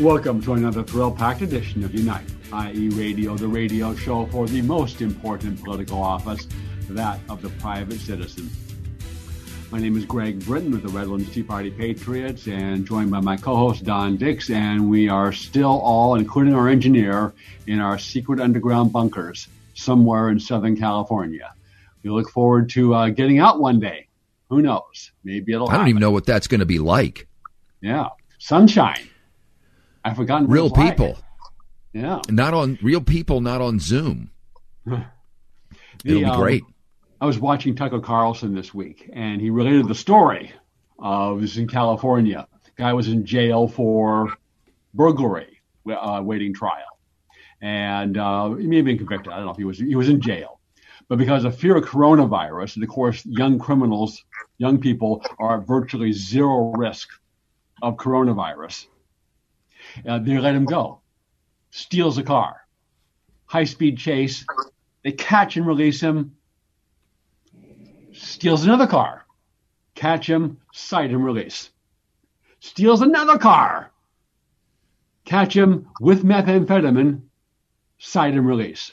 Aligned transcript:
Welcome 0.00 0.40
to 0.44 0.54
another 0.54 0.82
thrill 0.82 1.12
packed 1.12 1.42
edition 1.42 1.84
of 1.84 1.94
Unite, 1.94 2.24
IE, 2.72 2.88
Radio, 2.88 3.36
the 3.36 3.46
radio 3.46 3.94
show 3.94 4.24
for 4.28 4.46
the 4.48 4.62
most 4.62 5.02
important 5.02 5.62
political 5.62 6.02
office, 6.02 6.48
that 6.88 7.20
of 7.28 7.42
the 7.42 7.50
private 7.50 8.00
citizen. 8.00 8.48
My 9.70 9.78
name 9.78 9.98
is 9.98 10.06
Greg 10.06 10.42
Britton 10.46 10.70
with 10.70 10.84
the 10.84 10.88
Redlands 10.88 11.30
Tea 11.30 11.42
Party 11.42 11.70
Patriots 11.70 12.48
and 12.48 12.86
joined 12.86 13.10
by 13.10 13.20
my 13.20 13.36
co 13.36 13.54
host 13.54 13.84
Don 13.84 14.16
Dix, 14.16 14.48
and 14.48 14.88
we 14.88 15.10
are 15.10 15.34
still 15.34 15.78
all, 15.80 16.14
including 16.14 16.54
our 16.54 16.70
engineer, 16.70 17.34
in 17.66 17.78
our 17.78 17.98
secret 17.98 18.40
underground 18.40 18.94
bunkers 18.94 19.48
somewhere 19.74 20.30
in 20.30 20.40
Southern 20.40 20.78
California. 20.78 21.52
We 22.02 22.08
look 22.08 22.30
forward 22.30 22.70
to 22.70 22.94
uh, 22.94 23.08
getting 23.10 23.38
out 23.38 23.60
one 23.60 23.78
day. 23.78 24.08
Who 24.48 24.62
knows? 24.62 25.12
Maybe 25.24 25.52
it'll 25.52 25.68
I 25.68 25.72
don't 25.72 25.80
happen. 25.80 25.90
even 25.90 26.00
know 26.00 26.10
what 26.10 26.24
that's 26.24 26.46
going 26.46 26.60
to 26.60 26.66
be 26.66 26.78
like. 26.78 27.28
Yeah. 27.82 28.08
Sunshine. 28.38 29.09
I've 30.04 30.16
forgotten 30.16 30.48
Real 30.48 30.68
like. 30.68 30.90
people. 30.90 31.18
Yeah. 31.92 32.20
Not 32.28 32.54
on 32.54 32.78
real 32.82 33.00
people, 33.00 33.40
not 33.40 33.60
on 33.60 33.78
Zoom. 33.78 34.30
The, 34.86 35.04
It'll 36.04 36.20
be 36.20 36.24
um, 36.24 36.40
great. 36.40 36.64
I 37.20 37.26
was 37.26 37.38
watching 37.38 37.74
Tucker 37.74 38.00
Carlson 38.00 38.54
this 38.54 38.72
week, 38.72 39.10
and 39.12 39.40
he 39.40 39.50
related 39.50 39.88
the 39.88 39.94
story 39.94 40.52
of 40.98 41.40
this 41.40 41.56
in 41.56 41.68
California. 41.68 42.46
Guy 42.76 42.92
was 42.94 43.08
in 43.08 43.26
jail 43.26 43.68
for 43.68 44.32
burglary, 44.94 45.60
uh, 45.90 46.22
waiting 46.24 46.54
trial, 46.54 46.98
and 47.60 48.16
uh, 48.16 48.54
he 48.54 48.66
may 48.66 48.76
have 48.76 48.86
been 48.86 48.96
convicted. 48.96 49.32
I 49.32 49.36
don't 49.36 49.46
know 49.46 49.52
if 49.52 49.58
he 49.58 49.64
was. 49.64 49.78
He 49.78 49.96
was 49.96 50.08
in 50.08 50.20
jail, 50.20 50.60
but 51.08 51.18
because 51.18 51.44
of 51.44 51.58
fear 51.58 51.76
of 51.76 51.84
coronavirus, 51.84 52.76
and 52.76 52.84
of 52.84 52.88
course, 52.88 53.26
young 53.26 53.58
criminals, 53.58 54.24
young 54.56 54.78
people 54.78 55.22
are 55.38 55.60
at 55.60 55.66
virtually 55.66 56.12
zero 56.12 56.72
risk 56.76 57.10
of 57.82 57.96
coronavirus. 57.96 58.86
Uh, 60.06 60.18
they 60.18 60.38
let 60.38 60.54
him 60.54 60.64
go. 60.64 61.00
Steals 61.70 62.18
a 62.18 62.22
car. 62.22 62.56
High 63.46 63.64
speed 63.64 63.98
chase. 63.98 64.44
They 65.02 65.12
catch 65.12 65.56
and 65.56 65.66
release 65.66 66.00
him 66.00 66.36
steals 68.12 68.64
another 68.64 68.86
car, 68.86 69.24
catch 69.94 70.28
him, 70.28 70.58
cite 70.72 71.10
and 71.10 71.24
release. 71.24 71.70
Steals 72.60 73.00
another 73.00 73.38
car, 73.38 73.90
catch 75.24 75.56
him 75.56 75.88
with 76.00 76.24
methamphetamine, 76.24 77.22
cite 77.98 78.34
and 78.34 78.46
release. 78.46 78.92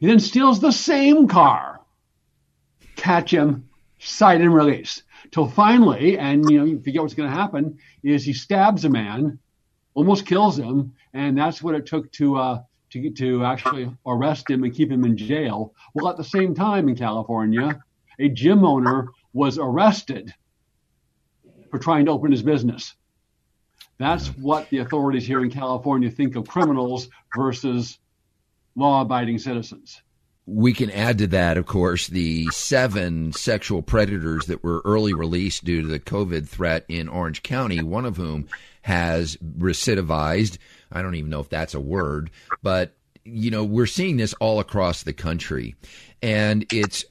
He 0.00 0.06
then 0.06 0.20
steals 0.20 0.60
the 0.60 0.72
same 0.72 1.28
car, 1.28 1.80
catch 2.96 3.32
him, 3.32 3.68
cite 3.98 4.40
and 4.40 4.54
release. 4.54 5.02
Till 5.30 5.48
finally, 5.48 6.18
and 6.18 6.48
you 6.50 6.58
know, 6.58 6.64
you 6.64 6.80
forget 6.80 7.02
what's 7.02 7.14
going 7.14 7.30
to 7.30 7.36
happen, 7.36 7.78
is 8.02 8.24
he 8.24 8.32
stabs 8.32 8.84
a 8.84 8.88
man, 8.90 9.38
almost 9.94 10.26
kills 10.26 10.58
him, 10.58 10.94
and 11.12 11.36
that's 11.38 11.62
what 11.62 11.74
it 11.74 11.86
took 11.86 12.10
to 12.12 12.36
uh, 12.36 12.62
to 12.90 13.10
to 13.10 13.44
actually 13.44 13.90
arrest 14.06 14.50
him 14.50 14.64
and 14.64 14.74
keep 14.74 14.90
him 14.90 15.04
in 15.04 15.16
jail. 15.16 15.74
Well, 15.94 16.08
at 16.08 16.16
the 16.16 16.24
same 16.24 16.54
time 16.54 16.88
in 16.88 16.96
California, 16.96 17.80
a 18.18 18.28
gym 18.28 18.64
owner 18.64 19.08
was 19.32 19.58
arrested 19.58 20.34
for 21.70 21.78
trying 21.78 22.04
to 22.06 22.12
open 22.12 22.30
his 22.30 22.42
business. 22.42 22.94
That's 23.98 24.28
what 24.28 24.68
the 24.70 24.78
authorities 24.78 25.26
here 25.26 25.42
in 25.42 25.50
California 25.50 26.10
think 26.10 26.36
of 26.36 26.48
criminals 26.48 27.08
versus 27.36 27.98
law 28.74 29.02
abiding 29.02 29.38
citizens. 29.38 30.00
We 30.46 30.74
can 30.74 30.90
add 30.90 31.18
to 31.18 31.26
that, 31.28 31.56
of 31.56 31.64
course, 31.64 32.08
the 32.08 32.48
seven 32.48 33.32
sexual 33.32 33.82
predators 33.82 34.46
that 34.46 34.62
were 34.62 34.82
early 34.84 35.14
released 35.14 35.64
due 35.64 35.80
to 35.80 35.88
the 35.88 36.00
COVID 36.00 36.46
threat 36.46 36.84
in 36.88 37.08
Orange 37.08 37.42
County, 37.42 37.82
one 37.82 38.04
of 38.04 38.18
whom 38.18 38.48
has 38.84 39.36
recidivized. 39.38 40.58
I 40.92 41.00
don't 41.00 41.14
even 41.14 41.30
know 41.30 41.40
if 41.40 41.48
that's 41.48 41.72
a 41.72 41.80
word, 41.80 42.30
but 42.62 42.94
you 43.24 43.50
know, 43.50 43.64
we're 43.64 43.86
seeing 43.86 44.18
this 44.18 44.34
all 44.34 44.60
across 44.60 45.02
the 45.02 45.14
country. 45.14 45.74
And 46.22 46.66
it's 46.70 47.02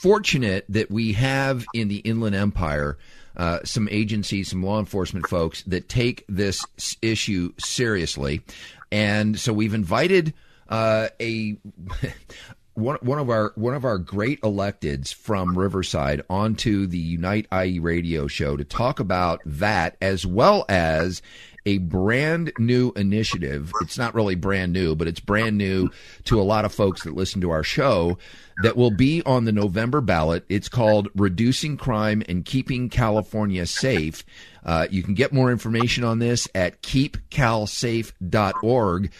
fortunate 0.00 0.64
that 0.70 0.90
we 0.90 1.12
have 1.12 1.66
in 1.74 1.88
the 1.88 1.98
Inland 1.98 2.34
Empire 2.34 2.96
uh, 3.36 3.58
some 3.64 3.86
agencies, 3.90 4.48
some 4.48 4.62
law 4.62 4.78
enforcement 4.78 5.26
folks 5.28 5.62
that 5.64 5.90
take 5.90 6.24
this 6.26 6.64
issue 7.02 7.52
seriously. 7.58 8.40
And 8.90 9.38
so 9.38 9.52
we've 9.52 9.74
invited 9.74 10.32
uh, 10.70 11.08
a 11.20 11.58
one 12.74 12.98
one 13.02 13.18
of 13.18 13.30
our 13.30 13.52
one 13.54 13.74
of 13.74 13.84
our 13.84 13.98
great 13.98 14.40
electeds 14.42 15.14
from 15.14 15.56
Riverside 15.56 16.22
onto 16.28 16.86
the 16.86 16.98
Unite 16.98 17.46
IE 17.52 17.78
radio 17.78 18.26
show 18.26 18.56
to 18.56 18.64
talk 18.64 19.00
about 19.00 19.40
that 19.46 19.96
as 20.00 20.26
well 20.26 20.64
as 20.68 21.22
a 21.66 21.78
brand 21.78 22.52
new 22.58 22.92
initiative. 22.94 23.72
It's 23.80 23.96
not 23.96 24.14
really 24.14 24.34
brand 24.34 24.72
new, 24.72 24.94
but 24.94 25.08
it's 25.08 25.20
brand 25.20 25.56
new 25.56 25.88
to 26.24 26.40
a 26.40 26.42
lot 26.42 26.66
of 26.66 26.74
folks 26.74 27.04
that 27.04 27.14
listen 27.14 27.40
to 27.40 27.50
our 27.50 27.62
show 27.62 28.18
that 28.62 28.76
will 28.76 28.90
be 28.90 29.22
on 29.24 29.44
the 29.44 29.52
November 29.52 30.00
ballot. 30.00 30.44
It's 30.48 30.68
called 30.68 31.08
Reducing 31.14 31.76
Crime 31.76 32.22
and 32.28 32.44
Keeping 32.44 32.90
California 32.90 33.66
Safe. 33.66 34.24
Uh, 34.64 34.86
you 34.90 35.02
can 35.02 35.14
get 35.14 35.32
more 35.32 35.50
information 35.50 36.04
on 36.04 36.18
this 36.18 36.46
at 36.54 36.82
keepcalsafe.org. 36.82 39.12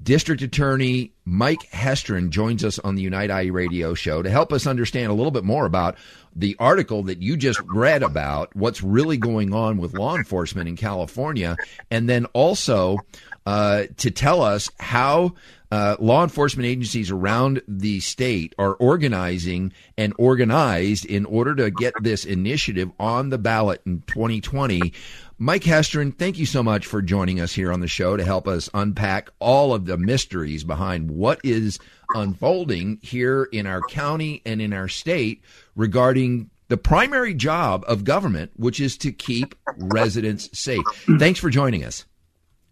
District 0.00 0.42
Attorney 0.42 1.12
Mike 1.24 1.70
Hestrin 1.70 2.30
joins 2.30 2.64
us 2.64 2.78
on 2.80 2.94
the 2.94 3.02
Unite 3.02 3.30
IE 3.30 3.50
radio 3.50 3.94
show 3.94 4.22
to 4.22 4.30
help 4.30 4.52
us 4.52 4.66
understand 4.66 5.10
a 5.10 5.14
little 5.14 5.30
bit 5.30 5.44
more 5.44 5.66
about 5.66 5.96
the 6.34 6.56
article 6.58 7.02
that 7.04 7.22
you 7.22 7.36
just 7.36 7.60
read 7.60 8.02
about 8.02 8.54
what's 8.56 8.82
really 8.82 9.16
going 9.16 9.52
on 9.52 9.78
with 9.78 9.94
law 9.94 10.16
enforcement 10.16 10.68
in 10.68 10.76
California, 10.76 11.56
and 11.90 12.08
then 12.08 12.24
also 12.26 12.98
uh, 13.46 13.84
to 13.98 14.10
tell 14.10 14.42
us 14.42 14.70
how 14.78 15.34
uh, 15.72 15.96
law 16.00 16.22
enforcement 16.22 16.66
agencies 16.66 17.10
around 17.10 17.62
the 17.66 17.98
state 18.00 18.54
are 18.58 18.74
organizing 18.74 19.72
and 19.96 20.12
organized 20.18 21.06
in 21.06 21.24
order 21.24 21.54
to 21.54 21.70
get 21.70 21.94
this 22.02 22.26
initiative 22.26 22.90
on 23.00 23.30
the 23.30 23.38
ballot 23.38 23.80
in 23.86 24.02
2020. 24.02 24.92
Mike 25.38 25.64
Hestrin, 25.64 26.16
thank 26.16 26.38
you 26.38 26.46
so 26.46 26.62
much 26.62 26.86
for 26.86 27.02
joining 27.02 27.40
us 27.40 27.52
here 27.52 27.72
on 27.72 27.80
the 27.80 27.88
show 27.88 28.16
to 28.16 28.24
help 28.24 28.46
us 28.46 28.70
unpack 28.74 29.30
all 29.38 29.74
of 29.74 29.86
the 29.86 29.96
mysteries 29.96 30.64
behind 30.64 31.10
what 31.10 31.40
is 31.42 31.78
unfolding 32.14 32.98
here 33.02 33.44
in 33.52 33.66
our 33.66 33.80
county 33.88 34.42
and 34.46 34.62
in 34.62 34.72
our 34.72 34.88
state 34.88 35.42
regarding 35.74 36.50
the 36.68 36.76
primary 36.76 37.34
job 37.34 37.84
of 37.86 38.04
government, 38.04 38.52
which 38.56 38.80
is 38.80 38.96
to 38.98 39.12
keep 39.12 39.54
residents 39.76 40.48
safe. 40.58 40.84
Thanks 41.18 41.40
for 41.40 41.50
joining 41.50 41.84
us. 41.84 42.04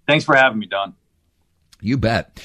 Thanks 0.07 0.25
for 0.25 0.35
having 0.35 0.59
me, 0.59 0.67
Don. 0.67 0.95
You 1.83 1.97
bet. 1.97 2.43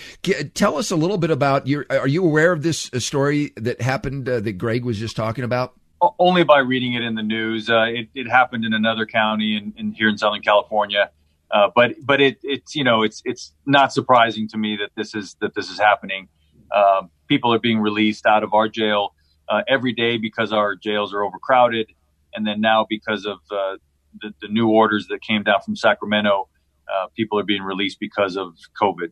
Tell 0.54 0.78
us 0.78 0.92
a 0.92 0.96
little 0.96 1.18
bit 1.18 1.30
about 1.32 1.68
your. 1.68 1.86
Are 1.90 2.08
you 2.08 2.26
aware 2.26 2.52
of 2.52 2.64
this 2.64 2.90
uh, 2.94 3.00
story 3.00 3.52
that 3.58 3.82
happened 3.82 4.30
uh, 4.30 4.40
that 4.40 4.54
Greg 4.54 4.86
was 4.86 4.98
just 4.98 5.16
talking 5.16 5.44
about? 5.44 5.76
Only 6.20 6.44
by 6.44 6.60
reading 6.60 6.94
it 6.94 7.04
in 7.04 7.16
the 7.16 7.24
news. 7.24 7.70
Uh, 7.70 7.86
it, 7.88 8.10
it 8.14 8.30
happened 8.30 8.66
in 8.66 8.74
another 8.74 9.06
county 9.06 9.74
in 9.78 9.92
here 9.94 10.10
in 10.10 10.18
Southern 10.18 10.42
California. 10.42 11.10
Uh, 11.52 11.70
but 11.76 11.94
but 12.04 12.20
it 12.20 12.38
it's 12.44 12.76
you 12.76 12.84
know 12.84 13.04
it's 13.04 13.22
it's 13.24 13.54
not 13.66 13.94
surprising 13.94 14.48
to 14.48 14.58
me 14.58 14.76
that 14.76 14.90
this 14.98 15.16
is 15.16 15.36
that 15.42 15.54
this 15.56 15.70
is 15.70 15.80
happening. 15.80 16.28
Um, 16.76 17.10
people 17.28 17.54
are 17.54 17.60
being 17.60 17.80
released 17.80 18.26
out 18.26 18.44
of 18.44 18.54
our 18.54 18.68
jail 18.68 19.16
uh, 19.48 19.62
every 19.68 19.94
day 19.94 20.18
because 20.18 20.52
our 20.52 20.76
jails 20.76 21.14
are 21.14 21.24
overcrowded, 21.24 21.88
and 22.34 22.46
then 22.46 22.62
now 22.62 22.86
because 22.90 23.26
of 23.26 23.38
uh, 23.52 23.78
the, 24.22 24.34
the 24.42 24.48
new 24.48 24.70
orders 24.70 25.08
that 25.10 25.22
came 25.22 25.44
down 25.44 25.62
from 25.64 25.76
Sacramento, 25.76 26.50
uh, 26.94 27.08
people 27.16 27.40
are 27.40 27.44
being 27.44 27.64
released 27.64 28.00
because 28.00 28.36
of 28.36 28.56
COVID. 28.82 29.12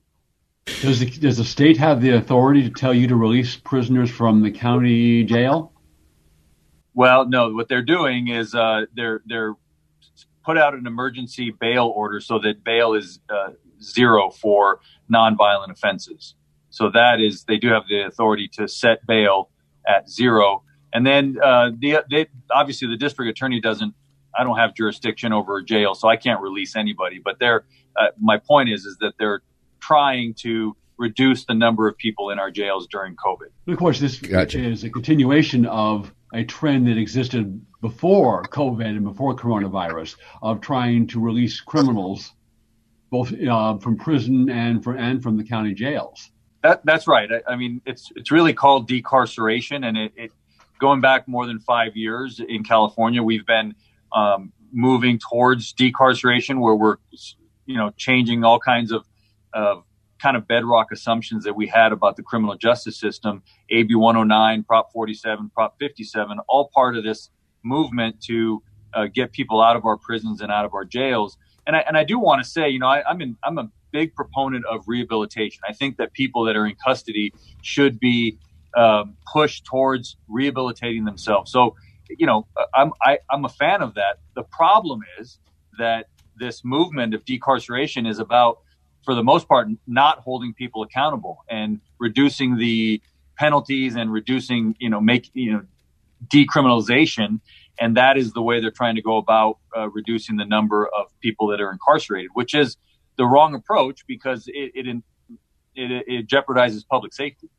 Does 0.82 1.00
the, 1.00 1.06
does 1.06 1.38
the 1.38 1.44
state 1.44 1.78
have 1.78 2.02
the 2.02 2.12
authority 2.12 2.64
to 2.64 2.70
tell 2.70 2.94
you 2.94 3.08
to 3.08 3.16
release 3.16 3.56
prisoners 3.56 4.10
from 4.10 4.42
the 4.42 4.52
county 4.52 5.24
jail? 5.24 5.73
Well, 6.94 7.28
no. 7.28 7.54
What 7.54 7.70
they're 7.70 7.82
doing 7.82 8.28
is 8.28 8.54
uh, 8.54 8.86
they're 8.96 9.22
they're 9.26 9.56
put 10.46 10.58
out 10.58 10.74
an 10.74 10.86
emergency 10.86 11.52
bail 11.52 11.92
order 11.96 12.20
so 12.20 12.38
that 12.40 12.64
bail 12.64 12.94
is 12.94 13.20
uh, 13.30 13.50
zero 13.82 14.30
for 14.30 14.80
nonviolent 15.12 15.72
offenses. 15.72 16.36
So 16.70 16.90
that 16.92 17.20
is 17.22 17.44
they 17.46 17.58
do 17.58 17.70
have 17.70 17.84
the 17.88 18.06
authority 18.06 18.48
to 18.54 18.68
set 18.68 19.06
bail 19.08 19.50
at 19.88 20.10
zero, 20.10 20.64
And 20.94 21.06
then 21.06 21.38
uh, 21.44 21.72
the 21.78 22.04
they, 22.10 22.28
obviously 22.52 22.88
the 22.88 22.98
district 22.98 23.30
attorney 23.30 23.60
doesn't. 23.60 23.94
I 24.36 24.44
don't 24.44 24.58
have 24.58 24.74
jurisdiction 24.74 25.32
over 25.34 25.58
a 25.58 25.64
jail, 25.64 25.94
so 25.94 26.08
I 26.08 26.18
can't 26.18 26.42
release 26.42 26.76
anybody. 26.76 27.20
But 27.24 27.38
they're 27.40 27.66
uh, 27.96 28.08
my 28.20 28.38
point 28.38 28.70
is 28.70 28.86
is 28.86 28.98
that 29.00 29.14
they're 29.20 29.42
trying 29.80 30.34
to 30.36 30.76
reduce 31.04 31.44
the 31.46 31.54
number 31.54 31.88
of 31.90 31.98
people 31.98 32.30
in 32.30 32.40
our 32.40 32.50
jails 32.50 32.88
during 32.88 33.16
COVID. 33.16 33.50
Of 33.68 33.78
course, 33.78 34.00
this 34.00 34.20
gotcha. 34.20 34.60
is 34.60 34.84
a 34.86 34.90
continuation 34.90 35.66
of 35.66 36.14
a 36.34 36.44
trend 36.46 36.88
that 36.88 36.98
existed 36.98 37.62
before 37.82 38.44
COVID 38.44 38.86
and 38.86 39.04
before 39.04 39.36
coronavirus 39.36 40.16
of 40.42 40.62
trying 40.62 41.08
to 41.08 41.20
release 41.20 41.60
criminals 41.60 42.32
both 43.12 43.32
uh, 43.32 43.78
from 43.78 43.98
prison 43.98 44.50
and 44.50 44.84
from 44.84 44.98
and 44.98 45.22
from 45.22 45.38
the 45.38 45.44
county 45.44 45.74
jails. 45.74 46.32
That, 46.64 46.82
that's 46.86 47.08
right. 47.08 47.30
I, 47.32 47.54
I, 47.54 47.56
mean, 47.58 47.82
it's 47.86 48.12
it's 48.16 48.32
really 48.32 48.54
called 48.54 48.90
decarceration, 48.90 49.86
and 49.86 49.98
it, 49.98 50.14
it, 50.16 50.32
going 50.80 51.02
back 51.02 51.28
more 51.28 51.46
than 51.46 51.60
five 51.60 51.96
years 51.96 52.40
in 52.40 52.64
California, 52.64 53.22
we've 53.22 53.46
been 53.46 53.76
um, 54.16 54.54
moving 54.72 55.20
towards 55.20 55.74
decarceration, 55.74 56.60
where 56.60 56.74
we're 56.74 56.98
you 57.66 57.78
know 57.78 57.92
changing 57.98 58.44
all 58.44 58.60
kinds 58.60 58.92
of 58.92 59.06
of 59.54 59.84
kind 60.24 60.38
of 60.38 60.48
bedrock 60.48 60.92
assumptions 60.94 61.44
that 61.44 61.54
we 61.54 61.68
had 61.68 61.92
about 61.92 62.16
the 62.16 62.24
criminal 62.24 62.56
justice 62.56 62.98
system. 62.98 63.44
AB 63.70 63.94
109, 63.94 64.64
Prop 64.64 64.92
47, 64.94 65.52
Prop 65.54 65.76
57, 65.80 66.40
all 66.48 66.72
part 66.74 66.96
of 66.96 67.04
this 67.04 67.30
movement 67.62 68.22
to 68.22 68.64
uh, 68.94 69.08
get 69.14 69.34
people 69.34 69.62
out 69.62 69.76
of 69.76 69.86
our 69.86 69.98
prisons 69.98 70.40
and 70.40 70.50
out 70.50 70.64
of 70.64 70.74
our 70.74 70.86
jails. 70.86 71.38
And 71.68 71.76
I, 71.76 71.80
and 71.80 71.98
I 71.98 72.06
do 72.06 72.18
want 72.18 72.42
to 72.42 72.50
say, 72.50 72.70
you 72.70 72.80
know, 72.80 72.88
I, 72.88 73.04
I'm 73.08 73.22
in, 73.22 73.36
I'm 73.44 73.58
a 73.58 73.70
big 73.92 74.16
proponent 74.16 74.66
of 74.66 74.86
rehabilitation. 74.88 75.62
I 75.68 75.74
think 75.74 75.98
that 75.98 76.14
people 76.14 76.46
that 76.46 76.56
are 76.56 76.66
in 76.66 76.76
custody 76.76 77.34
should 77.62 78.00
be 78.00 78.38
um, 78.78 79.18
pushed 79.32 79.66
towards 79.66 80.16
rehabilitating 80.30 81.04
themselves. 81.04 81.52
So, 81.52 81.76
you 82.10 82.26
know, 82.26 82.48
I'm 82.74 82.92
I, 83.02 83.14
am 83.14 83.20
i 83.30 83.36
am 83.36 83.46
a 83.46 83.50
fan 83.50 83.82
of 83.82 83.94
that. 83.96 84.20
The 84.36 84.44
problem 84.44 85.02
is 85.20 85.40
that 85.78 86.08
this 86.38 86.64
movement 86.64 87.14
of 87.14 87.26
decarceration 87.26 88.08
is 88.08 88.20
about 88.20 88.60
for 89.04 89.16
the 89.16 89.24
most 89.24 89.48
part, 89.48 89.68
not 89.88 90.20
holding 90.20 90.54
people 90.54 90.84
accountable 90.84 91.44
and 91.50 91.80
reducing 92.00 92.58
the 92.58 93.02
penalties 93.38 93.96
and 93.96 94.12
reducing, 94.12 94.76
you 94.80 94.90
know, 94.90 95.02
make, 95.02 95.30
you 95.34 95.54
know, 95.54 95.64
decriminalization. 96.28 97.40
And 97.80 97.98
that 97.98 98.18
is 98.18 98.34
the 98.34 98.42
way 98.42 98.62
they're 98.62 98.72
trying 98.72 98.96
to 98.96 99.02
go 99.02 99.18
about 99.18 99.58
uh, 99.76 99.90
reducing 99.90 100.38
the 100.38 100.46
number 100.46 100.88
of 100.88 101.08
people 101.20 101.48
that 101.48 101.60
are 101.60 101.72
incarcerated, 101.72 102.30
which 102.34 102.54
is 102.54 102.78
the 103.18 103.26
wrong 103.26 103.56
approach 103.56 104.06
because 104.08 104.48
it, 104.48 104.72
it, 104.76 105.04
it, 105.76 106.04
it 106.08 106.28
jeopardizes 106.28 106.88
public 106.88 107.14
safety. 107.14 107.50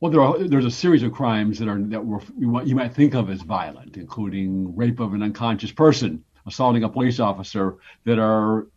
Well, 0.00 0.12
there 0.12 0.20
are, 0.20 0.38
there's 0.38 0.64
a 0.64 0.70
series 0.70 1.02
of 1.02 1.12
crimes 1.12 1.58
that 1.58 1.68
are 1.68 1.80
that 1.80 2.04
were 2.04 2.20
you 2.38 2.74
might 2.76 2.94
think 2.94 3.14
of 3.14 3.30
as 3.30 3.42
violent, 3.42 3.96
including 3.96 4.76
rape 4.76 5.00
of 5.00 5.12
an 5.12 5.22
unconscious 5.22 5.72
person, 5.72 6.24
assaulting 6.46 6.84
a 6.84 6.88
police 6.88 7.18
officer, 7.18 7.76
that 8.04 8.18
are 8.18 8.68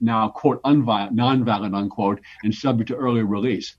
now 0.00 0.28
quote 0.28 0.62
unviolent, 0.62 1.12
non-violent 1.12 1.74
unquote, 1.74 2.20
and 2.42 2.54
subject 2.54 2.88
to 2.88 2.96
early 2.96 3.22
release. 3.22 3.76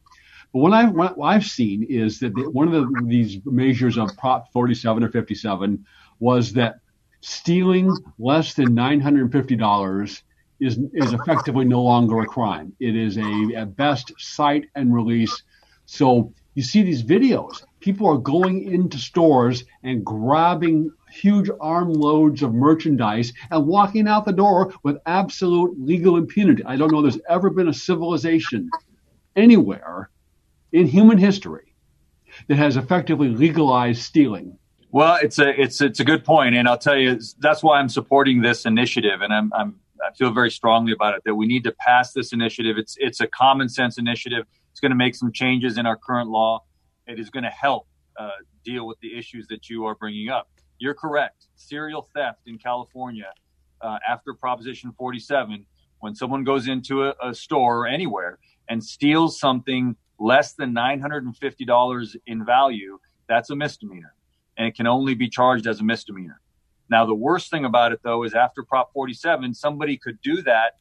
But 0.53 0.59
what 0.59 0.73
I've, 0.73 0.91
what 0.93 1.17
I've 1.21 1.45
seen 1.45 1.83
is 1.89 2.19
that 2.19 2.33
one 2.53 2.67
of 2.67 2.73
the, 2.73 3.05
these 3.07 3.39
measures 3.45 3.97
of 3.97 4.09
Prop 4.17 4.51
47 4.51 5.03
or 5.03 5.09
57 5.09 5.85
was 6.19 6.53
that 6.53 6.79
stealing 7.21 7.95
less 8.19 8.53
than 8.53 8.75
$950 8.75 10.21
is, 10.59 10.79
is 10.93 11.13
effectively 11.13 11.65
no 11.65 11.81
longer 11.81 12.19
a 12.19 12.25
crime. 12.25 12.73
It 12.79 12.95
is 12.95 13.17
a, 13.17 13.55
at 13.55 13.75
best 13.75 14.11
cite 14.17 14.65
and 14.75 14.93
release. 14.93 15.43
So 15.85 16.33
you 16.53 16.63
see 16.63 16.83
these 16.83 17.03
videos. 17.03 17.63
People 17.79 18.07
are 18.07 18.17
going 18.17 18.71
into 18.71 18.97
stores 18.97 19.63
and 19.83 20.05
grabbing 20.05 20.91
huge 21.11 21.49
armloads 21.59 22.41
of 22.41 22.53
merchandise 22.53 23.33
and 23.51 23.67
walking 23.67 24.07
out 24.07 24.25
the 24.25 24.33
door 24.33 24.73
with 24.83 24.97
absolute 25.05 25.75
legal 25.79 26.17
impunity. 26.17 26.63
I 26.65 26.75
don't 26.75 26.91
know 26.91 27.01
there's 27.01 27.19
ever 27.29 27.49
been 27.49 27.67
a 27.67 27.73
civilization 27.73 28.69
anywhere 29.35 30.09
in 30.71 30.87
human 30.87 31.17
history 31.17 31.73
that 32.47 32.57
has 32.57 32.77
effectively 32.77 33.29
legalized 33.29 34.01
stealing. 34.01 34.57
Well, 34.91 35.19
it's 35.21 35.39
a 35.39 35.59
it's 35.59 35.79
it's 35.79 36.01
a 36.01 36.03
good 36.03 36.25
point, 36.25 36.55
and 36.55 36.67
I'll 36.67 36.77
tell 36.77 36.97
you 36.97 37.19
that's 37.39 37.63
why 37.63 37.79
I'm 37.79 37.87
supporting 37.89 38.41
this 38.41 38.65
initiative, 38.65 39.21
and 39.21 39.33
I'm, 39.33 39.51
I'm 39.53 39.79
I 40.03 40.13
feel 40.13 40.31
very 40.31 40.51
strongly 40.51 40.91
about 40.91 41.15
it 41.15 41.21
that 41.25 41.35
we 41.35 41.45
need 41.45 41.63
to 41.63 41.71
pass 41.71 42.11
this 42.11 42.33
initiative. 42.33 42.77
It's 42.77 42.95
it's 42.99 43.21
a 43.21 43.27
common 43.27 43.69
sense 43.69 43.97
initiative. 43.97 44.45
It's 44.71 44.79
going 44.79 44.91
to 44.91 44.97
make 44.97 45.15
some 45.15 45.31
changes 45.31 45.77
in 45.77 45.85
our 45.85 45.95
current 45.95 46.29
law. 46.29 46.63
It 47.07 47.19
is 47.19 47.29
going 47.29 47.43
to 47.43 47.49
help 47.49 47.87
uh, 48.17 48.29
deal 48.63 48.85
with 48.85 48.99
the 48.99 49.17
issues 49.17 49.47
that 49.47 49.69
you 49.69 49.85
are 49.85 49.95
bringing 49.95 50.29
up. 50.29 50.49
You're 50.81 50.95
correct. 50.95 51.45
Serial 51.57 52.09
theft 52.15 52.39
in 52.47 52.57
California 52.57 53.31
uh, 53.81 53.99
after 54.09 54.33
Proposition 54.33 54.91
47, 54.97 55.63
when 55.99 56.15
someone 56.15 56.43
goes 56.43 56.67
into 56.67 57.03
a, 57.03 57.13
a 57.21 57.35
store 57.35 57.81
or 57.81 57.87
anywhere 57.87 58.39
and 58.67 58.83
steals 58.83 59.39
something 59.39 59.95
less 60.17 60.53
than 60.53 60.73
$950 60.73 62.15
in 62.25 62.43
value, 62.43 62.97
that's 63.29 63.51
a 63.51 63.55
misdemeanor. 63.55 64.15
And 64.57 64.67
it 64.67 64.75
can 64.75 64.87
only 64.87 65.13
be 65.13 65.29
charged 65.29 65.67
as 65.67 65.81
a 65.81 65.83
misdemeanor. 65.83 66.41
Now, 66.89 67.05
the 67.05 67.13
worst 67.13 67.51
thing 67.51 67.63
about 67.63 67.91
it, 67.91 67.99
though, 68.03 68.23
is 68.23 68.33
after 68.33 68.63
Prop 68.63 68.91
47, 68.91 69.53
somebody 69.53 69.97
could 69.97 70.19
do 70.23 70.41
that 70.41 70.79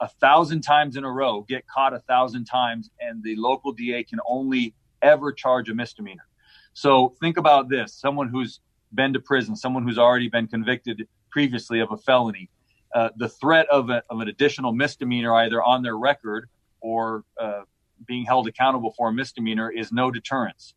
a 0.00 0.08
thousand 0.08 0.62
times 0.62 0.96
in 0.96 1.04
a 1.04 1.10
row, 1.10 1.42
get 1.42 1.64
caught 1.68 1.94
a 1.94 2.00
thousand 2.00 2.46
times, 2.46 2.90
and 2.98 3.22
the 3.22 3.36
local 3.36 3.70
DA 3.70 4.02
can 4.02 4.18
only 4.28 4.74
ever 5.02 5.32
charge 5.32 5.68
a 5.68 5.74
misdemeanor. 5.74 6.26
So 6.72 7.14
think 7.20 7.36
about 7.36 7.68
this 7.68 7.94
someone 7.94 8.28
who's 8.28 8.58
been 8.92 9.12
to 9.12 9.20
prison, 9.20 9.56
someone 9.56 9.86
who's 9.86 9.98
already 9.98 10.28
been 10.28 10.46
convicted 10.46 11.06
previously 11.30 11.80
of 11.80 11.92
a 11.92 11.96
felony, 11.96 12.50
uh, 12.94 13.10
the 13.16 13.28
threat 13.28 13.68
of, 13.70 13.90
a, 13.90 14.02
of, 14.10 14.20
an 14.20 14.28
additional 14.28 14.72
misdemeanor 14.72 15.34
either 15.34 15.62
on 15.62 15.82
their 15.82 15.96
record 15.96 16.48
or 16.80 17.24
uh, 17.40 17.62
being 18.06 18.24
held 18.24 18.48
accountable 18.48 18.92
for 18.96 19.08
a 19.08 19.12
misdemeanor 19.12 19.70
is 19.70 19.92
no 19.92 20.10
deterrence. 20.10 20.74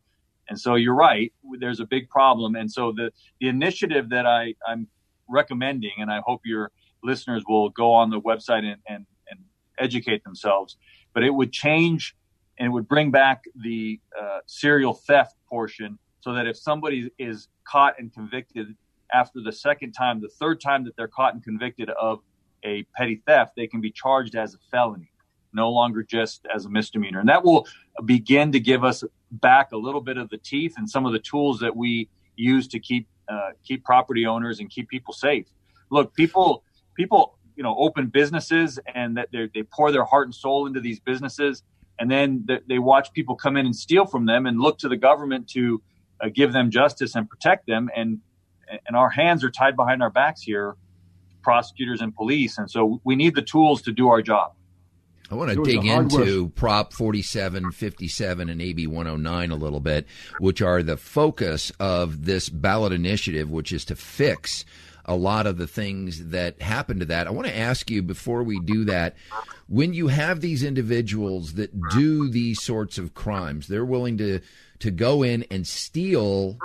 And 0.48 0.60
so 0.60 0.74
you're 0.74 0.94
right, 0.94 1.32
there's 1.58 1.80
a 1.80 1.86
big 1.86 2.08
problem. 2.08 2.54
And 2.54 2.70
so 2.70 2.92
the, 2.92 3.10
the 3.40 3.48
initiative 3.48 4.10
that 4.10 4.26
I, 4.26 4.54
I'm 4.66 4.86
recommending, 5.28 5.92
and 5.98 6.10
I 6.10 6.20
hope 6.24 6.42
your 6.44 6.70
listeners 7.02 7.42
will 7.48 7.70
go 7.70 7.92
on 7.92 8.10
the 8.10 8.20
website 8.20 8.64
and, 8.64 8.76
and, 8.88 9.06
and 9.28 9.40
educate 9.78 10.22
themselves, 10.22 10.76
but 11.14 11.24
it 11.24 11.30
would 11.30 11.52
change 11.52 12.14
and 12.58 12.66
it 12.66 12.70
would 12.70 12.86
bring 12.86 13.10
back 13.10 13.44
the 13.62 13.98
uh, 14.20 14.38
serial 14.46 14.94
theft 14.94 15.34
portion 15.48 15.98
so 16.24 16.32
that 16.32 16.46
if 16.46 16.56
somebody 16.56 17.10
is 17.18 17.48
caught 17.68 17.98
and 17.98 18.10
convicted 18.12 18.74
after 19.12 19.42
the 19.42 19.52
second 19.52 19.92
time, 19.92 20.22
the 20.22 20.30
third 20.40 20.58
time 20.58 20.82
that 20.84 20.96
they're 20.96 21.06
caught 21.06 21.34
and 21.34 21.44
convicted 21.44 21.90
of 21.90 22.20
a 22.64 22.82
petty 22.96 23.20
theft, 23.26 23.52
they 23.56 23.66
can 23.66 23.82
be 23.82 23.90
charged 23.90 24.34
as 24.34 24.54
a 24.54 24.58
felony, 24.70 25.10
no 25.52 25.70
longer 25.70 26.02
just 26.02 26.46
as 26.52 26.64
a 26.64 26.70
misdemeanor. 26.70 27.20
And 27.20 27.28
that 27.28 27.44
will 27.44 27.66
begin 28.06 28.52
to 28.52 28.58
give 28.58 28.84
us 28.84 29.04
back 29.32 29.72
a 29.72 29.76
little 29.76 30.00
bit 30.00 30.16
of 30.16 30.30
the 30.30 30.38
teeth 30.38 30.76
and 30.78 30.88
some 30.88 31.04
of 31.04 31.12
the 31.12 31.18
tools 31.18 31.60
that 31.60 31.76
we 31.76 32.08
use 32.36 32.66
to 32.68 32.78
keep 32.78 33.06
uh, 33.28 33.50
keep 33.62 33.84
property 33.84 34.24
owners 34.24 34.60
and 34.60 34.70
keep 34.70 34.88
people 34.88 35.12
safe. 35.12 35.46
Look, 35.90 36.14
people 36.14 36.64
people 36.96 37.36
you 37.54 37.62
know 37.62 37.76
open 37.78 38.06
businesses 38.06 38.78
and 38.94 39.18
that 39.18 39.28
they 39.30 39.62
pour 39.70 39.92
their 39.92 40.04
heart 40.04 40.26
and 40.26 40.34
soul 40.34 40.66
into 40.66 40.80
these 40.80 41.00
businesses, 41.00 41.62
and 41.98 42.10
then 42.10 42.48
they 42.66 42.78
watch 42.78 43.12
people 43.12 43.36
come 43.36 43.58
in 43.58 43.66
and 43.66 43.76
steal 43.76 44.06
from 44.06 44.24
them 44.24 44.46
and 44.46 44.58
look 44.58 44.78
to 44.78 44.88
the 44.88 44.96
government 44.96 45.48
to 45.50 45.82
uh, 46.20 46.28
give 46.32 46.52
them 46.52 46.70
justice 46.70 47.14
and 47.14 47.28
protect 47.28 47.66
them. 47.66 47.90
And 47.94 48.20
and 48.86 48.96
our 48.96 49.10
hands 49.10 49.44
are 49.44 49.50
tied 49.50 49.76
behind 49.76 50.02
our 50.02 50.10
backs 50.10 50.42
here, 50.42 50.74
prosecutors 51.42 52.00
and 52.00 52.14
police. 52.14 52.58
And 52.58 52.70
so 52.70 53.00
we 53.04 53.16
need 53.16 53.34
the 53.34 53.42
tools 53.42 53.82
to 53.82 53.92
do 53.92 54.08
our 54.08 54.22
job. 54.22 54.54
I 55.30 55.36
want 55.36 55.50
to 55.52 55.62
dig 55.62 55.84
into 55.84 56.50
Prop 56.50 56.92
47, 56.92 57.72
57, 57.72 58.48
and 58.48 58.60
AB 58.60 58.86
109 58.86 59.50
a 59.50 59.54
little 59.56 59.80
bit, 59.80 60.06
which 60.38 60.60
are 60.60 60.82
the 60.82 60.96
focus 60.96 61.72
of 61.80 62.26
this 62.26 62.48
ballot 62.48 62.92
initiative, 62.92 63.50
which 63.50 63.72
is 63.72 63.84
to 63.86 63.96
fix 63.96 64.64
a 65.06 65.16
lot 65.16 65.46
of 65.46 65.56
the 65.58 65.66
things 65.66 66.28
that 66.28 66.60
happen 66.62 66.98
to 66.98 67.04
that. 67.06 67.26
I 67.26 67.30
want 67.30 67.46
to 67.46 67.56
ask 67.56 67.90
you 67.90 68.02
before 68.02 68.42
we 68.42 68.60
do 68.60 68.84
that 68.84 69.16
when 69.68 69.94
you 69.94 70.08
have 70.08 70.40
these 70.40 70.62
individuals 70.62 71.54
that 71.54 71.70
do 71.90 72.28
these 72.28 72.62
sorts 72.62 72.98
of 72.98 73.14
crimes, 73.14 73.66
they're 73.66 73.84
willing 73.84 74.18
to 74.18 74.40
to 74.84 74.90
go 74.90 75.22
in 75.22 75.46
and 75.50 75.66
steal 75.66 76.58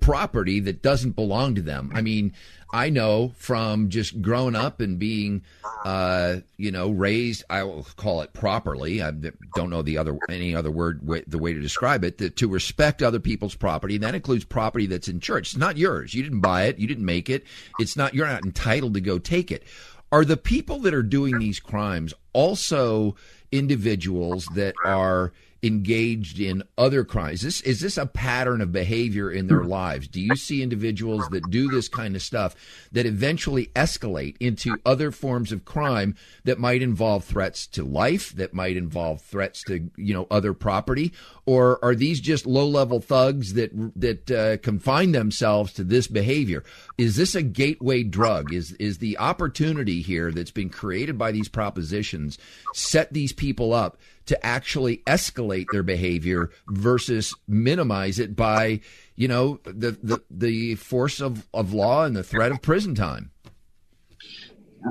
property 0.00 0.60
that 0.60 0.80
doesn't 0.80 1.16
belong 1.16 1.56
to 1.56 1.60
them. 1.60 1.90
I 1.92 2.00
mean, 2.00 2.34
I 2.72 2.88
know 2.88 3.32
from 3.36 3.88
just 3.88 4.22
growing 4.22 4.54
up 4.54 4.80
and 4.80 4.96
being, 4.96 5.42
uh, 5.84 6.36
you 6.56 6.70
know, 6.70 6.90
raised. 6.90 7.42
I 7.50 7.64
will 7.64 7.84
call 7.96 8.20
it 8.20 8.32
properly. 8.32 9.02
I 9.02 9.10
don't 9.56 9.70
know 9.70 9.82
the 9.82 9.98
other 9.98 10.16
any 10.28 10.54
other 10.54 10.70
word 10.70 11.04
way, 11.04 11.24
the 11.26 11.38
way 11.38 11.52
to 11.52 11.58
describe 11.58 12.04
it. 12.04 12.18
That 12.18 12.36
to 12.36 12.48
respect 12.48 13.02
other 13.02 13.18
people's 13.18 13.56
property. 13.56 13.96
And 13.96 14.04
that 14.04 14.14
includes 14.14 14.44
property 14.44 14.86
that's 14.86 15.08
in 15.08 15.18
church. 15.18 15.48
It's 15.48 15.56
not 15.56 15.76
yours. 15.76 16.14
You 16.14 16.22
didn't 16.22 16.42
buy 16.42 16.66
it. 16.66 16.78
You 16.78 16.86
didn't 16.86 17.04
make 17.04 17.28
it. 17.28 17.44
It's 17.80 17.96
not. 17.96 18.14
You're 18.14 18.28
not 18.28 18.44
entitled 18.44 18.94
to 18.94 19.00
go 19.00 19.18
take 19.18 19.50
it. 19.50 19.64
Are 20.12 20.24
the 20.24 20.36
people 20.36 20.78
that 20.80 20.94
are 20.94 21.02
doing 21.02 21.40
these 21.40 21.58
crimes 21.58 22.14
also 22.32 23.16
individuals 23.50 24.46
that 24.54 24.76
are 24.84 25.32
engaged 25.62 26.40
in 26.40 26.62
other 26.76 27.04
crimes? 27.04 27.44
Is 27.44 27.60
this, 27.60 27.60
is 27.62 27.80
this 27.80 27.96
a 27.96 28.06
pattern 28.06 28.60
of 28.60 28.72
behavior 28.72 29.30
in 29.30 29.46
their 29.46 29.64
lives? 29.64 30.08
Do 30.08 30.20
you 30.20 30.34
see 30.34 30.62
individuals 30.62 31.28
that 31.30 31.50
do 31.50 31.68
this 31.68 31.88
kind 31.88 32.16
of 32.16 32.22
stuff 32.22 32.56
that 32.92 33.06
eventually 33.06 33.66
escalate 33.76 34.36
into 34.40 34.76
other 34.84 35.10
forms 35.10 35.52
of 35.52 35.64
crime 35.64 36.16
that 36.44 36.58
might 36.58 36.82
involve 36.82 37.24
threats 37.24 37.66
to 37.68 37.84
life, 37.84 38.32
that 38.36 38.54
might 38.54 38.76
involve 38.76 39.22
threats 39.22 39.62
to 39.64 39.90
you 39.96 40.14
know 40.14 40.26
other 40.30 40.52
property, 40.52 41.12
or 41.46 41.82
are 41.84 41.94
these 41.94 42.20
just 42.20 42.46
low-level 42.46 43.00
thugs 43.00 43.54
that 43.54 43.70
that 43.96 44.30
uh, 44.30 44.56
confine 44.58 45.12
themselves 45.12 45.72
to 45.74 45.84
this 45.84 46.06
behavior? 46.06 46.64
Is 46.98 47.16
this 47.16 47.34
a 47.34 47.42
gateway 47.42 48.02
drug? 48.02 48.52
Is 48.52 48.72
is 48.72 48.98
the 48.98 49.18
opportunity 49.18 50.02
here 50.02 50.32
that's 50.32 50.50
been 50.50 50.70
created 50.70 51.16
by 51.16 51.32
these 51.32 51.48
propositions 51.48 52.38
set 52.74 53.12
these 53.12 53.32
people 53.32 53.72
up 53.72 53.96
to 54.26 54.46
actually 54.46 54.98
escalate 55.06 55.66
their 55.72 55.82
behavior 55.82 56.50
versus 56.68 57.34
minimize 57.48 58.18
it 58.18 58.36
by, 58.36 58.80
you 59.16 59.28
know, 59.28 59.60
the 59.64 59.96
the, 60.02 60.22
the 60.30 60.74
force 60.76 61.20
of, 61.20 61.46
of 61.52 61.72
law 61.72 62.04
and 62.04 62.16
the 62.16 62.22
threat 62.22 62.52
of 62.52 62.62
prison 62.62 62.94
time. 62.94 63.30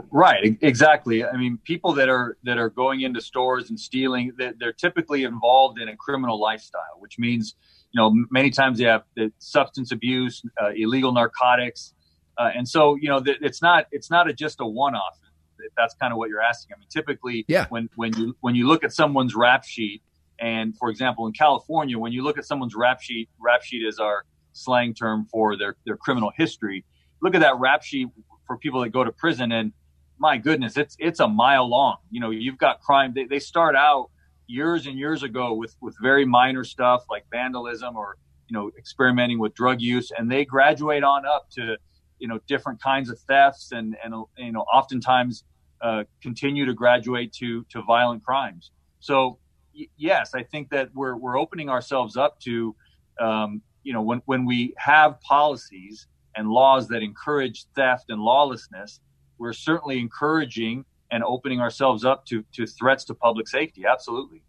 Right, 0.09 0.57
exactly. 0.61 1.25
I 1.25 1.35
mean, 1.35 1.59
people 1.63 1.93
that 1.93 2.07
are 2.07 2.37
that 2.43 2.57
are 2.57 2.69
going 2.69 3.01
into 3.01 3.19
stores 3.19 3.69
and 3.69 3.79
stealing, 3.79 4.31
they're, 4.37 4.53
they're 4.57 4.73
typically 4.73 5.23
involved 5.23 5.81
in 5.81 5.89
a 5.89 5.97
criminal 5.97 6.39
lifestyle, 6.39 6.97
which 6.99 7.19
means, 7.19 7.55
you 7.91 7.99
know, 7.99 8.25
many 8.29 8.51
times 8.51 8.77
they 8.77 8.85
have 8.85 9.03
the 9.15 9.33
substance 9.39 9.91
abuse, 9.91 10.43
uh, 10.61 10.69
illegal 10.75 11.11
narcotics, 11.11 11.93
uh, 12.37 12.51
and 12.55 12.67
so 12.67 12.95
you 12.95 13.09
know, 13.09 13.21
it's 13.25 13.61
not 13.61 13.87
it's 13.91 14.09
not 14.09 14.29
a, 14.29 14.33
just 14.33 14.61
a 14.61 14.65
one 14.65 14.95
off 14.95 15.19
if 15.65 15.73
that's 15.75 15.93
kind 15.95 16.11
of 16.11 16.17
what 16.17 16.29
you're 16.29 16.41
asking. 16.41 16.75
I 16.75 16.79
mean, 16.79 16.87
typically, 16.89 17.45
yeah. 17.47 17.67
when 17.69 17.89
when 17.95 18.13
you 18.17 18.35
when 18.41 18.55
you 18.55 18.67
look 18.67 18.83
at 18.83 18.93
someone's 18.93 19.35
rap 19.35 19.63
sheet, 19.63 20.01
and 20.39 20.77
for 20.77 20.89
example, 20.89 21.27
in 21.27 21.33
California, 21.33 21.97
when 21.97 22.11
you 22.11 22.23
look 22.23 22.37
at 22.37 22.45
someone's 22.45 22.75
rap 22.75 23.01
sheet, 23.01 23.29
rap 23.39 23.63
sheet 23.63 23.83
is 23.85 23.99
our 23.99 24.25
slang 24.53 24.93
term 24.93 25.25
for 25.25 25.57
their 25.57 25.75
their 25.85 25.97
criminal 25.97 26.31
history. 26.35 26.85
Look 27.21 27.35
at 27.35 27.41
that 27.41 27.59
rap 27.59 27.83
sheet 27.83 28.07
for 28.47 28.57
people 28.57 28.81
that 28.81 28.89
go 28.89 29.03
to 29.03 29.11
prison, 29.11 29.51
and 29.51 29.71
my 30.17 30.37
goodness, 30.37 30.77
it's 30.77 30.95
it's 30.99 31.19
a 31.19 31.27
mile 31.27 31.67
long. 31.67 31.97
You 32.09 32.21
know, 32.21 32.29
you've 32.29 32.57
got 32.57 32.81
crime. 32.81 33.13
They, 33.13 33.25
they 33.25 33.39
start 33.39 33.75
out 33.75 34.09
years 34.47 34.85
and 34.85 34.97
years 34.97 35.23
ago 35.23 35.53
with 35.53 35.75
with 35.81 35.95
very 36.01 36.25
minor 36.25 36.63
stuff 36.63 37.05
like 37.09 37.25
vandalism 37.31 37.95
or 37.95 38.17
you 38.47 38.57
know 38.57 38.71
experimenting 38.77 39.39
with 39.39 39.53
drug 39.53 39.81
use, 39.81 40.11
and 40.17 40.31
they 40.31 40.45
graduate 40.45 41.03
on 41.03 41.25
up 41.25 41.49
to 41.51 41.77
you 42.19 42.27
know 42.27 42.39
different 42.47 42.81
kinds 42.81 43.09
of 43.09 43.19
thefts 43.19 43.71
and 43.71 43.97
and 44.03 44.13
you 44.37 44.51
know 44.51 44.61
oftentimes 44.61 45.43
uh, 45.81 46.03
continue 46.21 46.65
to 46.65 46.73
graduate 46.73 47.33
to 47.33 47.63
to 47.69 47.81
violent 47.81 48.23
crimes. 48.23 48.71
So 48.99 49.39
y- 49.75 49.87
yes, 49.97 50.33
I 50.33 50.43
think 50.43 50.69
that 50.69 50.89
we're 50.93 51.15
we're 51.15 51.37
opening 51.37 51.69
ourselves 51.69 52.17
up 52.17 52.39
to 52.41 52.75
um, 53.19 53.61
you 53.83 53.93
know 53.93 54.01
when 54.01 54.21
when 54.25 54.45
we 54.45 54.73
have 54.77 55.19
policies 55.21 56.07
and 56.35 56.47
laws 56.49 56.87
that 56.89 57.01
encourage 57.01 57.65
theft 57.75 58.05
and 58.09 58.21
lawlessness, 58.21 58.99
we're 59.37 59.53
certainly 59.53 59.99
encouraging 59.99 60.85
and 61.11 61.23
opening 61.23 61.59
ourselves 61.59 62.05
up 62.05 62.25
to 62.27 62.43
to 62.53 62.65
threats 62.65 63.03
to 63.05 63.13
public 63.13 63.47
safety. 63.47 63.85
Absolutely. 63.85 64.43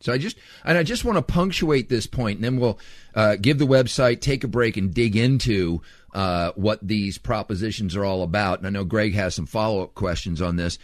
So 0.00 0.12
I 0.12 0.18
just 0.18 0.38
and 0.64 0.78
I 0.78 0.82
just 0.82 1.04
want 1.04 1.16
to 1.16 1.22
punctuate 1.22 1.88
this 1.88 2.06
point, 2.06 2.36
and 2.36 2.44
then 2.44 2.58
we'll 2.58 2.78
uh, 3.14 3.36
give 3.36 3.58
the 3.58 3.66
website, 3.66 4.20
take 4.20 4.44
a 4.44 4.48
break, 4.48 4.76
and 4.76 4.94
dig 4.94 5.16
into 5.16 5.82
uh, 6.14 6.52
what 6.56 6.86
these 6.86 7.18
propositions 7.18 7.96
are 7.96 8.04
all 8.04 8.22
about. 8.22 8.58
And 8.58 8.66
I 8.66 8.70
know 8.70 8.84
Greg 8.84 9.14
has 9.14 9.34
some 9.34 9.46
follow 9.46 9.82
up 9.82 9.94
questions 9.94 10.40
on 10.40 10.56
this. 10.56 10.78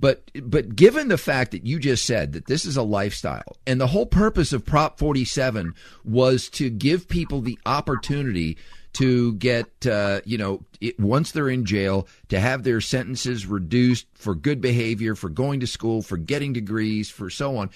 But 0.00 0.30
but 0.42 0.76
given 0.76 1.08
the 1.08 1.18
fact 1.18 1.50
that 1.50 1.66
you 1.66 1.78
just 1.78 2.04
said 2.04 2.32
that 2.34 2.46
this 2.46 2.64
is 2.64 2.76
a 2.76 2.82
lifestyle, 2.82 3.56
and 3.66 3.80
the 3.80 3.88
whole 3.88 4.06
purpose 4.06 4.52
of 4.52 4.64
Prop 4.64 4.98
47 4.98 5.74
was 6.04 6.48
to 6.50 6.70
give 6.70 7.08
people 7.08 7.40
the 7.40 7.58
opportunity 7.66 8.58
to 8.92 9.34
get 9.34 9.86
uh, 9.86 10.20
you 10.24 10.38
know 10.38 10.62
it, 10.80 11.00
once 11.00 11.32
they're 11.32 11.48
in 11.48 11.64
jail 11.64 12.06
to 12.28 12.38
have 12.38 12.62
their 12.62 12.80
sentences 12.80 13.44
reduced 13.46 14.06
for 14.14 14.36
good 14.36 14.60
behavior, 14.60 15.16
for 15.16 15.28
going 15.28 15.60
to 15.60 15.66
school, 15.66 16.00
for 16.00 16.16
getting 16.16 16.52
degrees, 16.52 17.10
for 17.10 17.28
so 17.28 17.56
on 17.56 17.70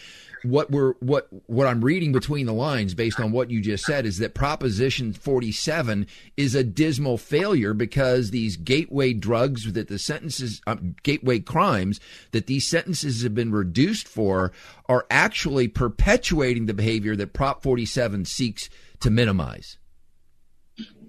what 0.45 0.71
we're 0.71 0.95
what 1.01 1.29
what 1.47 1.67
I'm 1.67 1.83
reading 1.83 2.13
between 2.13 2.47
the 2.47 2.53
lines 2.53 2.95
based 2.95 3.21
on 3.21 3.33
what 3.33 3.51
you 3.51 3.61
just 3.61 3.85
said 3.85 4.07
is 4.07 4.19
that 4.19 4.35
Proposition 4.35 5.13
47 5.13 6.07
is 6.37 6.55
a 6.55 6.65
dismal 6.65 7.19
failure 7.19 7.75
because 7.75 8.31
these 8.31 8.57
gateway 8.57 9.13
drugs 9.13 9.73
that 9.73 9.89
the 9.89 9.99
sentences 9.99 10.61
um, 10.67 10.97
gateway 11.03 11.39
crimes 11.39 12.01
that 12.33 12.47
these 12.47 12.67
sentences 12.67 13.23
have 13.23 13.35
been 13.35 13.53
reduced 13.53 14.09
for 14.09 14.53
are 14.89 15.07
actually 15.11 15.69
perpetuating 15.69 16.67
the 16.67 16.75
behavior 16.75 17.15
that 17.17 17.33
Prop 17.33 17.63
47 17.63 18.25
seeks 18.25 18.69
to 19.01 19.11
minimize. 19.11 19.79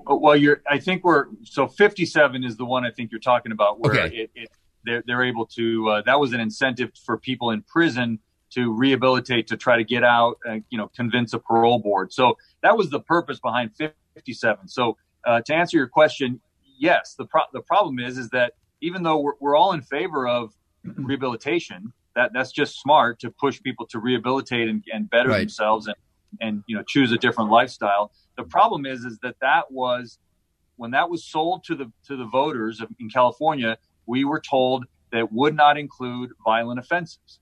Well, 0.06 0.36
you're. 0.36 0.62
I 0.70 0.80
think 0.80 1.04
we're 1.04 1.28
so 1.44 1.68
57 1.68 2.44
is 2.44 2.58
the 2.58 2.66
one 2.66 2.86
I 2.86 2.92
think 2.92 3.12
you're 3.12 3.22
talking 3.22 3.52
about 3.52 3.80
where 3.80 3.94
okay. 3.94 4.16
it, 4.16 4.32
it 4.36 4.50
they're, 4.84 5.04
they're 5.08 5.24
able 5.24 5.46
to. 5.56 5.90
Uh, 5.90 6.02
that 6.06 6.20
was 6.20 6.34
an 6.34 6.42
incentive 6.42 6.92
for 7.06 7.18
people 7.18 7.52
in 7.52 7.62
prison 7.62 8.20
to 8.54 8.72
rehabilitate 8.72 9.48
to 9.48 9.58
try 9.58 9.78
to 9.78 9.84
get 9.84 10.04
out 10.04 10.38
and 10.46 10.64
you 10.70 10.78
know 10.78 10.90
convince 10.96 11.34
a 11.34 11.40
parole 11.40 11.80
board. 11.80 12.14
So 12.14 12.38
that 12.62 12.78
was 12.78 12.90
the 12.90 13.00
purpose 13.00 13.40
behind 13.40 13.72
57 13.78 14.68
so 14.68 14.98
uh, 15.26 15.42
to 15.42 15.54
answer 15.54 15.78
your 15.78 15.88
question 15.88 16.40
yes 16.80 17.16
the 17.18 17.26
pro- 17.26 17.42
the 17.54 17.62
problem 17.62 18.00
is 18.00 18.18
is 18.18 18.30
that 18.30 18.54
even 18.82 19.04
though 19.04 19.20
we're, 19.20 19.34
we're 19.40 19.56
all 19.56 19.72
in 19.74 19.82
favor 19.82 20.28
of 20.28 20.54
rehabilitation 20.84 21.92
that 22.16 22.32
that's 22.34 22.52
just 22.52 22.80
smart 22.80 23.20
to 23.20 23.32
push 23.32 23.62
people 23.62 23.88
to 23.88 24.00
rehabilitate 24.00 24.70
and, 24.70 24.84
and 24.94 25.10
better 25.10 25.30
right. 25.30 25.40
themselves 25.40 25.88
and 25.88 25.96
and 26.42 26.64
you 26.68 26.76
know 26.76 26.84
choose 26.88 27.12
a 27.12 27.18
different 27.18 27.52
lifestyle. 27.52 28.12
The 28.38 28.44
problem 28.44 28.86
is 28.86 29.06
is 29.06 29.20
that 29.22 29.36
that 29.42 29.72
was 29.72 30.20
when 30.78 30.92
that 30.92 31.10
was 31.10 31.24
sold 31.24 31.64
to 31.66 31.76
the 31.76 31.92
to 32.08 32.18
the 32.18 32.26
voters 32.26 32.82
in 33.00 33.10
California 33.10 33.78
we 34.06 34.26
were 34.26 34.42
told 34.42 34.86
that 35.12 35.32
would 35.32 35.56
not 35.56 35.78
include 35.78 36.32
violent 36.44 36.80
offenses 36.80 37.40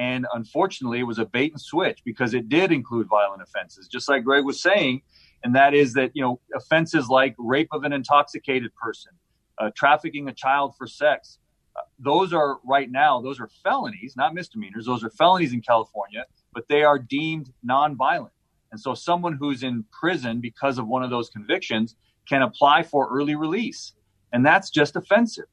and 0.00 0.26
unfortunately, 0.32 0.98
it 1.00 1.02
was 1.02 1.18
a 1.18 1.26
bait 1.26 1.52
and 1.52 1.60
switch 1.60 2.00
because 2.06 2.32
it 2.32 2.48
did 2.48 2.72
include 2.72 3.06
violent 3.06 3.42
offenses, 3.42 3.86
just 3.86 4.08
like 4.08 4.24
Greg 4.24 4.46
was 4.46 4.62
saying. 4.62 5.02
And 5.44 5.54
that 5.54 5.74
is 5.74 5.92
that, 5.92 6.12
you 6.14 6.22
know, 6.22 6.40
offenses 6.56 7.10
like 7.10 7.34
rape 7.38 7.68
of 7.70 7.84
an 7.84 7.92
intoxicated 7.92 8.74
person, 8.76 9.12
uh, 9.58 9.68
trafficking 9.76 10.26
a 10.26 10.32
child 10.32 10.74
for 10.78 10.86
sex, 10.86 11.38
uh, 11.76 11.82
those 11.98 12.32
are 12.32 12.60
right 12.64 12.90
now, 12.90 13.20
those 13.20 13.38
are 13.40 13.50
felonies, 13.62 14.14
not 14.16 14.32
misdemeanors. 14.32 14.86
Those 14.86 15.04
are 15.04 15.10
felonies 15.10 15.52
in 15.52 15.60
California, 15.60 16.24
but 16.54 16.66
they 16.66 16.82
are 16.82 16.98
deemed 16.98 17.52
nonviolent. 17.68 18.30
And 18.72 18.80
so 18.80 18.94
someone 18.94 19.34
who's 19.34 19.62
in 19.62 19.84
prison 19.92 20.40
because 20.40 20.78
of 20.78 20.86
one 20.86 21.02
of 21.02 21.10
those 21.10 21.28
convictions 21.28 21.94
can 22.26 22.40
apply 22.40 22.84
for 22.84 23.06
early 23.10 23.34
release. 23.34 23.92
And 24.32 24.46
that's 24.46 24.70
just 24.70 24.96
offensive. 24.96 25.44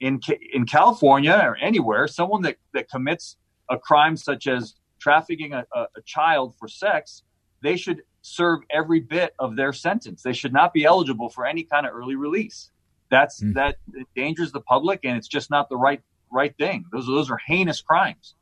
In, 0.00 0.18
in 0.54 0.64
California 0.64 1.38
or 1.44 1.56
anywhere, 1.56 2.08
someone 2.08 2.40
that, 2.42 2.56
that 2.72 2.88
commits 2.88 3.36
a 3.72 3.78
crime 3.78 4.16
such 4.16 4.46
as 4.46 4.74
trafficking 5.00 5.52
a, 5.52 5.64
a, 5.74 6.02
child 6.04 6.54
for 6.58 6.68
sex, 6.68 7.22
they 7.62 7.76
should 7.76 8.02
serve 8.20 8.60
every 8.70 9.00
bit 9.00 9.34
of 9.38 9.56
their 9.56 9.72
sentence. 9.72 10.22
They 10.22 10.34
should 10.34 10.52
not 10.52 10.72
be 10.72 10.84
eligible 10.84 11.28
for 11.28 11.46
any 11.46 11.64
kind 11.64 11.86
of 11.86 11.92
early 11.94 12.14
release. 12.14 12.70
That's 13.10 13.42
mm. 13.42 13.54
that 13.54 13.76
endangers 13.96 14.52
the 14.52 14.60
public, 14.60 15.00
and 15.04 15.16
it's 15.16 15.28
just 15.28 15.50
not 15.50 15.68
the 15.68 15.76
right 15.76 16.02
right 16.30 16.56
thing. 16.56 16.84
Those 16.92 17.06
those 17.06 17.30
are 17.30 17.38
heinous 17.46 17.80
crimes. 17.80 18.34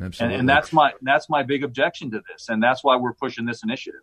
Absolutely. 0.00 0.34
And, 0.34 0.40
and 0.40 0.48
that's 0.48 0.72
my 0.72 0.92
that's 1.02 1.28
my 1.28 1.42
big 1.42 1.64
objection 1.64 2.10
to 2.12 2.22
this, 2.30 2.48
and 2.48 2.62
that's 2.62 2.82
why 2.82 2.96
we're 2.96 3.14
pushing 3.14 3.44
this 3.44 3.62
initiative. 3.62 4.00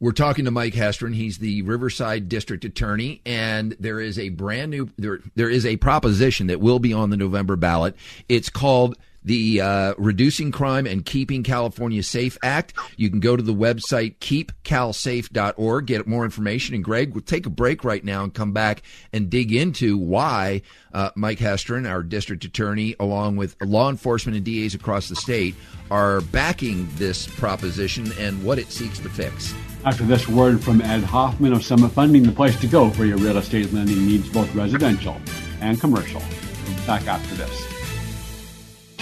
We're 0.00 0.12
talking 0.12 0.44
to 0.44 0.50
Mike 0.50 0.74
Hestrin. 0.74 1.14
He's 1.14 1.38
the 1.38 1.62
Riverside 1.62 2.28
District 2.28 2.64
Attorney, 2.64 3.22
and 3.24 3.76
there 3.78 4.00
is 4.00 4.18
a 4.18 4.28
brand 4.30 4.70
new 4.70 4.90
there 4.98 5.20
there 5.34 5.50
is 5.50 5.64
a 5.64 5.76
proposition 5.76 6.48
that 6.48 6.60
will 6.60 6.78
be 6.78 6.92
on 6.92 7.10
the 7.10 7.16
November 7.16 7.56
ballot. 7.56 7.96
It's 8.28 8.50
called 8.50 8.96
the 9.24 9.60
uh, 9.60 9.94
Reducing 9.96 10.52
Crime 10.52 10.86
and 10.86 11.04
Keeping 11.04 11.42
California 11.42 12.02
Safe 12.02 12.36
Act. 12.42 12.74
You 12.96 13.10
can 13.10 13.20
go 13.20 13.36
to 13.36 13.42
the 13.42 13.54
website 13.54 14.18
keepcalsafe.org, 14.18 15.86
get 15.86 16.06
more 16.06 16.24
information. 16.24 16.74
And 16.74 16.84
Greg, 16.84 17.14
we'll 17.14 17.22
take 17.22 17.46
a 17.46 17.50
break 17.50 17.84
right 17.84 18.04
now 18.04 18.22
and 18.24 18.32
come 18.32 18.52
back 18.52 18.82
and 19.12 19.30
dig 19.30 19.52
into 19.52 19.96
why 19.96 20.62
uh, 20.92 21.10
Mike 21.16 21.38
Hestrin, 21.38 21.88
our 21.88 22.02
district 22.02 22.44
attorney, 22.44 22.94
along 23.00 23.36
with 23.36 23.56
law 23.62 23.88
enforcement 23.88 24.36
and 24.36 24.44
DAs 24.44 24.74
across 24.74 25.08
the 25.08 25.16
state, 25.16 25.54
are 25.90 26.20
backing 26.20 26.88
this 26.96 27.26
proposition 27.26 28.12
and 28.18 28.42
what 28.44 28.58
it 28.58 28.70
seeks 28.70 28.98
to 29.00 29.08
fix. 29.08 29.54
After 29.84 30.04
this 30.04 30.26
word 30.28 30.62
from 30.62 30.80
Ed 30.80 31.02
Hoffman 31.02 31.52
of 31.52 31.62
Summit 31.62 31.90
Funding, 31.90 32.22
the 32.22 32.32
place 32.32 32.58
to 32.60 32.66
go 32.66 32.90
for 32.90 33.04
your 33.04 33.18
real 33.18 33.36
estate 33.36 33.72
lending 33.72 34.06
needs, 34.06 34.28
both 34.30 34.52
residential 34.54 35.16
and 35.60 35.78
commercial. 35.78 36.22
Back 36.86 37.06
after 37.06 37.34
this. 37.34 37.73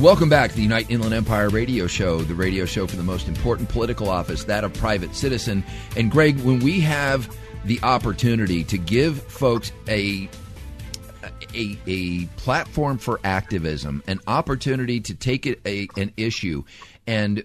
Welcome 0.00 0.28
back 0.28 0.50
to 0.50 0.56
the 0.56 0.62
Unite 0.62 0.90
Inland 0.90 1.14
Empire 1.14 1.48
radio 1.50 1.86
show, 1.86 2.18
the 2.18 2.34
radio 2.34 2.64
show 2.64 2.84
for 2.84 2.96
the 2.96 3.02
most 3.04 3.28
important 3.28 3.68
political 3.68 4.08
office, 4.08 4.42
that 4.44 4.64
of 4.64 4.74
private 4.74 5.14
citizen. 5.14 5.62
And 5.96 6.10
Greg, 6.10 6.36
when 6.40 6.58
we 6.58 6.80
have 6.80 7.32
the 7.64 7.78
opportunity 7.84 8.64
to 8.64 8.76
give 8.76 9.22
folks 9.22 9.70
a 9.88 10.28
a, 11.54 11.78
a 11.86 12.26
platform 12.36 12.98
for 12.98 13.20
activism, 13.22 14.02
an 14.08 14.18
opportunity 14.26 15.00
to 15.00 15.14
take 15.14 15.46
it 15.46 15.60
a, 15.64 15.88
an 15.96 16.12
issue 16.16 16.64
and 17.06 17.44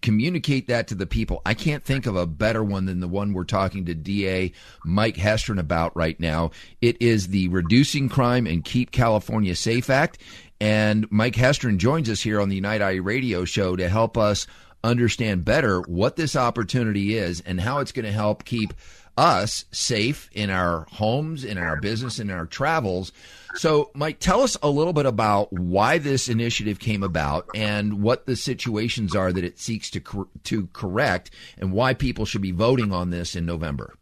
communicate 0.00 0.68
that 0.68 0.88
to 0.88 0.94
the 0.94 1.06
people. 1.06 1.42
I 1.44 1.54
can't 1.54 1.84
think 1.84 2.06
of 2.06 2.16
a 2.16 2.26
better 2.26 2.62
one 2.62 2.86
than 2.86 3.00
the 3.00 3.08
one 3.08 3.32
we're 3.32 3.44
talking 3.44 3.86
to 3.86 3.94
DA 3.94 4.52
Mike 4.84 5.16
Hestrin 5.16 5.58
about 5.58 5.96
right 5.96 6.18
now. 6.20 6.50
It 6.80 7.00
is 7.00 7.28
the 7.28 7.48
Reducing 7.48 8.08
Crime 8.08 8.46
and 8.46 8.64
Keep 8.64 8.92
California 8.92 9.56
Safe 9.56 9.90
Act. 9.90 10.18
And 10.60 11.10
Mike 11.10 11.34
Hestrin 11.34 11.78
joins 11.78 12.08
us 12.08 12.22
here 12.22 12.40
on 12.40 12.48
the 12.48 12.56
Unite 12.56 12.80
IE 12.80 13.00
radio 13.00 13.44
show 13.44 13.76
to 13.76 13.88
help 13.88 14.16
us 14.16 14.46
understand 14.84 15.44
better 15.44 15.80
what 15.82 16.16
this 16.16 16.36
opportunity 16.36 17.16
is 17.16 17.40
and 17.40 17.60
how 17.60 17.80
it's 17.80 17.92
going 17.92 18.06
to 18.06 18.12
help 18.12 18.44
keep 18.44 18.72
us 19.16 19.64
safe 19.70 20.28
in 20.32 20.50
our 20.50 20.86
homes, 20.90 21.44
in 21.44 21.58
our 21.58 21.80
business, 21.80 22.18
in 22.18 22.30
our 22.30 22.46
travels. 22.46 23.12
So, 23.54 23.90
Mike, 23.94 24.18
tell 24.18 24.42
us 24.42 24.56
a 24.62 24.68
little 24.68 24.92
bit 24.92 25.06
about 25.06 25.52
why 25.52 25.98
this 25.98 26.28
initiative 26.28 26.78
came 26.78 27.02
about 27.02 27.48
and 27.54 28.02
what 28.02 28.26
the 28.26 28.36
situations 28.36 29.16
are 29.16 29.32
that 29.32 29.44
it 29.44 29.58
seeks 29.58 29.90
to 29.90 30.00
cor- 30.00 30.28
to 30.44 30.68
correct, 30.72 31.30
and 31.56 31.72
why 31.72 31.94
people 31.94 32.26
should 32.26 32.42
be 32.42 32.52
voting 32.52 32.92
on 32.92 33.10
this 33.10 33.34
in 33.34 33.46
November. 33.46 33.94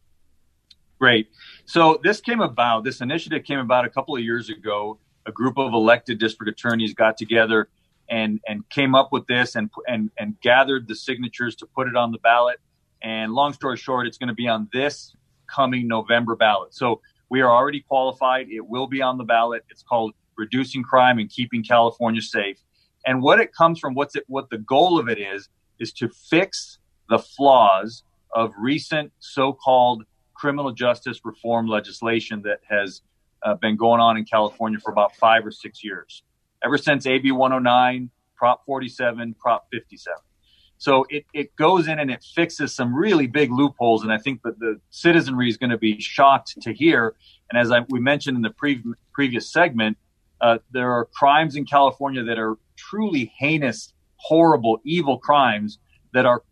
Great. 0.99 1.29
So, 1.67 2.01
this 2.03 2.21
came 2.21 2.41
about. 2.41 2.83
This 2.85 3.01
initiative 3.01 3.45
came 3.45 3.61
about 3.61 3.85
a 3.85 3.91
couple 3.91 4.17
of 4.17 4.23
years 4.23 4.49
ago 4.51 4.99
a 5.27 5.33
group 5.33 5.59
of 5.59 5.73
elected 5.73 6.19
district 6.19 6.51
attorneys 6.51 6.95
got 6.95 7.17
together 7.17 7.69
and 8.09 8.41
and 8.47 8.69
came 8.69 8.95
up 8.95 9.13
with 9.13 9.27
this 9.27 9.55
and 9.55 9.71
and 9.87 10.11
and 10.19 10.39
gathered 10.41 10.87
the 10.89 10.95
signatures 10.95 11.57
to 11.57 11.67
put 11.67 11.89
it 11.89 11.97
on 11.97 12.13
the 12.13 12.19
ballot. 12.19 12.61
And 13.05 13.33
long 13.33 13.53
story 13.53 13.77
short, 13.77 14.07
it's 14.07 14.17
going 14.17 14.29
to 14.29 14.35
be 14.35 14.49
on 14.49 14.69
this 14.73 15.15
coming 15.47 15.87
November 15.87 16.35
ballot. 16.35 16.75
So 16.75 17.03
we 17.29 17.43
are 17.43 17.51
already 17.51 17.81
qualified. 17.81 18.49
It 18.51 18.67
will 18.67 18.87
be 18.87 19.03
on 19.03 19.19
the 19.19 19.25
ballot. 19.25 19.63
It's 19.71 19.83
called 19.83 20.15
Reducing 20.37 20.83
Crime 20.83 21.19
and 21.19 21.29
Keeping 21.29 21.63
California 21.63 22.23
Safe. 22.23 22.57
And 23.07 23.23
what 23.23 23.41
it 23.41 23.53
comes 23.53 23.79
from, 23.79 23.95
what's 23.95 24.17
it, 24.17 24.25
what 24.27 24.49
the 24.49 24.59
goal 24.59 24.99
of 24.99 25.09
it 25.09 25.19
is, 25.19 25.51
is 25.79 25.93
to 25.93 26.09
fix 26.09 26.79
the 27.11 27.19
flaws 27.19 28.05
of 28.35 28.53
recent 28.59 29.13
so-called 29.19 30.05
criminal 30.35 30.73
justice 30.73 31.21
reform 31.25 31.67
legislation 31.67 32.41
that 32.43 32.61
has 32.69 33.03
uh, 33.43 33.55
been 33.55 33.77
going 33.77 34.01
on 34.01 34.17
in 34.17 34.25
California 34.25 34.79
for 34.81 34.91
about 34.91 35.15
five 35.17 35.45
or 35.47 35.51
six 35.51 35.85
years, 35.85 36.23
ever 36.65 36.79
since 36.79 37.07
AB 37.07 37.31
109, 37.33 38.11
Prop 38.37 38.65
47, 38.65 39.35
Prop 39.35 39.67
57. 39.71 40.15
So 40.85 41.07
it, 41.09 41.25
it 41.33 41.57
goes 41.57 41.89
in 41.89 41.99
and 41.99 42.11
it 42.11 42.23
fixes 42.35 42.75
some 42.75 42.95
really 42.95 43.27
big 43.27 43.51
loopholes. 43.51 44.03
And 44.03 44.13
I 44.13 44.19
think 44.19 44.43
that 44.43 44.59
the 44.59 44.79
citizenry 44.91 45.49
is 45.49 45.57
going 45.57 45.71
to 45.71 45.79
be 45.79 45.99
shocked 45.99 46.61
to 46.61 46.75
hear. 46.75 47.15
And 47.51 47.59
as 47.59 47.71
I, 47.71 47.87
we 47.89 48.01
mentioned 48.01 48.37
in 48.37 48.43
the 48.43 48.51
pre- 48.51 48.83
previous 49.15 49.51
segment, 49.51 49.97
uh, 50.43 50.59
there 50.73 50.93
are 50.93 51.07
crimes 51.07 51.57
in 51.57 51.65
California 51.65 52.23
that 52.25 52.39
are 52.39 52.59
truly 52.77 53.33
heinous, 53.39 53.95
horrible, 54.17 54.79
evil 54.85 55.17
crimes 55.17 55.79
that 56.13 56.27
are 56.27 56.43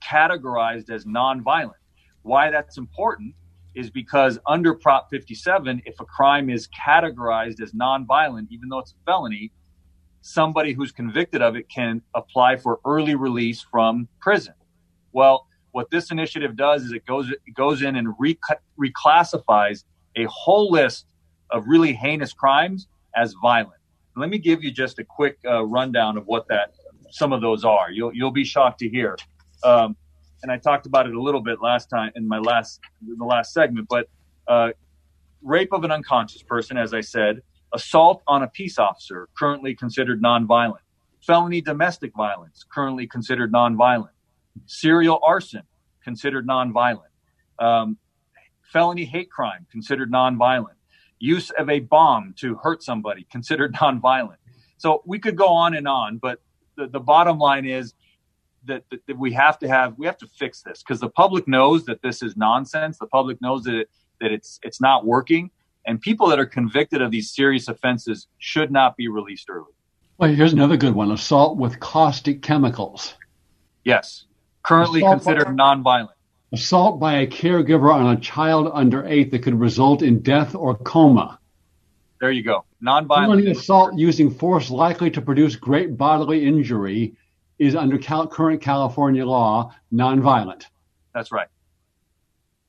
categorized 0.00 0.88
as 0.88 1.04
nonviolent. 1.04 1.82
Why 2.22 2.52
that's 2.52 2.78
important 2.78 3.34
is 3.74 3.90
because 3.90 4.38
under 4.46 4.74
Prop 4.74 5.10
57, 5.10 5.82
if 5.86 5.98
a 5.98 6.04
crime 6.04 6.50
is 6.50 6.68
categorized 6.68 7.60
as 7.60 7.72
nonviolent, 7.72 8.46
even 8.50 8.68
though 8.68 8.78
it's 8.78 8.92
a 8.92 9.04
felony, 9.06 9.50
somebody 10.22 10.72
who's 10.72 10.92
convicted 10.92 11.42
of 11.42 11.56
it 11.56 11.68
can 11.68 12.00
apply 12.14 12.56
for 12.56 12.80
early 12.86 13.14
release 13.14 13.60
from 13.60 14.08
prison. 14.20 14.54
Well, 15.12 15.46
what 15.72 15.90
this 15.90 16.10
initiative 16.10 16.56
does 16.56 16.84
is 16.84 16.92
it 16.92 17.04
goes 17.04 17.30
it 17.30 17.54
goes 17.54 17.82
in 17.82 17.96
and 17.96 18.14
reclassifies 18.78 19.84
a 20.16 20.24
whole 20.24 20.70
list 20.70 21.06
of 21.50 21.66
really 21.66 21.92
heinous 21.92 22.32
crimes 22.32 22.88
as 23.16 23.34
violent. 23.42 23.80
Let 24.16 24.28
me 24.28 24.38
give 24.38 24.62
you 24.62 24.70
just 24.70 24.98
a 24.98 25.04
quick 25.04 25.38
uh, 25.46 25.64
rundown 25.64 26.16
of 26.16 26.26
what 26.26 26.46
that 26.48 26.74
some 27.10 27.32
of 27.32 27.40
those 27.40 27.64
are. 27.64 27.90
You'll 27.90 28.14
you'll 28.14 28.30
be 28.30 28.44
shocked 28.44 28.78
to 28.80 28.88
hear. 28.88 29.16
Um, 29.64 29.96
and 30.42 30.50
I 30.50 30.58
talked 30.58 30.86
about 30.86 31.06
it 31.06 31.14
a 31.14 31.20
little 31.20 31.40
bit 31.40 31.60
last 31.60 31.88
time 31.88 32.12
in 32.16 32.26
my 32.28 32.38
last 32.38 32.80
in 33.06 33.16
the 33.16 33.24
last 33.24 33.52
segment, 33.52 33.86
but 33.88 34.08
uh, 34.48 34.70
rape 35.42 35.72
of 35.72 35.84
an 35.84 35.90
unconscious 35.90 36.42
person, 36.42 36.76
as 36.76 36.94
I 36.94 37.00
said, 37.00 37.42
assault 37.72 38.22
on 38.26 38.42
a 38.42 38.48
peace 38.48 38.78
officer, 38.78 39.28
currently 39.36 39.74
considered 39.74 40.22
nonviolent, 40.22 40.84
felony 41.20 41.60
domestic 41.60 42.12
violence, 42.14 42.64
currently 42.72 43.06
considered 43.06 43.52
nonviolent, 43.52 44.10
serial 44.66 45.20
arson, 45.22 45.62
considered 46.04 46.46
nonviolent, 46.46 47.00
um, 47.58 47.96
felony 48.72 49.04
hate 49.04 49.30
crime, 49.30 49.66
considered 49.70 50.10
nonviolent, 50.10 50.76
use 51.18 51.50
of 51.50 51.70
a 51.70 51.80
bomb 51.80 52.34
to 52.38 52.56
hurt 52.56 52.82
somebody, 52.82 53.26
considered 53.30 53.74
nonviolent. 53.80 54.36
So 54.78 55.02
we 55.06 55.18
could 55.18 55.36
go 55.36 55.48
on 55.48 55.74
and 55.74 55.86
on, 55.86 56.18
but 56.18 56.40
the, 56.76 56.88
the 56.88 57.00
bottom 57.00 57.38
line 57.38 57.66
is 57.66 57.94
that, 58.64 58.84
that, 58.90 59.06
that 59.06 59.18
we 59.18 59.32
have 59.32 59.58
to 59.60 59.68
have 59.68 59.98
we 59.98 60.06
have 60.06 60.16
to 60.18 60.26
fix 60.26 60.62
this 60.62 60.82
because 60.82 61.00
the 61.00 61.08
public 61.08 61.46
knows 61.48 61.84
that 61.86 62.02
this 62.02 62.22
is 62.22 62.36
nonsense. 62.36 62.98
The 62.98 63.06
public 63.06 63.40
knows 63.40 63.64
that 63.64 63.74
it, 63.74 63.90
that 64.20 64.32
it's 64.32 64.60
it's 64.62 64.80
not 64.80 65.04
working, 65.04 65.50
and 65.86 66.00
people 66.00 66.28
that 66.28 66.38
are 66.38 66.46
convicted 66.46 67.02
of 67.02 67.10
these 67.10 67.30
serious 67.34 67.68
offenses 67.68 68.28
should 68.38 68.70
not 68.70 68.96
be 68.96 69.08
released 69.08 69.48
early. 69.50 69.72
Well, 70.18 70.32
here's 70.32 70.52
another 70.52 70.76
good 70.76 70.94
one: 70.94 71.10
assault 71.10 71.58
with 71.58 71.80
caustic 71.80 72.42
chemicals. 72.42 73.14
Yes, 73.84 74.26
currently 74.62 75.00
assault 75.00 75.22
considered 75.22 75.56
by, 75.56 75.64
nonviolent. 75.64 76.14
Assault 76.52 77.00
by 77.00 77.14
a 77.14 77.26
caregiver 77.26 77.92
on 77.92 78.16
a 78.16 78.20
child 78.20 78.70
under 78.72 79.06
eight 79.06 79.30
that 79.30 79.42
could 79.42 79.58
result 79.58 80.02
in 80.02 80.20
death 80.20 80.54
or 80.54 80.76
coma. 80.76 81.38
There 82.20 82.30
you 82.30 82.42
go. 82.44 82.64
Nonviolent. 82.80 83.50
assault 83.50 83.98
using 83.98 84.30
force 84.30 84.70
likely 84.70 85.10
to 85.10 85.20
produce 85.20 85.56
great 85.56 85.96
bodily 85.96 86.46
injury 86.46 87.16
is 87.58 87.74
under 87.74 87.98
cal- 87.98 88.28
current 88.28 88.60
California 88.60 89.24
law 89.24 89.74
nonviolent. 89.92 90.66
That's 91.14 91.32
right. 91.32 91.48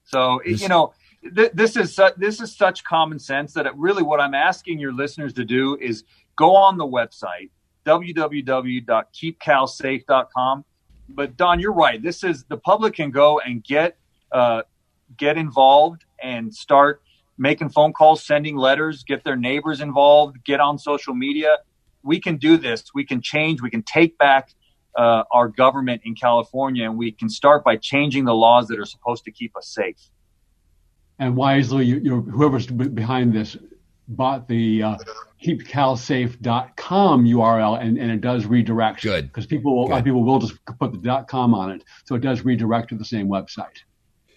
So 0.05 0.41
this, 0.45 0.61
you 0.61 0.69
know, 0.69 0.93
th- 1.35 1.51
this 1.53 1.77
is 1.77 1.95
su- 1.95 2.11
this 2.17 2.41
is 2.41 2.55
such 2.55 2.83
common 2.83 3.19
sense 3.19 3.53
that 3.53 3.65
it 3.65 3.73
really 3.75 4.03
what 4.03 4.19
I'm 4.19 4.33
asking 4.33 4.79
your 4.79 4.93
listeners 4.93 5.33
to 5.33 5.45
do 5.45 5.77
is 5.79 6.03
go 6.35 6.55
on 6.55 6.77
the 6.77 6.85
website 6.85 7.51
www.keepcalsafe.com. 7.85 10.65
But 11.09 11.35
Don, 11.35 11.59
you're 11.59 11.73
right. 11.73 12.01
This 12.01 12.23
is 12.23 12.45
the 12.45 12.55
public 12.57 12.95
can 12.95 13.11
go 13.11 13.39
and 13.39 13.63
get 13.63 13.97
uh, 14.31 14.63
get 15.17 15.37
involved 15.37 16.05
and 16.21 16.53
start 16.53 17.01
making 17.37 17.69
phone 17.69 17.93
calls, 17.93 18.23
sending 18.23 18.55
letters, 18.55 19.03
get 19.03 19.23
their 19.23 19.35
neighbors 19.35 19.81
involved, 19.81 20.43
get 20.45 20.59
on 20.59 20.77
social 20.77 21.13
media. 21.13 21.57
We 22.03 22.19
can 22.19 22.37
do 22.37 22.57
this. 22.57 22.83
We 22.93 23.05
can 23.05 23.21
change. 23.21 23.61
We 23.61 23.69
can 23.69 23.83
take 23.83 24.17
back 24.17 24.53
uh, 24.97 25.23
our 25.31 25.49
government 25.49 26.01
in 26.05 26.15
California, 26.15 26.85
and 26.85 26.97
we 26.97 27.11
can 27.11 27.29
start 27.29 27.63
by 27.63 27.77
changing 27.77 28.25
the 28.25 28.33
laws 28.33 28.67
that 28.67 28.79
are 28.79 28.85
supposed 28.85 29.23
to 29.25 29.31
keep 29.31 29.55
us 29.57 29.67
safe. 29.67 29.97
And 31.23 31.35
wisely, 31.35 31.85
you, 31.85 31.99
you 31.99 32.21
whoever's 32.21 32.67
behind 32.67 33.33
this 33.33 33.55
bought 34.09 34.47
the 34.47 34.83
uh, 34.83 34.97
keepcalsafe.com 35.41 37.25
URL, 37.25 37.81
and, 37.81 37.97
and 37.97 38.11
it 38.11 38.21
does 38.21 38.45
redirect. 38.45 39.01
Good. 39.01 39.27
Because 39.27 39.45
people, 39.45 39.75
will, 39.75 39.87
a 39.87 39.89
lot 39.89 39.99
of 39.99 40.05
people 40.05 40.23
will 40.23 40.39
just 40.39 40.55
put 40.79 41.01
the 41.01 41.25
.com 41.27 41.53
on 41.53 41.71
it, 41.71 41.83
so 42.05 42.15
it 42.15 42.21
does 42.21 42.43
redirect 42.43 42.89
to 42.89 42.95
the 42.95 43.05
same 43.05 43.27
website. 43.27 43.83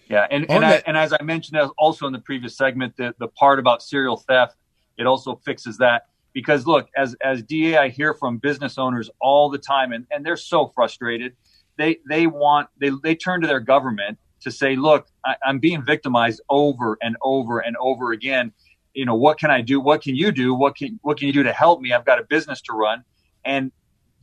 Yeah, 0.09 0.25
and 0.31 0.49
and, 0.49 0.65
I, 0.65 0.81
and, 0.87 0.95
as 0.95 1.11
I 1.11 1.21
mentioned 1.21 1.59
also 1.77 2.07
in 2.07 2.13
the 2.13 2.19
previous 2.19 2.55
segment, 2.55 2.95
the, 2.95 3.13
the 3.19 3.27
part 3.27 3.59
about 3.59 3.83
serial 3.83 4.15
theft, 4.15 4.55
it 4.97 5.05
also 5.05 5.35
fixes 5.43 5.77
that. 5.79 6.03
Because 6.31 6.65
look, 6.65 6.87
as 6.95 7.13
as 7.21 7.43
DA, 7.43 7.77
I 7.77 7.89
hear 7.89 8.13
from 8.13 8.37
business 8.37 8.77
owners 8.77 9.09
all 9.19 9.49
the 9.49 9.57
time, 9.57 9.91
and, 9.91 10.05
and 10.11 10.25
they're 10.25 10.37
so 10.37 10.67
frustrated. 10.67 11.35
They 11.77 11.97
they 12.07 12.25
want 12.25 12.69
they 12.79 12.91
they 13.03 13.15
turn 13.15 13.41
to 13.41 13.47
their 13.47 13.59
government 13.59 14.17
to 14.41 14.51
say, 14.51 14.75
look, 14.75 15.07
I, 15.25 15.35
I'm 15.45 15.59
being 15.59 15.83
victimized 15.83 16.41
over 16.49 16.97
and 17.01 17.17
over 17.21 17.59
and 17.59 17.75
over 17.77 18.11
again. 18.11 18.51
You 18.93 19.05
know, 19.05 19.15
what 19.15 19.39
can 19.39 19.51
I 19.51 19.61
do? 19.61 19.79
What 19.79 20.01
can 20.01 20.15
you 20.15 20.31
do? 20.31 20.53
What 20.53 20.75
can 20.75 20.99
what 21.03 21.17
can 21.17 21.27
you 21.27 21.33
do 21.33 21.43
to 21.43 21.53
help 21.53 21.81
me? 21.81 21.93
I've 21.93 22.05
got 22.05 22.19
a 22.19 22.23
business 22.23 22.61
to 22.61 22.73
run, 22.73 23.03
and 23.45 23.71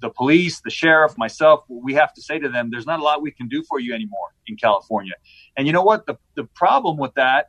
the 0.01 0.11
police, 0.11 0.61
the 0.61 0.71
sheriff, 0.71 1.17
myself, 1.17 1.65
we 1.69 1.95
have 1.95 2.13
to 2.13 2.21
say 2.21 2.39
to 2.39 2.49
them, 2.49 2.71
there's 2.71 2.85
not 2.85 3.01
a 3.01 3.03
lot 3.03 3.23
we 3.23 3.31
can 3.31 3.49
do 3.49 3.63
for 3.63 3.81
you 3.81 3.95
anymore 3.95 4.35
in 4.47 4.57
California. 4.57 5.15
And 5.57 5.67
you 5.67 5.73
know 5.73 5.83
what? 5.83 6.05
The, 6.05 6.17
the 6.35 6.45
problem 6.45 6.99
with 6.99 7.15
that, 7.15 7.49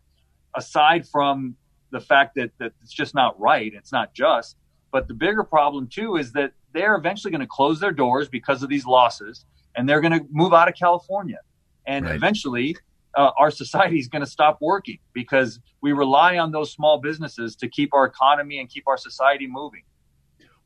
aside 0.55 1.05
from 1.05 1.57
the 1.91 1.99
fact 1.99 2.35
that, 2.35 2.51
that 2.59 2.71
it's 2.81 2.93
just 2.93 3.13
not 3.13 3.37
right, 3.39 3.73
it's 3.73 3.91
not 3.91 4.13
just, 4.13 4.55
but 4.91 5.09
the 5.09 5.13
bigger 5.13 5.43
problem 5.43 5.87
too 5.87 6.15
is 6.15 6.31
that 6.31 6.53
they're 6.73 6.95
eventually 6.95 7.29
going 7.29 7.41
to 7.41 7.47
close 7.47 7.79
their 7.81 7.91
doors 7.91 8.29
because 8.29 8.63
of 8.63 8.69
these 8.69 8.85
losses 8.85 9.45
and 9.75 9.87
they're 9.87 10.01
going 10.01 10.17
to 10.17 10.25
move 10.31 10.53
out 10.53 10.69
of 10.69 10.75
California. 10.75 11.39
And 11.87 12.05
right. 12.05 12.15
eventually, 12.15 12.75
uh, 13.15 13.31
our 13.37 13.51
society 13.51 13.97
is 13.97 14.07
going 14.07 14.23
to 14.23 14.29
stop 14.29 14.57
working 14.61 14.99
because 15.13 15.59
we 15.81 15.93
rely 15.93 16.37
on 16.37 16.51
those 16.51 16.71
small 16.71 16.99
businesses 16.99 17.55
to 17.57 17.69
keep 17.69 17.93
our 17.93 18.05
economy 18.05 18.59
and 18.59 18.69
keep 18.69 18.87
our 18.87 18.97
society 18.97 19.47
moving. 19.47 19.83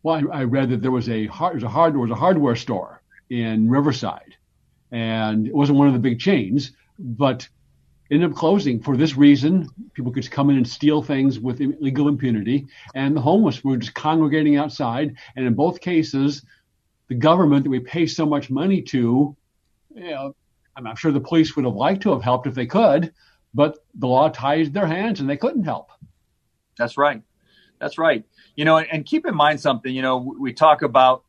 Well, 0.03 0.29
I, 0.31 0.39
I 0.39 0.43
read 0.45 0.69
that 0.69 0.81
there 0.81 0.91
was 0.91 1.09
a 1.09 1.27
hard, 1.27 1.55
was 1.55 1.63
a 1.63 1.67
hard, 1.67 1.95
was 1.95 2.11
a 2.11 2.15
hardware 2.15 2.55
store 2.55 3.03
in 3.29 3.69
Riverside, 3.69 4.35
and 4.91 5.47
it 5.47 5.53
wasn't 5.53 5.77
one 5.77 5.87
of 5.87 5.93
the 5.93 5.99
big 5.99 6.19
chains, 6.19 6.71
but 6.97 7.47
ended 8.11 8.31
up 8.31 8.35
closing 8.35 8.81
for 8.81 8.97
this 8.97 9.15
reason. 9.15 9.69
People 9.93 10.11
could 10.11 10.29
come 10.31 10.49
in 10.49 10.57
and 10.57 10.67
steal 10.67 11.03
things 11.03 11.39
with 11.39 11.59
legal 11.59 12.07
impunity, 12.07 12.65
and 12.95 13.15
the 13.15 13.21
homeless 13.21 13.63
were 13.63 13.77
just 13.77 13.93
congregating 13.93 14.55
outside. 14.55 15.15
And 15.35 15.45
in 15.45 15.53
both 15.53 15.81
cases, 15.81 16.43
the 17.07 17.15
government 17.15 17.63
that 17.63 17.69
we 17.69 17.79
pay 17.79 18.07
so 18.07 18.25
much 18.25 18.49
money 18.49 18.81
to, 18.83 19.35
you 19.95 20.11
know, 20.11 20.35
I'm 20.87 20.95
sure 20.95 21.11
the 21.11 21.19
police 21.19 21.55
would 21.55 21.65
have 21.65 21.75
liked 21.75 22.01
to 22.03 22.11
have 22.11 22.23
helped 22.23 22.47
if 22.47 22.55
they 22.55 22.65
could, 22.65 23.13
but 23.53 23.79
the 23.95 24.07
law 24.07 24.29
ties 24.29 24.71
their 24.71 24.87
hands 24.87 25.19
and 25.19 25.29
they 25.29 25.37
couldn't 25.37 25.63
help. 25.63 25.91
That's 26.77 26.97
right. 26.97 27.21
That's 27.79 27.97
right. 27.97 28.23
You 28.55 28.65
know, 28.65 28.77
and, 28.77 28.87
and 28.91 29.05
keep 29.05 29.25
in 29.25 29.35
mind 29.35 29.59
something. 29.59 29.93
You 29.93 30.01
know, 30.01 30.35
we 30.39 30.53
talk 30.53 30.81
about 30.81 31.23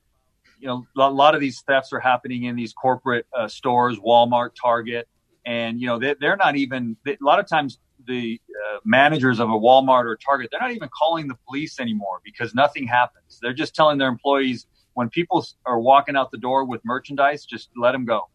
you 0.60 0.68
know 0.68 0.86
a 0.96 1.10
lot 1.10 1.34
of 1.34 1.40
these 1.40 1.62
thefts 1.62 1.92
are 1.92 2.00
happening 2.00 2.44
in 2.44 2.54
these 2.54 2.72
corporate 2.72 3.26
uh, 3.36 3.48
stores 3.48 3.98
walmart 3.98 4.50
target 4.60 5.08
and 5.46 5.80
you 5.80 5.86
know 5.86 5.98
they, 5.98 6.14
are 6.26 6.36
not 6.36 6.56
even 6.56 6.96
they, 7.04 7.12
a 7.12 7.24
lot 7.24 7.40
of 7.40 7.48
times 7.48 7.78
the 8.06 8.40
uh, 8.50 8.78
managers 8.84 9.40
of 9.40 9.48
a 9.48 9.52
walmart 9.52 10.04
or 10.04 10.16
target 10.16 10.48
they're 10.50 10.60
not 10.60 10.72
even 10.72 10.88
calling 10.96 11.26
the 11.26 11.36
police 11.48 11.80
anymore 11.80 12.20
because 12.24 12.54
nothing 12.54 12.86
happens 12.86 13.38
they're 13.40 13.54
just 13.54 13.74
telling 13.74 13.98
their 13.98 14.08
employees 14.08 14.66
when 14.94 15.08
people 15.08 15.44
are 15.66 15.80
walking 15.80 16.14
out 16.14 16.30
the 16.30 16.38
door 16.38 16.64
with 16.64 16.80
merchandise 16.84 17.44
just 17.44 17.70
let 17.76 17.92
them 17.92 18.04
go 18.04 18.28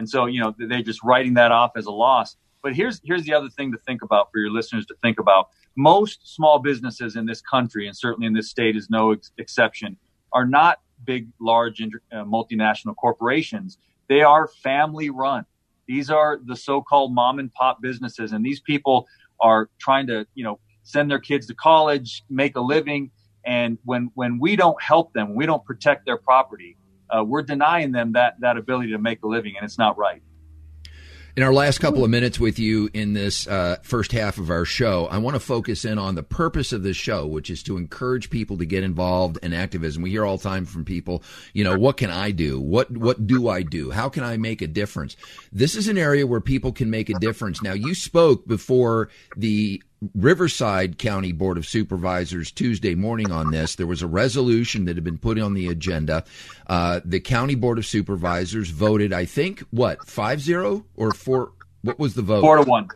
and 0.00 0.08
so 0.08 0.26
you 0.26 0.40
know 0.40 0.52
they're 0.58 0.82
just 0.82 1.02
writing 1.04 1.34
that 1.34 1.52
off 1.52 1.70
as 1.76 1.86
a 1.86 1.90
loss 1.90 2.36
but 2.62 2.74
here's 2.74 3.00
here's 3.04 3.22
the 3.22 3.32
other 3.32 3.48
thing 3.50 3.70
to 3.70 3.78
think 3.86 4.02
about 4.02 4.28
for 4.32 4.40
your 4.40 4.50
listeners 4.50 4.84
to 4.86 4.94
think 5.02 5.20
about 5.20 5.48
most 5.76 6.18
small 6.24 6.58
businesses 6.58 7.14
in 7.14 7.24
this 7.24 7.40
country 7.40 7.86
and 7.86 7.96
certainly 7.96 8.26
in 8.26 8.32
this 8.32 8.50
state 8.50 8.74
is 8.74 8.90
no 8.90 9.12
ex- 9.12 9.30
exception 9.38 9.96
are 10.32 10.46
not 10.46 10.78
big, 11.04 11.28
large 11.40 11.80
uh, 11.80 11.86
multinational 12.24 12.94
corporations. 12.96 13.78
They 14.08 14.22
are 14.22 14.48
family 14.62 15.10
run. 15.10 15.44
These 15.86 16.10
are 16.10 16.38
the 16.44 16.56
so-called 16.56 17.12
mom 17.14 17.38
and 17.38 17.52
pop 17.52 17.80
businesses, 17.82 18.32
and 18.32 18.44
these 18.44 18.60
people 18.60 19.06
are 19.40 19.68
trying 19.78 20.06
to, 20.08 20.26
you 20.34 20.44
know, 20.44 20.60
send 20.82 21.10
their 21.10 21.18
kids 21.18 21.46
to 21.48 21.54
college, 21.54 22.22
make 22.30 22.56
a 22.56 22.60
living. 22.60 23.10
And 23.44 23.78
when 23.84 24.10
when 24.14 24.38
we 24.38 24.54
don't 24.54 24.80
help 24.80 25.12
them, 25.14 25.34
we 25.34 25.46
don't 25.46 25.64
protect 25.64 26.04
their 26.06 26.18
property, 26.18 26.76
uh, 27.16 27.24
we're 27.24 27.42
denying 27.42 27.92
them 27.92 28.12
that 28.12 28.40
that 28.40 28.56
ability 28.56 28.92
to 28.92 28.98
make 28.98 29.22
a 29.22 29.26
living, 29.26 29.54
and 29.56 29.64
it's 29.64 29.78
not 29.78 29.98
right. 29.98 30.22
In 31.36 31.44
our 31.44 31.52
last 31.52 31.78
couple 31.78 32.04
of 32.04 32.10
minutes 32.10 32.40
with 32.40 32.58
you 32.58 32.90
in 32.92 33.12
this 33.12 33.46
uh, 33.46 33.76
first 33.82 34.10
half 34.10 34.36
of 34.38 34.50
our 34.50 34.64
show, 34.64 35.06
I 35.06 35.18
want 35.18 35.36
to 35.36 35.40
focus 35.40 35.84
in 35.84 35.96
on 35.96 36.16
the 36.16 36.24
purpose 36.24 36.72
of 36.72 36.82
this 36.82 36.96
show, 36.96 37.24
which 37.24 37.50
is 37.50 37.62
to 37.62 37.76
encourage 37.76 38.30
people 38.30 38.58
to 38.58 38.66
get 38.66 38.82
involved 38.82 39.38
in 39.42 39.52
activism. 39.52 40.02
We 40.02 40.10
hear 40.10 40.26
all 40.26 40.38
the 40.38 40.42
time 40.42 40.66
from 40.66 40.84
people, 40.84 41.22
you 41.52 41.62
know, 41.62 41.78
what 41.78 41.98
can 41.98 42.10
I 42.10 42.32
do? 42.32 42.60
What 42.60 42.90
what 42.90 43.28
do 43.28 43.48
I 43.48 43.62
do? 43.62 43.90
How 43.90 44.08
can 44.08 44.24
I 44.24 44.38
make 44.38 44.60
a 44.60 44.66
difference? 44.66 45.16
This 45.52 45.76
is 45.76 45.86
an 45.86 45.98
area 45.98 46.26
where 46.26 46.40
people 46.40 46.72
can 46.72 46.90
make 46.90 47.08
a 47.08 47.18
difference. 47.18 47.62
Now, 47.62 47.74
you 47.74 47.94
spoke 47.94 48.48
before 48.48 49.08
the 49.36 49.82
Riverside 50.14 50.98
County 50.98 51.32
Board 51.32 51.58
of 51.58 51.66
Supervisors 51.66 52.50
Tuesday 52.50 52.94
morning 52.94 53.30
on 53.30 53.50
this. 53.50 53.74
There 53.74 53.86
was 53.86 54.02
a 54.02 54.06
resolution 54.06 54.86
that 54.86 54.96
had 54.96 55.04
been 55.04 55.18
put 55.18 55.38
on 55.38 55.54
the 55.54 55.68
agenda. 55.68 56.24
Uh, 56.66 57.00
the 57.04 57.20
County 57.20 57.54
Board 57.54 57.78
of 57.78 57.86
Supervisors 57.86 58.70
voted, 58.70 59.12
I 59.12 59.26
think, 59.26 59.60
what, 59.70 60.06
5 60.06 60.40
0 60.40 60.86
or 60.96 61.12
4? 61.12 61.52
What 61.82 61.98
was 61.98 62.14
the 62.14 62.22
vote? 62.22 62.40
4 62.40 62.56
to 62.56 62.62
1. 62.62 62.88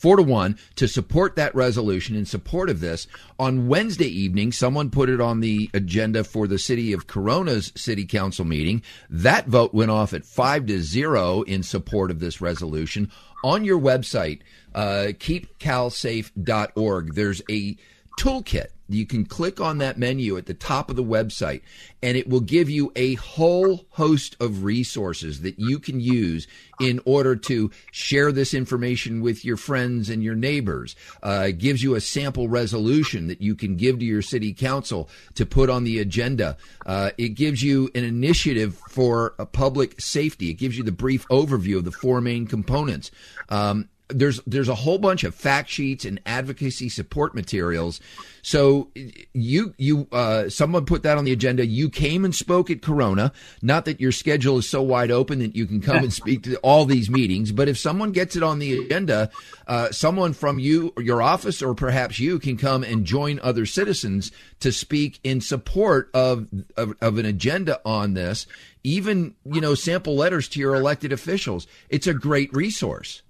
Four 0.00 0.16
to 0.16 0.22
one 0.22 0.56
to 0.76 0.88
support 0.88 1.36
that 1.36 1.54
resolution 1.54 2.16
in 2.16 2.24
support 2.24 2.70
of 2.70 2.80
this. 2.80 3.06
On 3.38 3.68
Wednesday 3.68 4.08
evening, 4.08 4.50
someone 4.50 4.88
put 4.88 5.10
it 5.10 5.20
on 5.20 5.40
the 5.40 5.68
agenda 5.74 6.24
for 6.24 6.46
the 6.46 6.58
city 6.58 6.94
of 6.94 7.06
Corona's 7.06 7.70
city 7.76 8.06
council 8.06 8.46
meeting. 8.46 8.82
That 9.10 9.46
vote 9.46 9.74
went 9.74 9.90
off 9.90 10.14
at 10.14 10.24
five 10.24 10.64
to 10.68 10.80
zero 10.80 11.42
in 11.42 11.62
support 11.62 12.10
of 12.10 12.18
this 12.18 12.40
resolution. 12.40 13.10
On 13.44 13.62
your 13.62 13.78
website, 13.78 14.40
uh, 14.74 15.08
keepcalsafe.org. 15.18 17.14
There's 17.14 17.42
a 17.50 17.76
toolkit. 18.20 18.66
You 18.88 19.06
can 19.06 19.24
click 19.24 19.60
on 19.60 19.78
that 19.78 19.98
menu 19.98 20.36
at 20.36 20.46
the 20.46 20.54
top 20.54 20.90
of 20.90 20.96
the 20.96 21.04
website, 21.04 21.62
and 22.02 22.16
it 22.16 22.28
will 22.28 22.40
give 22.40 22.68
you 22.68 22.92
a 22.96 23.14
whole 23.14 23.86
host 23.90 24.36
of 24.40 24.64
resources 24.64 25.42
that 25.42 25.58
you 25.58 25.78
can 25.78 26.00
use 26.00 26.48
in 26.80 27.00
order 27.04 27.36
to 27.36 27.70
share 27.92 28.32
this 28.32 28.52
information 28.52 29.20
with 29.20 29.44
your 29.44 29.56
friends 29.56 30.10
and 30.10 30.24
your 30.24 30.34
neighbors. 30.34 30.96
Uh, 31.22 31.46
it 31.48 31.58
gives 31.58 31.82
you 31.82 31.94
a 31.94 32.00
sample 32.00 32.48
resolution 32.48 33.28
that 33.28 33.40
you 33.40 33.54
can 33.54 33.76
give 33.76 34.00
to 34.00 34.04
your 34.04 34.22
city 34.22 34.52
council 34.52 35.08
to 35.34 35.46
put 35.46 35.70
on 35.70 35.84
the 35.84 36.00
agenda. 36.00 36.56
Uh, 36.84 37.12
it 37.16 37.30
gives 37.30 37.62
you 37.62 37.88
an 37.94 38.04
initiative 38.04 38.76
for 38.88 39.30
public 39.52 40.00
safety. 40.00 40.50
It 40.50 40.54
gives 40.54 40.76
you 40.76 40.82
the 40.82 40.92
brief 40.92 41.26
overview 41.28 41.76
of 41.76 41.84
the 41.84 41.92
four 41.92 42.20
main 42.20 42.46
components. 42.46 43.12
Um, 43.48 43.88
there's 44.12 44.40
there's 44.46 44.68
a 44.68 44.74
whole 44.74 44.98
bunch 44.98 45.24
of 45.24 45.34
fact 45.34 45.68
sheets 45.68 46.04
and 46.04 46.20
advocacy 46.26 46.88
support 46.88 47.34
materials. 47.34 48.00
So 48.42 48.88
you 49.32 49.74
you 49.76 50.08
uh, 50.12 50.48
someone 50.48 50.86
put 50.86 51.02
that 51.02 51.18
on 51.18 51.24
the 51.24 51.32
agenda. 51.32 51.66
You 51.66 51.90
came 51.90 52.24
and 52.24 52.34
spoke 52.34 52.70
at 52.70 52.82
Corona. 52.82 53.32
Not 53.62 53.84
that 53.84 54.00
your 54.00 54.12
schedule 54.12 54.58
is 54.58 54.68
so 54.68 54.82
wide 54.82 55.10
open 55.10 55.40
that 55.40 55.54
you 55.54 55.66
can 55.66 55.80
come 55.80 55.98
and 55.98 56.12
speak 56.20 56.42
to 56.44 56.56
all 56.58 56.84
these 56.84 57.10
meetings, 57.10 57.52
but 57.52 57.68
if 57.68 57.78
someone 57.78 58.12
gets 58.12 58.36
it 58.36 58.42
on 58.42 58.58
the 58.58 58.84
agenda, 58.84 59.30
uh, 59.66 59.90
someone 59.90 60.32
from 60.32 60.58
you 60.58 60.92
or 60.96 61.02
your 61.02 61.22
office 61.22 61.62
or 61.62 61.74
perhaps 61.74 62.18
you 62.18 62.38
can 62.38 62.56
come 62.56 62.82
and 62.82 63.04
join 63.04 63.40
other 63.42 63.66
citizens 63.66 64.32
to 64.60 64.72
speak 64.72 65.20
in 65.24 65.40
support 65.40 66.10
of, 66.14 66.46
of, 66.76 66.94
of 67.00 67.18
an 67.18 67.26
agenda 67.26 67.80
on 67.84 68.14
this. 68.14 68.46
Even 68.82 69.34
you 69.44 69.60
know 69.60 69.74
sample 69.74 70.16
letters 70.16 70.48
to 70.48 70.60
your 70.60 70.74
elected 70.74 71.12
officials. 71.12 71.66
It's 71.90 72.06
a 72.06 72.14
great 72.14 72.50
resource. 72.54 73.22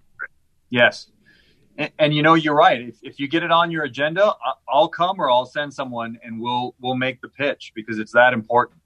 Yes. 0.70 1.08
And, 1.76 1.92
and, 1.98 2.14
you 2.14 2.22
know, 2.22 2.34
you're 2.34 2.54
right. 2.54 2.80
If, 2.80 2.96
if 3.02 3.20
you 3.20 3.28
get 3.28 3.42
it 3.42 3.50
on 3.50 3.70
your 3.70 3.84
agenda, 3.84 4.32
I'll 4.68 4.88
come 4.88 5.20
or 5.20 5.30
I'll 5.30 5.46
send 5.46 5.72
someone 5.72 6.18
and 6.22 6.40
we'll 6.40 6.74
we'll 6.80 6.96
make 6.96 7.20
the 7.20 7.28
pitch 7.28 7.72
because 7.74 7.98
it's 7.98 8.12
that 8.12 8.32
important. 8.32 8.79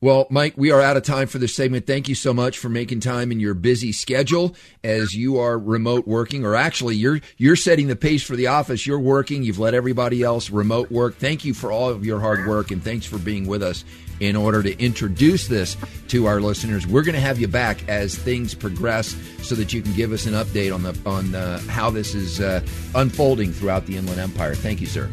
Well, 0.00 0.28
Mike, 0.30 0.54
we 0.56 0.70
are 0.70 0.80
out 0.80 0.96
of 0.96 1.02
time 1.02 1.26
for 1.26 1.38
this 1.38 1.56
segment. 1.56 1.84
Thank 1.84 2.08
you 2.08 2.14
so 2.14 2.32
much 2.32 2.58
for 2.58 2.68
making 2.68 3.00
time 3.00 3.32
in 3.32 3.40
your 3.40 3.54
busy 3.54 3.90
schedule 3.90 4.54
as 4.84 5.12
you 5.12 5.40
are 5.40 5.58
remote 5.58 6.06
working, 6.06 6.44
or 6.44 6.54
actually 6.54 6.94
you're 6.94 7.20
you're 7.36 7.56
setting 7.56 7.88
the 7.88 7.96
pace 7.96 8.22
for 8.22 8.36
the 8.36 8.46
office. 8.46 8.86
You're 8.86 9.00
working. 9.00 9.42
You've 9.42 9.58
let 9.58 9.74
everybody 9.74 10.22
else 10.22 10.50
remote 10.50 10.92
work. 10.92 11.16
Thank 11.16 11.44
you 11.44 11.52
for 11.52 11.72
all 11.72 11.88
of 11.88 12.06
your 12.06 12.20
hard 12.20 12.46
work 12.46 12.70
and 12.70 12.80
thanks 12.82 13.06
for 13.06 13.18
being 13.18 13.48
with 13.48 13.60
us 13.60 13.84
in 14.20 14.36
order 14.36 14.62
to 14.62 14.78
introduce 14.80 15.48
this 15.48 15.76
to 16.08 16.26
our 16.26 16.40
listeners. 16.40 16.86
We're 16.86 17.02
going 17.02 17.14
to 17.16 17.20
have 17.20 17.40
you 17.40 17.48
back 17.48 17.88
as 17.88 18.14
things 18.14 18.54
progress 18.54 19.16
so 19.42 19.56
that 19.56 19.72
you 19.72 19.82
can 19.82 19.94
give 19.94 20.12
us 20.12 20.26
an 20.26 20.34
update 20.34 20.72
on 20.72 20.84
the 20.84 20.96
on 21.06 21.34
uh, 21.34 21.58
how 21.68 21.90
this 21.90 22.14
is 22.14 22.40
uh, 22.40 22.64
unfolding 22.94 23.52
throughout 23.52 23.86
the 23.86 23.96
Inland 23.96 24.20
Empire. 24.20 24.54
Thank 24.54 24.80
you, 24.80 24.86
sir. 24.86 25.10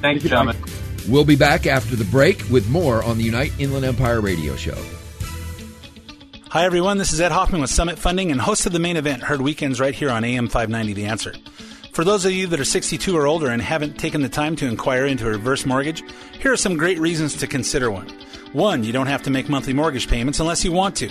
Thank 0.00 0.22
you, 0.22 0.30
gentlemen. 0.30 0.56
We'll 1.06 1.24
be 1.24 1.36
back 1.36 1.66
after 1.66 1.96
the 1.96 2.04
break 2.04 2.44
with 2.50 2.68
more 2.68 3.02
on 3.02 3.18
the 3.18 3.24
Unite 3.24 3.52
Inland 3.58 3.84
Empire 3.84 4.20
radio 4.20 4.56
show. 4.56 4.76
Hi, 6.50 6.64
everyone. 6.64 6.96
This 6.96 7.12
is 7.12 7.20
Ed 7.20 7.30
Hoffman 7.30 7.60
with 7.60 7.68
Summit 7.68 7.98
Funding 7.98 8.32
and 8.32 8.40
host 8.40 8.64
of 8.64 8.72
the 8.72 8.78
main 8.78 8.96
event, 8.96 9.22
heard 9.22 9.42
weekends 9.42 9.80
right 9.80 9.94
here 9.94 10.10
on 10.10 10.24
AM 10.24 10.48
590 10.48 10.94
The 10.94 11.04
Answer. 11.04 11.34
For 11.92 12.04
those 12.04 12.24
of 12.24 12.32
you 12.32 12.46
that 12.46 12.60
are 12.60 12.64
62 12.64 13.16
or 13.16 13.26
older 13.26 13.48
and 13.48 13.60
haven't 13.60 13.98
taken 13.98 14.22
the 14.22 14.28
time 14.28 14.56
to 14.56 14.66
inquire 14.66 15.04
into 15.04 15.26
a 15.26 15.30
reverse 15.30 15.66
mortgage, 15.66 16.02
here 16.38 16.52
are 16.52 16.56
some 16.56 16.76
great 16.76 16.98
reasons 16.98 17.36
to 17.36 17.46
consider 17.46 17.90
one. 17.90 18.08
One, 18.52 18.84
you 18.84 18.92
don't 18.92 19.08
have 19.08 19.22
to 19.24 19.30
make 19.30 19.48
monthly 19.48 19.74
mortgage 19.74 20.08
payments 20.08 20.40
unless 20.40 20.64
you 20.64 20.72
want 20.72 20.96
to. 20.96 21.10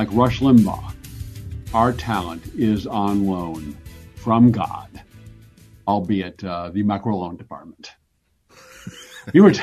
like 0.00 0.08
Rush 0.12 0.40
Limbaugh, 0.40 0.94
our 1.74 1.92
talent 1.92 2.54
is 2.56 2.86
on 2.86 3.26
loan 3.26 3.76
from 4.14 4.50
God, 4.50 4.88
albeit 5.86 6.42
uh, 6.42 6.70
the 6.70 6.82
microloan 6.82 7.36
department. 7.36 7.90
we 9.34 9.42
were, 9.42 9.50
t- 9.50 9.62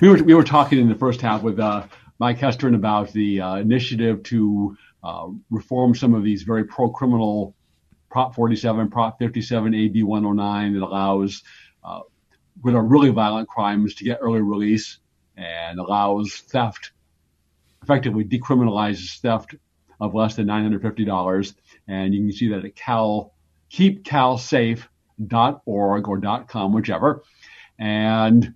we 0.00 0.08
were 0.08 0.22
we 0.22 0.32
were 0.32 0.44
talking 0.44 0.78
in 0.80 0.88
the 0.88 0.94
first 0.94 1.20
half 1.20 1.42
with 1.42 1.60
uh, 1.60 1.86
Mike 2.18 2.38
Hestrin 2.38 2.74
about 2.74 3.12
the 3.12 3.42
uh, 3.42 3.56
initiative 3.56 4.22
to 4.22 4.78
uh, 5.02 5.28
reform 5.50 5.94
some 5.94 6.14
of 6.14 6.24
these 6.24 6.44
very 6.44 6.64
pro-criminal 6.64 7.54
Prop 8.10 8.34
47, 8.34 8.88
Prop 8.88 9.18
57, 9.18 9.74
AB 9.74 10.04
109 10.04 10.72
that 10.72 10.82
allows 10.82 11.42
uh, 11.84 12.00
what 12.62 12.74
are 12.74 12.82
really 12.82 13.10
violent 13.10 13.46
crimes 13.46 13.94
to 13.96 14.04
get 14.04 14.20
early 14.22 14.40
release 14.40 15.00
and 15.36 15.78
allows 15.78 16.32
theft, 16.48 16.92
effectively 17.84 18.24
decriminalizes 18.24 19.20
theft 19.20 19.54
of 20.00 20.14
less 20.14 20.36
than 20.36 20.46
$950. 20.46 21.54
And 21.86 22.14
you 22.14 22.22
can 22.22 22.32
see 22.32 22.48
that 22.48 22.64
at 22.64 22.74
cal, 22.74 23.34
keepcalsafe.org 23.70 26.08
or 26.08 26.44
.com, 26.48 26.72
whichever. 26.72 27.22
And 27.78 28.54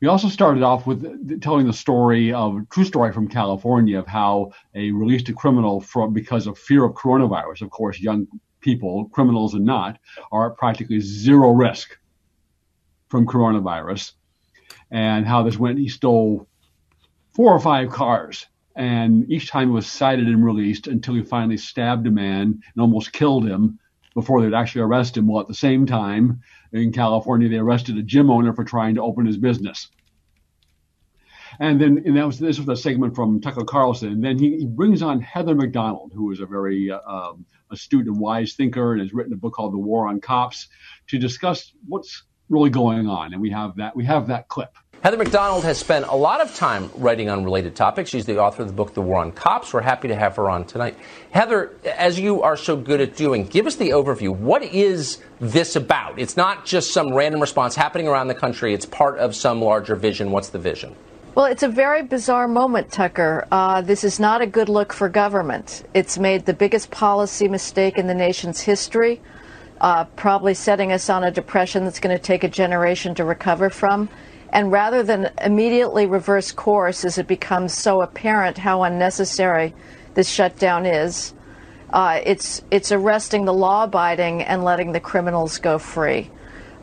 we 0.00 0.06
also 0.06 0.28
started 0.28 0.62
off 0.62 0.86
with 0.86 1.42
telling 1.42 1.66
the 1.66 1.72
story 1.72 2.32
of 2.32 2.68
true 2.70 2.84
story 2.84 3.12
from 3.12 3.28
California 3.28 3.98
of 3.98 4.06
how 4.06 4.52
a 4.74 4.92
released 4.92 5.28
a 5.28 5.32
criminal 5.32 5.80
from 5.80 6.12
because 6.12 6.46
of 6.46 6.56
fear 6.56 6.84
of 6.84 6.94
coronavirus. 6.94 7.62
Of 7.62 7.70
course, 7.70 7.98
young 7.98 8.28
people, 8.60 9.06
criminals 9.06 9.54
and 9.54 9.64
not, 9.64 9.98
are 10.30 10.52
at 10.52 10.56
practically 10.56 11.00
zero 11.00 11.50
risk 11.50 11.98
from 13.08 13.26
coronavirus. 13.26 14.12
And 14.90 15.26
how 15.26 15.42
this 15.42 15.58
went, 15.58 15.78
he 15.78 15.88
stole 15.88 16.48
four 17.34 17.52
or 17.52 17.60
five 17.60 17.90
cars. 17.90 18.46
And 18.78 19.28
each 19.28 19.50
time 19.50 19.68
he 19.68 19.74
was 19.74 19.88
cited 19.88 20.28
and 20.28 20.44
released 20.44 20.86
until 20.86 21.14
he 21.14 21.22
finally 21.24 21.56
stabbed 21.56 22.06
a 22.06 22.12
man 22.12 22.42
and 22.42 22.80
almost 22.80 23.12
killed 23.12 23.44
him 23.44 23.80
before 24.14 24.40
they'd 24.40 24.54
actually 24.54 24.82
arrest 24.82 25.16
him. 25.16 25.26
Well, 25.26 25.40
at 25.40 25.48
the 25.48 25.54
same 25.54 25.84
time, 25.84 26.40
in 26.72 26.92
California, 26.92 27.48
they 27.48 27.56
arrested 27.56 27.98
a 27.98 28.02
gym 28.02 28.30
owner 28.30 28.54
for 28.54 28.62
trying 28.62 28.94
to 28.94 29.02
open 29.02 29.26
his 29.26 29.36
business. 29.36 29.88
And 31.58 31.80
then 31.80 32.02
and 32.06 32.16
that 32.16 32.24
was 32.24 32.38
this 32.38 32.60
was 32.60 32.68
a 32.68 32.80
segment 32.80 33.16
from 33.16 33.40
Tucker 33.40 33.64
Carlson. 33.64 34.12
And 34.12 34.24
then 34.24 34.38
he, 34.38 34.58
he 34.58 34.66
brings 34.66 35.02
on 35.02 35.20
Heather 35.20 35.56
Mac 35.56 35.72
Donald, 35.72 36.12
who 36.14 36.30
is 36.30 36.38
a 36.38 36.46
very 36.46 36.88
uh, 36.88 37.00
um, 37.00 37.46
astute 37.72 38.06
and 38.06 38.20
wise 38.20 38.54
thinker 38.54 38.92
and 38.92 39.00
has 39.00 39.12
written 39.12 39.32
a 39.32 39.36
book 39.36 39.54
called 39.54 39.72
The 39.72 39.78
War 39.78 40.06
on 40.06 40.20
Cops 40.20 40.68
to 41.08 41.18
discuss 41.18 41.72
what's 41.88 42.22
really 42.48 42.70
going 42.70 43.08
on. 43.08 43.32
And 43.32 43.42
we 43.42 43.50
have 43.50 43.74
that 43.76 43.96
we 43.96 44.04
have 44.04 44.28
that 44.28 44.46
clip. 44.46 44.76
Heather 45.00 45.16
Mac 45.16 45.30
Donald 45.30 45.62
has 45.62 45.78
spent 45.78 46.06
a 46.06 46.16
lot 46.16 46.40
of 46.40 46.52
time 46.56 46.90
writing 46.96 47.30
on 47.30 47.44
related 47.44 47.76
topics. 47.76 48.10
She's 48.10 48.26
the 48.26 48.40
author 48.40 48.62
of 48.62 48.68
the 48.68 48.74
book 48.74 48.94
The 48.94 49.00
War 49.00 49.20
on 49.20 49.30
Cops. 49.30 49.72
We're 49.72 49.80
happy 49.80 50.08
to 50.08 50.16
have 50.16 50.34
her 50.34 50.50
on 50.50 50.64
tonight. 50.64 50.96
Heather, 51.30 51.72
as 51.84 52.18
you 52.18 52.42
are 52.42 52.56
so 52.56 52.74
good 52.76 53.00
at 53.00 53.14
doing, 53.14 53.46
give 53.46 53.68
us 53.68 53.76
the 53.76 53.90
overview. 53.90 54.34
What 54.34 54.64
is 54.64 55.18
this 55.38 55.76
about? 55.76 56.18
It's 56.18 56.36
not 56.36 56.66
just 56.66 56.92
some 56.92 57.14
random 57.14 57.40
response 57.40 57.76
happening 57.76 58.08
around 58.08 58.26
the 58.26 58.34
country, 58.34 58.74
it's 58.74 58.86
part 58.86 59.18
of 59.18 59.36
some 59.36 59.62
larger 59.62 59.94
vision. 59.94 60.32
What's 60.32 60.48
the 60.48 60.58
vision? 60.58 60.96
Well, 61.36 61.46
it's 61.46 61.62
a 61.62 61.68
very 61.68 62.02
bizarre 62.02 62.48
moment, 62.48 62.90
Tucker. 62.90 63.46
Uh, 63.52 63.82
this 63.82 64.02
is 64.02 64.18
not 64.18 64.42
a 64.42 64.46
good 64.46 64.68
look 64.68 64.92
for 64.92 65.08
government. 65.08 65.84
It's 65.94 66.18
made 66.18 66.44
the 66.44 66.54
biggest 66.54 66.90
policy 66.90 67.46
mistake 67.46 67.98
in 67.98 68.08
the 68.08 68.14
nation's 68.14 68.58
history, 68.58 69.20
uh, 69.80 70.06
probably 70.16 70.54
setting 70.54 70.90
us 70.90 71.08
on 71.08 71.22
a 71.22 71.30
depression 71.30 71.84
that's 71.84 72.00
going 72.00 72.16
to 72.16 72.22
take 72.22 72.42
a 72.42 72.48
generation 72.48 73.14
to 73.14 73.24
recover 73.24 73.70
from. 73.70 74.08
And 74.50 74.72
rather 74.72 75.02
than 75.02 75.30
immediately 75.42 76.06
reverse 76.06 76.52
course 76.52 77.04
as 77.04 77.18
it 77.18 77.26
becomes 77.26 77.74
so 77.74 78.00
apparent 78.00 78.58
how 78.58 78.82
unnecessary 78.82 79.74
this 80.14 80.28
shutdown 80.28 80.86
is, 80.86 81.34
uh, 81.90 82.20
it's, 82.24 82.62
it's 82.70 82.92
arresting 82.92 83.44
the 83.44 83.54
law 83.54 83.84
abiding 83.84 84.42
and 84.42 84.64
letting 84.64 84.92
the 84.92 85.00
criminals 85.00 85.58
go 85.58 85.78
free. 85.78 86.30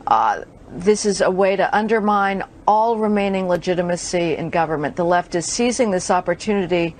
Uh, 0.06 0.42
this 0.70 1.06
is 1.06 1.20
a 1.20 1.30
way 1.30 1.56
to 1.56 1.76
undermine 1.76 2.42
all 2.66 2.98
remaining 2.98 3.48
legitimacy 3.48 4.36
in 4.36 4.50
government. 4.50 4.96
The 4.96 5.04
left 5.04 5.34
is 5.34 5.46
seizing 5.46 5.90
this 5.90 6.10
opportunity 6.10 6.96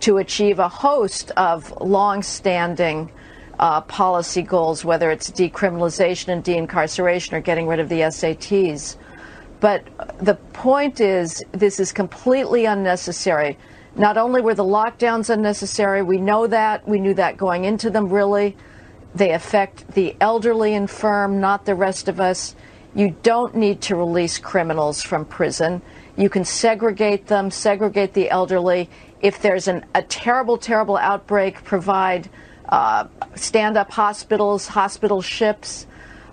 to 0.00 0.18
achieve 0.18 0.58
a 0.58 0.68
host 0.68 1.30
of 1.32 1.70
long-standing 1.80 3.10
uh, 3.58 3.82
policy 3.82 4.40
goals, 4.40 4.84
whether 4.84 5.10
it's 5.10 5.30
decriminalization 5.30 6.28
and 6.28 6.42
deincarceration 6.42 7.34
or 7.34 7.40
getting 7.40 7.66
rid 7.66 7.78
of 7.78 7.90
the 7.90 8.00
SATs. 8.00 8.96
But 9.60 9.84
the 10.18 10.34
point 10.34 11.00
is, 11.00 11.44
this 11.52 11.78
is 11.78 11.92
completely 11.92 12.64
unnecessary. 12.64 13.58
Not 13.94 14.16
only 14.16 14.40
were 14.40 14.54
the 14.54 14.64
lockdowns 14.64 15.30
unnecessary, 15.30 16.02
we 16.02 16.18
know 16.18 16.46
that, 16.46 16.88
we 16.88 16.98
knew 16.98 17.14
that 17.14 17.36
going 17.36 17.64
into 17.64 17.90
them, 17.90 18.08
really. 18.08 18.56
They 19.14 19.32
affect 19.32 19.92
the 19.92 20.16
elderly 20.20 20.74
infirm, 20.74 21.40
not 21.40 21.66
the 21.66 21.74
rest 21.74 22.08
of 22.08 22.20
us. 22.20 22.54
You 22.94 23.14
don't 23.22 23.54
need 23.54 23.82
to 23.82 23.96
release 23.96 24.38
criminals 24.38 25.02
from 25.02 25.24
prison. 25.24 25.82
You 26.16 26.30
can 26.30 26.44
segregate 26.44 27.26
them, 27.26 27.50
segregate 27.50 28.14
the 28.14 28.30
elderly. 28.30 28.88
If 29.20 29.42
there's 29.42 29.68
an, 29.68 29.84
a 29.94 30.02
terrible, 30.02 30.56
terrible 30.56 30.96
outbreak, 30.96 31.64
provide 31.64 32.30
uh, 32.68 33.08
stand 33.34 33.76
up 33.76 33.90
hospitals, 33.90 34.68
hospital 34.68 35.20
ships. 35.20 35.86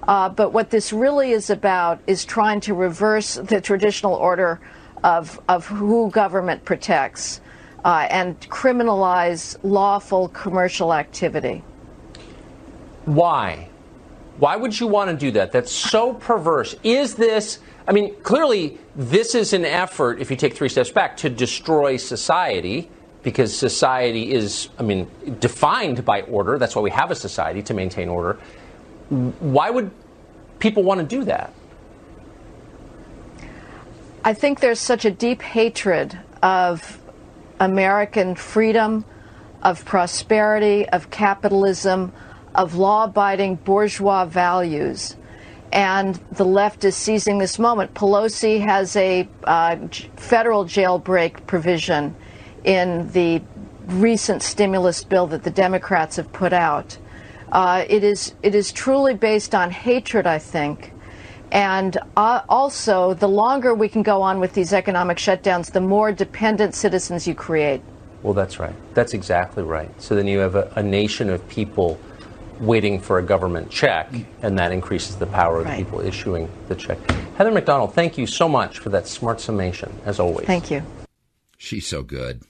Uh, 0.08 0.30
but 0.30 0.54
what 0.54 0.70
this 0.70 0.94
really 0.94 1.32
is 1.32 1.50
about 1.50 2.00
is 2.08 2.24
trying 2.24 2.62
to 2.62 2.74
reverse 2.74 3.36
the 3.36 3.60
traditional 3.60 4.14
order 4.14 4.60
of, 5.04 5.40
of 5.50 5.68
who 5.68 6.10
government 6.12 6.64
protects 6.64 7.42
uh, 7.84 8.08
and 8.10 8.40
criminalize 8.50 9.58
lawful 9.64 10.30
commercial 10.30 10.94
activity. 10.94 11.64
Why? 13.06 13.70
Why 14.38 14.56
would 14.56 14.80
you 14.80 14.88
want 14.88 15.10
to 15.10 15.18
do 15.18 15.32
that? 15.32 15.52
That's 15.52 15.72
so 15.72 16.14
perverse. 16.14 16.76
Is 16.84 17.16
this, 17.16 17.60
I 17.88 17.92
mean, 17.92 18.16
clearly, 18.22 18.78
this 18.96 19.36
is 19.36 19.54
an 19.54 19.66
effort, 19.66 20.20
if 20.20 20.30
you 20.30 20.38
take 20.38 20.56
three 20.56 20.70
steps 20.70 20.92
back, 20.92 21.18
to 21.18 21.30
destroy 21.30 21.98
society 21.98 22.90
because 23.24 23.56
society 23.56 24.32
is, 24.32 24.70
I 24.78 24.84
mean, 24.84 25.10
defined 25.40 26.06
by 26.06 26.22
order. 26.22 26.58
That's 26.58 26.76
why 26.76 26.82
we 26.82 26.92
have 26.92 27.12
a 27.12 27.16
society 27.16 27.62
to 27.64 27.74
maintain 27.74 28.10
order. 28.10 28.38
Why 29.10 29.70
would 29.70 29.92
people 30.60 30.84
want 30.84 31.00
to 31.00 31.06
do 31.06 31.24
that? 31.26 31.54
I 34.24 34.34
think 34.34 34.60
there's 34.60 34.80
such 34.80 35.06
a 35.06 35.12
deep 35.12 35.42
hatred 35.42 36.20
of 36.44 37.00
American 37.60 38.36
freedom, 38.36 39.06
of 39.64 39.86
prosperity, 39.86 40.88
of 40.90 41.10
capitalism, 41.10 42.12
of 42.54 42.76
law 42.76 43.06
abiding 43.06 43.56
bourgeois 43.56 44.26
values. 44.26 45.16
And 45.72 46.16
the 46.32 46.46
left 46.46 46.84
is 46.84 46.96
seizing 46.96 47.38
this 47.38 47.60
moment. 47.60 47.94
Pelosi 47.94 48.60
has 48.66 48.96
a 48.96 49.28
uh, 49.44 49.78
federal 50.16 50.66
jailbreak 50.66 51.46
provision 51.46 52.16
in 52.64 53.10
the 53.12 53.42
recent 53.86 54.42
stimulus 54.42 55.04
bill 55.04 55.28
that 55.28 55.44
the 55.44 55.52
Democrats 55.52 56.18
have 56.18 56.32
put 56.34 56.54
out. 56.54 56.98
Uh, 57.52 57.86
it 57.88 58.04
is 58.04 58.34
it 58.44 58.54
is 58.56 58.72
truly 58.72 59.14
based 59.14 59.56
on 59.56 59.72
hatred, 59.72 60.28
I 60.28 60.38
think, 60.40 60.92
and 61.52 61.98
uh, 62.18 62.42
also 62.50 63.14
the 63.14 63.28
longer 63.30 63.74
we 63.74 63.88
can 63.88 64.04
go 64.04 64.22
on 64.22 64.40
with 64.40 64.54
these 64.54 64.74
economic 64.74 65.18
shutdowns, 65.18 65.72
the 65.72 65.82
more 65.82 66.12
dependent 66.12 66.76
citizens 66.76 67.28
you 67.28 67.36
create. 67.36 67.82
Well, 68.24 68.34
that's 68.34 68.60
right. 68.60 68.76
That's 68.94 69.14
exactly 69.14 69.64
right. 69.64 69.90
So 70.02 70.16
then 70.16 70.28
you 70.28 70.40
have 70.40 70.56
a, 70.56 70.72
a 70.76 70.84
nation 70.84 71.30
of 71.30 71.48
people 71.48 71.98
waiting 72.60 73.00
for 73.00 73.20
a 73.20 73.24
government 73.24 73.70
check, 73.70 74.10
and 74.42 74.58
that 74.58 74.72
increases 74.72 75.16
the 75.16 75.28
power 75.28 75.60
of 75.60 75.66
Right. 75.66 75.78
the 75.78 75.84
people 75.84 76.02
issuing 76.02 76.50
the 76.68 76.76
check. 76.76 76.98
Heather 77.38 77.52
Mac 77.52 77.66
Donald, 77.66 77.94
thank 77.94 78.18
you 78.18 78.26
so 78.26 78.50
much 78.50 78.80
for 78.80 78.90
that 78.90 79.08
smart 79.08 79.40
summation, 79.40 79.92
as 80.06 80.20
always. 80.20 80.48
Thank 80.48 80.72
you. 80.72 80.82
She's 81.58 81.86
so 81.88 82.02
good. 82.02 82.42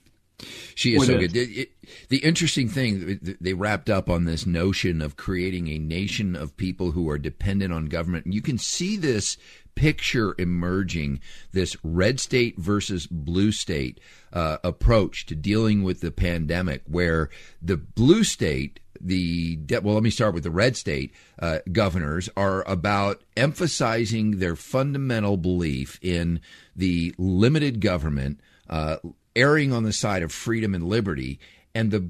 She 0.78 0.94
is 0.94 1.00
Well, 1.00 1.08
so 1.08 1.18
good. 1.18 1.36
It- 1.36 1.58
it- 1.58 1.72
the 2.10 2.20
interesting 2.20 2.70
thing, 2.70 3.20
they 3.42 3.54
wrapped 3.54 3.90
up 3.90 4.12
on 4.12 4.26
this 4.26 4.46
notion 4.46 5.02
of 5.02 5.18
creating 5.18 5.68
a 5.70 5.80
nation 5.80 6.36
of 6.36 6.56
people 6.56 6.92
who 6.92 7.10
are 7.10 7.18
dependent 7.18 7.74
on 7.74 7.88
government. 7.88 8.26
And 8.26 8.34
you 8.36 8.44
can 8.44 8.60
see 8.60 8.96
this 8.96 9.38
picture 9.74 10.36
emerging 10.38 11.20
this 11.52 11.76
red 11.82 12.20
state 12.20 12.60
versus 12.60 13.08
blue 13.08 13.52
state 13.52 14.00
uh, 14.32 14.58
approach 14.64 15.26
to 15.26 15.36
dealing 15.36 15.82
with 15.82 16.02
the 16.02 16.12
pandemic, 16.12 16.84
where 16.86 17.32
the 17.60 17.78
blue 17.78 18.24
state 18.24 18.80
the 19.02 19.56
de- 19.56 19.82
well 19.82 19.96
let 19.96 20.04
me 20.04 20.10
start 20.12 20.36
with 20.36 20.44
the 20.44 20.52
red 20.52 20.76
state 20.76 21.12
uh, 21.40 21.60
governors 21.72 22.30
are 22.38 22.68
about 22.68 23.24
emphasizing 23.36 24.38
their 24.38 24.56
fundamental 24.56 25.38
belief 25.38 26.00
in 26.04 26.40
the 26.76 27.14
limited 27.18 27.80
government 27.80 28.40
uh, 28.70 28.98
erring 29.38 29.72
on 29.72 29.84
the 29.84 29.94
side 29.94 30.24
of 30.24 30.32
freedom 30.32 30.76
and 30.76 30.84
liberty 30.84 31.40
and 31.74 31.92
the 31.92 32.10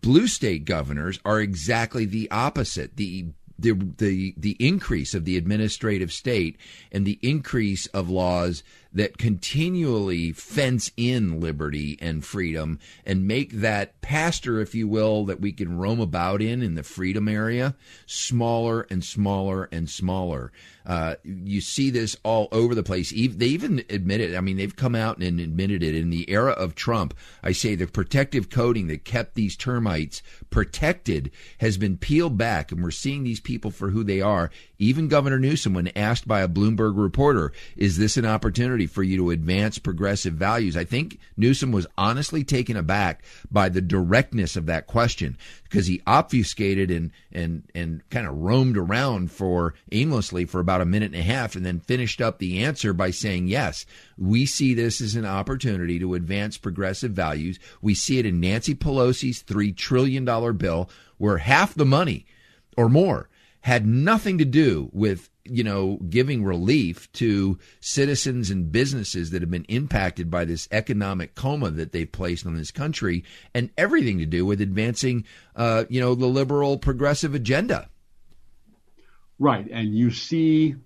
blue 0.00 0.26
state 0.26 0.64
governors 0.64 1.18
are 1.24 1.40
exactly 1.40 2.04
the 2.04 2.30
opposite. 2.30 2.96
The 2.96 3.26
the 3.58 3.72
the 3.98 4.34
the 4.36 4.56
increase 4.58 5.14
of 5.14 5.24
the 5.24 5.36
administrative 5.36 6.12
state 6.12 6.56
and 6.90 7.06
the 7.06 7.18
increase 7.22 7.86
of 7.86 8.08
laws 8.08 8.62
that 8.92 9.18
continually 9.18 10.32
fence 10.32 10.90
in 10.96 11.40
liberty 11.40 11.96
and 12.00 12.24
freedom 12.24 12.78
and 13.06 13.26
make 13.26 13.52
that 13.52 14.00
pasture, 14.00 14.60
if 14.60 14.74
you 14.74 14.88
will, 14.88 15.24
that 15.24 15.40
we 15.40 15.52
can 15.52 15.78
roam 15.78 16.00
about 16.00 16.42
in 16.42 16.62
in 16.62 16.74
the 16.74 16.82
freedom 16.82 17.28
area 17.28 17.74
smaller 18.06 18.82
and 18.90 19.04
smaller 19.04 19.68
and 19.70 19.88
smaller. 19.88 20.52
Uh, 20.84 21.14
you 21.22 21.60
see 21.60 21.90
this 21.90 22.16
all 22.24 22.48
over 22.50 22.74
the 22.74 22.82
place. 22.82 23.10
They 23.10 23.46
even 23.46 23.84
admit 23.90 24.20
it. 24.20 24.34
I 24.34 24.40
mean, 24.40 24.56
they've 24.56 24.74
come 24.74 24.94
out 24.94 25.18
and 25.18 25.38
admitted 25.38 25.82
it. 25.82 25.94
In 25.94 26.10
the 26.10 26.28
era 26.30 26.52
of 26.52 26.74
Trump, 26.74 27.14
I 27.42 27.52
say 27.52 27.74
the 27.74 27.86
protective 27.86 28.50
coating 28.50 28.88
that 28.88 29.04
kept 29.04 29.34
these 29.34 29.56
termites 29.56 30.22
protected 30.48 31.30
has 31.58 31.76
been 31.76 31.96
peeled 31.96 32.38
back, 32.38 32.72
and 32.72 32.82
we're 32.82 32.90
seeing 32.90 33.22
these 33.22 33.40
people 33.40 33.70
for 33.70 33.90
who 33.90 34.02
they 34.02 34.20
are. 34.20 34.50
Even 34.78 35.08
Governor 35.08 35.38
Newsom, 35.38 35.74
when 35.74 35.88
asked 35.88 36.26
by 36.26 36.40
a 36.40 36.48
Bloomberg 36.48 36.96
reporter, 36.96 37.52
is 37.76 37.98
this 37.98 38.16
an 38.16 38.24
opportunity 38.24 38.79
for 38.86 39.02
you 39.02 39.16
to 39.16 39.30
advance 39.30 39.78
progressive 39.78 40.34
values? 40.34 40.76
I 40.76 40.84
think 40.84 41.18
Newsom 41.36 41.72
was 41.72 41.86
honestly 41.96 42.44
taken 42.44 42.76
aback 42.76 43.24
by 43.50 43.68
the 43.68 43.80
directness 43.80 44.56
of 44.56 44.66
that 44.66 44.86
question 44.86 45.36
because 45.64 45.86
he 45.86 46.02
obfuscated 46.06 46.90
and 46.90 47.12
and 47.32 47.62
and 47.74 48.08
kind 48.10 48.26
of 48.26 48.36
roamed 48.36 48.76
around 48.76 49.30
for 49.30 49.74
aimlessly 49.92 50.44
for 50.44 50.60
about 50.60 50.80
a 50.80 50.86
minute 50.86 51.12
and 51.12 51.20
a 51.20 51.24
half 51.24 51.54
and 51.54 51.64
then 51.64 51.80
finished 51.80 52.20
up 52.20 52.38
the 52.38 52.64
answer 52.64 52.92
by 52.92 53.10
saying 53.10 53.46
yes 53.46 53.86
we 54.18 54.44
see 54.44 54.74
this 54.74 55.00
as 55.00 55.14
an 55.14 55.24
opportunity 55.24 55.98
to 55.98 56.14
advance 56.14 56.58
progressive 56.58 57.12
values 57.12 57.58
we 57.80 57.94
see 57.94 58.18
it 58.18 58.26
in 58.26 58.40
Nancy 58.40 58.74
Pelosi's 58.74 59.42
3 59.42 59.72
trillion 59.72 60.24
dollar 60.24 60.52
bill 60.52 60.90
where 61.18 61.38
half 61.38 61.74
the 61.74 61.86
money 61.86 62.26
or 62.76 62.88
more 62.88 63.29
had 63.62 63.86
nothing 63.86 64.38
to 64.38 64.44
do 64.44 64.88
with 64.92 65.30
you 65.44 65.64
know 65.64 65.98
giving 66.08 66.44
relief 66.44 67.10
to 67.12 67.58
citizens 67.80 68.50
and 68.50 68.70
businesses 68.70 69.30
that 69.30 69.42
have 69.42 69.50
been 69.50 69.64
impacted 69.64 70.30
by 70.30 70.44
this 70.44 70.68
economic 70.70 71.34
coma 71.34 71.70
that 71.70 71.92
they've 71.92 72.12
placed 72.12 72.46
on 72.46 72.56
this 72.56 72.70
country 72.70 73.24
and 73.54 73.70
everything 73.76 74.18
to 74.18 74.26
do 74.26 74.44
with 74.44 74.60
advancing 74.60 75.24
uh, 75.56 75.84
you 75.88 76.00
know 76.00 76.14
the 76.14 76.26
liberal 76.26 76.78
progressive 76.78 77.34
agenda. 77.34 77.88
Right, 79.38 79.66
and 79.70 79.94
you 79.94 80.10
see 80.10 80.76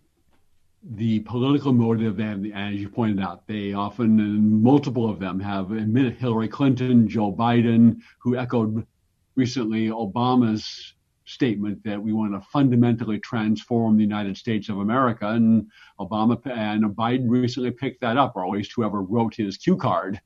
the 0.85 1.21
political 1.21 1.73
motive, 1.73 2.21
and 2.21 2.53
as 2.55 2.75
you 2.75 2.89
pointed 2.89 3.21
out, 3.21 3.47
they 3.47 3.73
often, 3.73 4.21
and 4.21 4.63
multiple 4.63 5.09
of 5.09 5.19
them, 5.19 5.41
have 5.41 5.73
admitted 5.73 6.15
Hillary 6.15 6.49
Clinton, 6.49 7.09
Joe 7.09 7.33
Biden, 7.33 8.01
who 8.19 8.37
echoed 8.37 8.87
recently 9.35 9.89
Obama's 9.89 10.95
statement 11.25 11.83
that 11.85 12.03
we 12.03 12.13
want 12.13 12.33
to 12.33 12.41
fundamentally 12.51 13.19
transform 13.19 13.97
the 13.97 14.03
United 14.03 14.37
States 14.37 14.69
of 14.69 14.79
America, 14.79 15.29
and 15.29 15.71
Obama 15.99 16.39
and 16.47 16.85
Biden 16.97 17.29
recently 17.29 17.71
picked 17.71 18.01
that 18.01 18.17
up, 18.17 18.37
or 18.37 18.45
at 18.45 18.51
least 18.51 18.73
whoever 18.75 19.03
wrote 19.03 19.35
his 19.35 19.57
cue 19.57 19.77
card, 19.77 20.21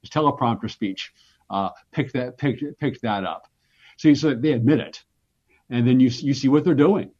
his 0.00 0.10
teleprompter 0.10 0.70
speech, 0.70 1.12
uh, 1.50 1.70
picked 1.90 2.14
that 2.14 2.38
picked 2.38 2.62
picked 2.78 3.02
that 3.02 3.24
up. 3.24 3.48
So, 3.98 4.14
so 4.14 4.34
they 4.34 4.52
admit 4.52 4.80
it, 4.80 5.04
and 5.70 5.86
then 5.86 6.00
you 6.00 6.08
you 6.08 6.34
see 6.34 6.48
what 6.48 6.64
they're 6.64 6.74
doing 6.74 7.12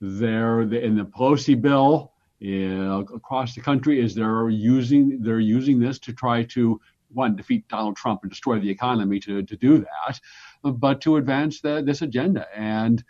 they're 0.00 0.62
in 0.62 0.96
the 0.96 1.04
Pelosi 1.04 1.60
bill 1.60 2.12
uh, 2.42 3.04
across 3.14 3.54
the 3.54 3.60
country 3.60 4.00
is 4.00 4.14
they're 4.14 4.48
using 4.48 5.20
they're 5.22 5.40
using 5.40 5.78
this 5.78 5.98
to 5.98 6.12
try 6.12 6.42
to 6.44 6.80
one 7.12 7.36
defeat 7.36 7.68
Donald 7.68 7.96
Trump 7.96 8.22
and 8.22 8.30
destroy 8.30 8.58
the 8.58 8.70
economy 8.70 9.20
to 9.20 9.42
to 9.42 9.56
do 9.56 9.78
that, 9.78 10.20
but 10.62 11.00
to 11.02 11.16
advance 11.16 11.60
the, 11.60 11.82
this 11.82 12.02
agenda 12.02 12.46
and 12.54 13.04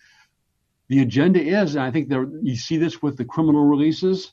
the 0.88 1.00
agenda 1.00 1.40
is 1.40 1.74
and 1.74 1.84
I 1.84 1.90
think 1.90 2.08
there 2.08 2.28
you 2.42 2.56
see 2.56 2.76
this 2.76 3.02
with 3.02 3.16
the 3.16 3.24
criminal 3.24 3.64
releases 3.64 4.32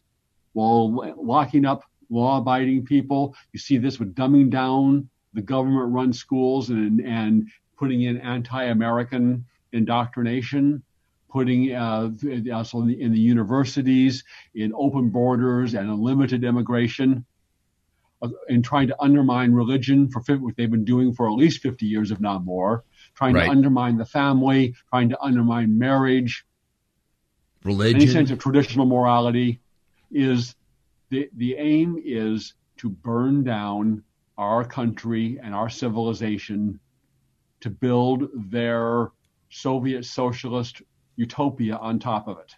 while 0.54 1.16
locking 1.22 1.66
up 1.66 1.84
law-abiding 2.10 2.86
people. 2.86 3.36
You 3.52 3.60
see 3.60 3.78
this 3.78 4.00
with 4.00 4.16
dumbing 4.16 4.50
down 4.50 5.10
the 5.34 5.42
government-run 5.42 6.14
schools 6.14 6.70
and 6.70 7.02
and 7.02 7.50
putting 7.78 8.04
in 8.04 8.18
anti-American 8.18 9.46
indoctrination 9.74 10.82
putting 11.30 11.74
uh, 11.74 12.10
also 12.54 12.82
in 12.82 12.88
the, 12.88 13.02
in 13.02 13.12
the 13.12 13.20
universities, 13.20 14.24
in 14.56 14.74
open 14.76 15.10
borders 15.10 15.74
and 15.74 15.90
unlimited 15.90 16.44
immigration, 16.44 17.26
and 18.50 18.64
trying 18.64 18.88
to 18.88 19.02
undermine 19.02 19.52
religion 19.54 20.10
for 20.10 20.22
what 20.38 20.56
they've 20.56 20.72
been 20.72 20.86
doing 20.86 21.14
for 21.14 21.28
at 21.28 21.34
least 21.36 21.62
50 21.62 21.86
years, 21.86 22.12
if 22.12 22.20
not 22.20 22.44
more, 22.44 22.84
trying 23.16 23.36
Right. 23.36 23.46
to 23.46 23.52
undermine 23.52 23.98
the 23.98 24.06
family, 24.06 24.74
trying 24.90 25.10
to 25.10 25.22
undermine 25.22 25.78
marriage, 25.78 26.46
religion 27.64 28.02
any 28.02 28.08
sense 28.08 28.32
of 28.32 28.40
traditional 28.40 28.86
morality, 28.86 29.60
is 30.12 30.56
the 31.10 31.30
the 31.36 31.56
aim 31.56 32.02
is 32.04 32.54
to 32.78 32.90
burn 32.90 33.44
down 33.44 34.04
our 34.38 34.64
country 34.64 35.40
and 35.42 35.54
our 35.54 35.70
civilization 35.70 36.80
to 37.60 37.70
build 37.70 38.30
their 38.52 39.12
Soviet 39.50 40.06
socialist 40.06 40.82
utopia 41.16 41.76
on 41.78 41.98
top 42.00 42.28
of 42.28 42.38
it. 42.40 42.56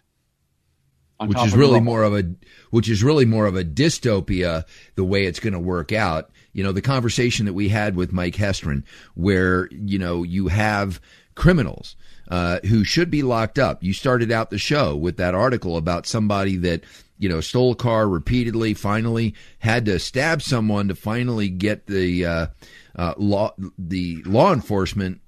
Which 1.26 1.42
is 1.42 1.54
really 1.54 1.80
more 1.80 2.02
of 2.02 2.14
a 2.14 2.24
which 2.70 2.88
is 2.88 3.02
really 3.02 3.24
more 3.24 3.46
of 3.46 3.56
a 3.56 3.64
dystopia 3.64 4.64
the 4.94 5.04
way 5.04 5.26
it's 5.26 5.40
going 5.40 5.52
to 5.52 5.58
work 5.58 5.92
out. 5.92 6.30
You 6.52 6.64
know 6.64 6.72
the 6.72 6.82
conversation 6.82 7.46
that 7.46 7.52
we 7.52 7.68
had 7.68 7.96
with 7.96 8.12
mike 8.12 8.36
Hestrin 8.36 8.84
where 9.14 9.68
you 9.70 9.98
know 9.98 10.22
you 10.22 10.48
have 10.48 11.00
criminals 11.34 11.96
uh, 12.30 12.60
who 12.66 12.84
should 12.84 13.10
be 13.10 13.22
locked 13.22 13.58
up. 13.58 13.82
You 13.82 13.92
started 13.92 14.30
out 14.30 14.50
the 14.50 14.58
show 14.58 14.96
with 14.96 15.16
that 15.16 15.34
article 15.34 15.76
about 15.76 16.06
somebody 16.06 16.56
that 16.58 16.84
you 17.18 17.28
know 17.28 17.40
stole 17.40 17.72
a 17.72 17.76
car 17.76 18.08
repeatedly 18.08 18.74
finally 18.74 19.34
had 19.58 19.84
to 19.86 19.98
stab 19.98 20.42
someone 20.42 20.88
to 20.88 20.94
finally 20.94 21.48
get 21.48 21.86
the 21.86 22.24
uh, 22.24 22.46
uh, 22.96 23.14
law 23.16 23.54
the 23.78 24.22
law 24.24 24.52
enforcement 24.52 25.20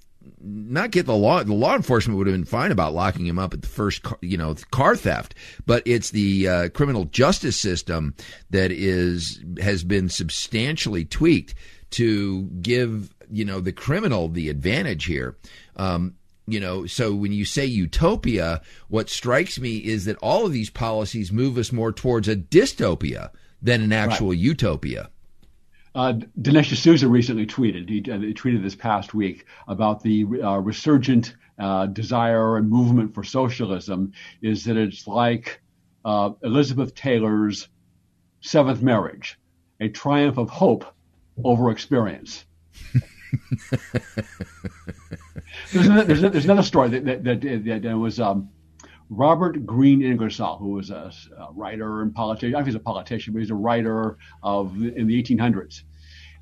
not 0.42 0.90
get 0.90 1.06
the 1.06 1.16
law. 1.16 1.42
The 1.42 1.52
law 1.54 1.76
enforcement 1.76 2.18
would 2.18 2.26
have 2.26 2.34
been 2.34 2.44
fine 2.44 2.72
about 2.72 2.94
locking 2.94 3.26
him 3.26 3.38
up 3.38 3.54
at 3.54 3.62
the 3.62 3.68
first, 3.68 4.02
car, 4.02 4.18
you 4.20 4.36
know, 4.36 4.54
car 4.70 4.96
theft. 4.96 5.34
But 5.66 5.82
it's 5.86 6.10
the 6.10 6.48
uh, 6.48 6.68
criminal 6.70 7.04
justice 7.04 7.58
system 7.58 8.14
that 8.50 8.72
is 8.72 9.42
has 9.60 9.84
been 9.84 10.08
substantially 10.08 11.04
tweaked 11.04 11.54
to 11.90 12.42
give 12.60 13.14
you 13.30 13.44
know 13.44 13.60
the 13.60 13.72
criminal 13.72 14.28
the 14.28 14.48
advantage 14.48 15.04
here. 15.04 15.36
Um, 15.76 16.14
you 16.46 16.58
know, 16.58 16.86
so 16.86 17.14
when 17.14 17.32
you 17.32 17.44
say 17.44 17.64
utopia, 17.64 18.62
what 18.88 19.08
strikes 19.08 19.60
me 19.60 19.76
is 19.76 20.06
that 20.06 20.16
all 20.16 20.44
of 20.44 20.52
these 20.52 20.70
policies 20.70 21.30
move 21.30 21.56
us 21.56 21.72
more 21.72 21.92
towards 21.92 22.28
a 22.28 22.34
dystopia 22.34 23.30
than 23.62 23.80
an 23.80 23.92
actual 23.92 24.30
right. 24.30 24.38
utopia. 24.38 25.08
Uh, 25.94 26.14
Dinesh 26.40 26.70
D'Souza 26.70 27.06
recently 27.06 27.46
tweeted, 27.46 27.88
he, 27.88 27.98
uh, 28.10 28.18
he, 28.18 28.32
tweeted 28.32 28.62
this 28.62 28.74
past 28.74 29.12
week 29.12 29.44
about 29.68 30.02
the 30.02 30.24
uh, 30.42 30.56
resurgent 30.56 31.36
uh, 31.58 31.86
desire 31.86 32.56
and 32.56 32.68
movement 32.68 33.14
for 33.14 33.22
socialism 33.22 34.12
is 34.40 34.64
that 34.64 34.76
it's 34.78 35.06
like 35.06 35.60
uh, 36.04 36.30
Elizabeth 36.42 36.94
Taylor's 36.94 37.68
seventh 38.40 38.82
marriage, 38.82 39.38
a 39.80 39.88
triumph 39.88 40.38
of 40.38 40.48
hope 40.48 40.84
over 41.44 41.70
experience. 41.70 42.46
there's, 45.72 45.86
another, 45.86 46.04
there's, 46.04 46.20
there's, 46.22 46.44
another 46.44 46.62
story 46.62 46.88
that, 46.88 47.04
that, 47.04 47.40
that, 47.42 47.82
that 47.82 47.98
was 47.98 48.18
um, 48.18 48.48
Robert 49.14 49.66
Green 49.66 50.00
Ingersoll, 50.00 50.56
who 50.56 50.70
was 50.70 50.88
a, 50.88 51.12
a, 51.36 51.52
writer 51.52 52.00
and 52.00 52.14
politician. 52.14 52.54
I 52.54 52.58
think 52.58 52.68
he's 52.68 52.74
a 52.76 52.80
politician, 52.80 53.34
but 53.34 53.40
he's 53.40 53.50
a 53.50 53.54
writer 53.54 54.16
of 54.42 54.74
in 54.74 55.06
the 55.06 55.22
1800s. 55.22 55.82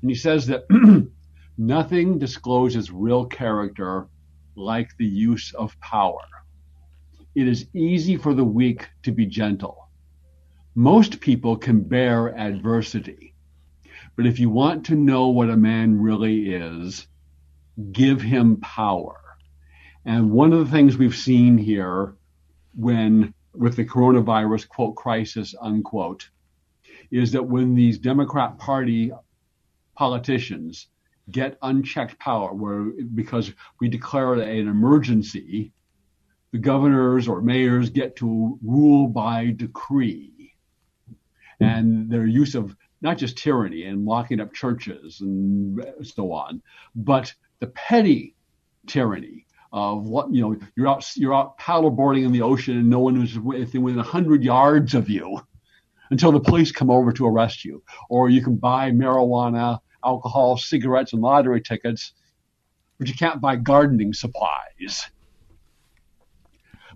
And 0.01 0.09
he 0.09 0.15
says 0.15 0.47
that 0.47 0.63
nothing 1.57 2.17
discloses 2.17 2.89
real 2.89 3.25
character 3.25 4.07
like 4.55 4.95
the 4.97 5.05
use 5.05 5.53
of 5.53 5.77
power. 5.81 6.23
It 7.35 7.45
is 7.45 7.67
easy 7.73 8.15
for 8.15 8.33
the 8.33 8.45
weak 8.45 8.87
to 9.03 9.11
be 9.11 9.25
gentle. 9.25 9.89
Most 10.73 11.19
people 11.19 11.57
can 11.57 11.81
bear 11.81 12.33
adversity. 12.37 13.35
But 14.15 14.27
if 14.27 14.39
you 14.39 14.49
want 14.49 14.85
to 14.85 14.95
know 14.95 15.27
what 15.27 15.49
a 15.49 15.57
man 15.57 15.99
really 15.99 16.53
is, 16.53 17.05
give 17.91 18.21
him 18.21 18.61
power. 18.61 19.19
And 20.05 20.31
one 20.31 20.53
of 20.53 20.59
the 20.59 20.71
things 20.71 20.97
we've 20.97 21.15
seen 21.15 21.57
here 21.57 22.15
when 22.75 23.33
with 23.53 23.75
the 23.75 23.85
coronavirus 23.85 24.67
quote 24.67 24.95
crisis 24.95 25.53
unquote 25.61 26.29
is 27.11 27.31
that 27.33 27.43
when 27.43 27.75
these 27.75 27.97
Democrat 27.97 28.57
Party 28.57 29.11
politicians 29.95 30.87
get 31.29 31.57
unchecked 31.61 32.17
power, 32.19 32.53
where 32.53 32.91
because 33.13 33.53
we 33.79 33.87
declare 33.89 34.33
an 34.33 34.67
emergency, 34.67 35.71
the 36.51 36.57
governors 36.57 37.27
or 37.27 37.41
mayors 37.41 37.89
get 37.89 38.15
to 38.17 38.57
rule 38.63 39.07
by 39.07 39.51
decree, 39.51 40.53
and 41.59 42.09
their 42.09 42.25
use 42.25 42.55
of 42.55 42.75
not 43.01 43.17
just 43.17 43.37
tyranny 43.37 43.83
and 43.83 44.05
locking 44.05 44.39
up 44.39 44.53
churches 44.53 45.21
and 45.21 45.83
so 46.03 46.31
on, 46.31 46.61
but 46.95 47.33
the 47.59 47.67
petty 47.67 48.35
tyranny 48.87 49.45
of 49.73 50.05
what 50.05 50.33
you 50.33 50.41
know 50.41 50.57
you're 50.75 50.87
out 50.87 51.05
you're 51.15 51.33
out 51.33 51.57
paddleboarding 51.57 52.25
in 52.25 52.31
the 52.31 52.41
ocean 52.41 52.77
and 52.77 52.89
no 52.89 52.99
one 52.99 53.21
is 53.21 53.39
within 53.39 53.99
a 53.99 54.03
hundred 54.03 54.43
yards 54.43 54.93
of 54.93 55.09
you 55.09 55.39
until 56.09 56.31
the 56.31 56.39
police 56.39 56.71
come 56.71 56.89
over 56.89 57.11
to 57.13 57.25
arrest 57.25 57.63
you. 57.63 57.81
Or 58.09 58.29
you 58.29 58.43
can 58.43 58.57
buy 58.57 58.91
marijuana 58.91 59.79
alcohol 60.03 60.57
cigarettes 60.57 61.13
and 61.13 61.21
lottery 61.21 61.61
tickets 61.61 62.13
but 63.01 63.09
you 63.09 63.15
can't 63.15 63.41
buy 63.41 63.55
gardening 63.55 64.13
supplies. 64.13 65.09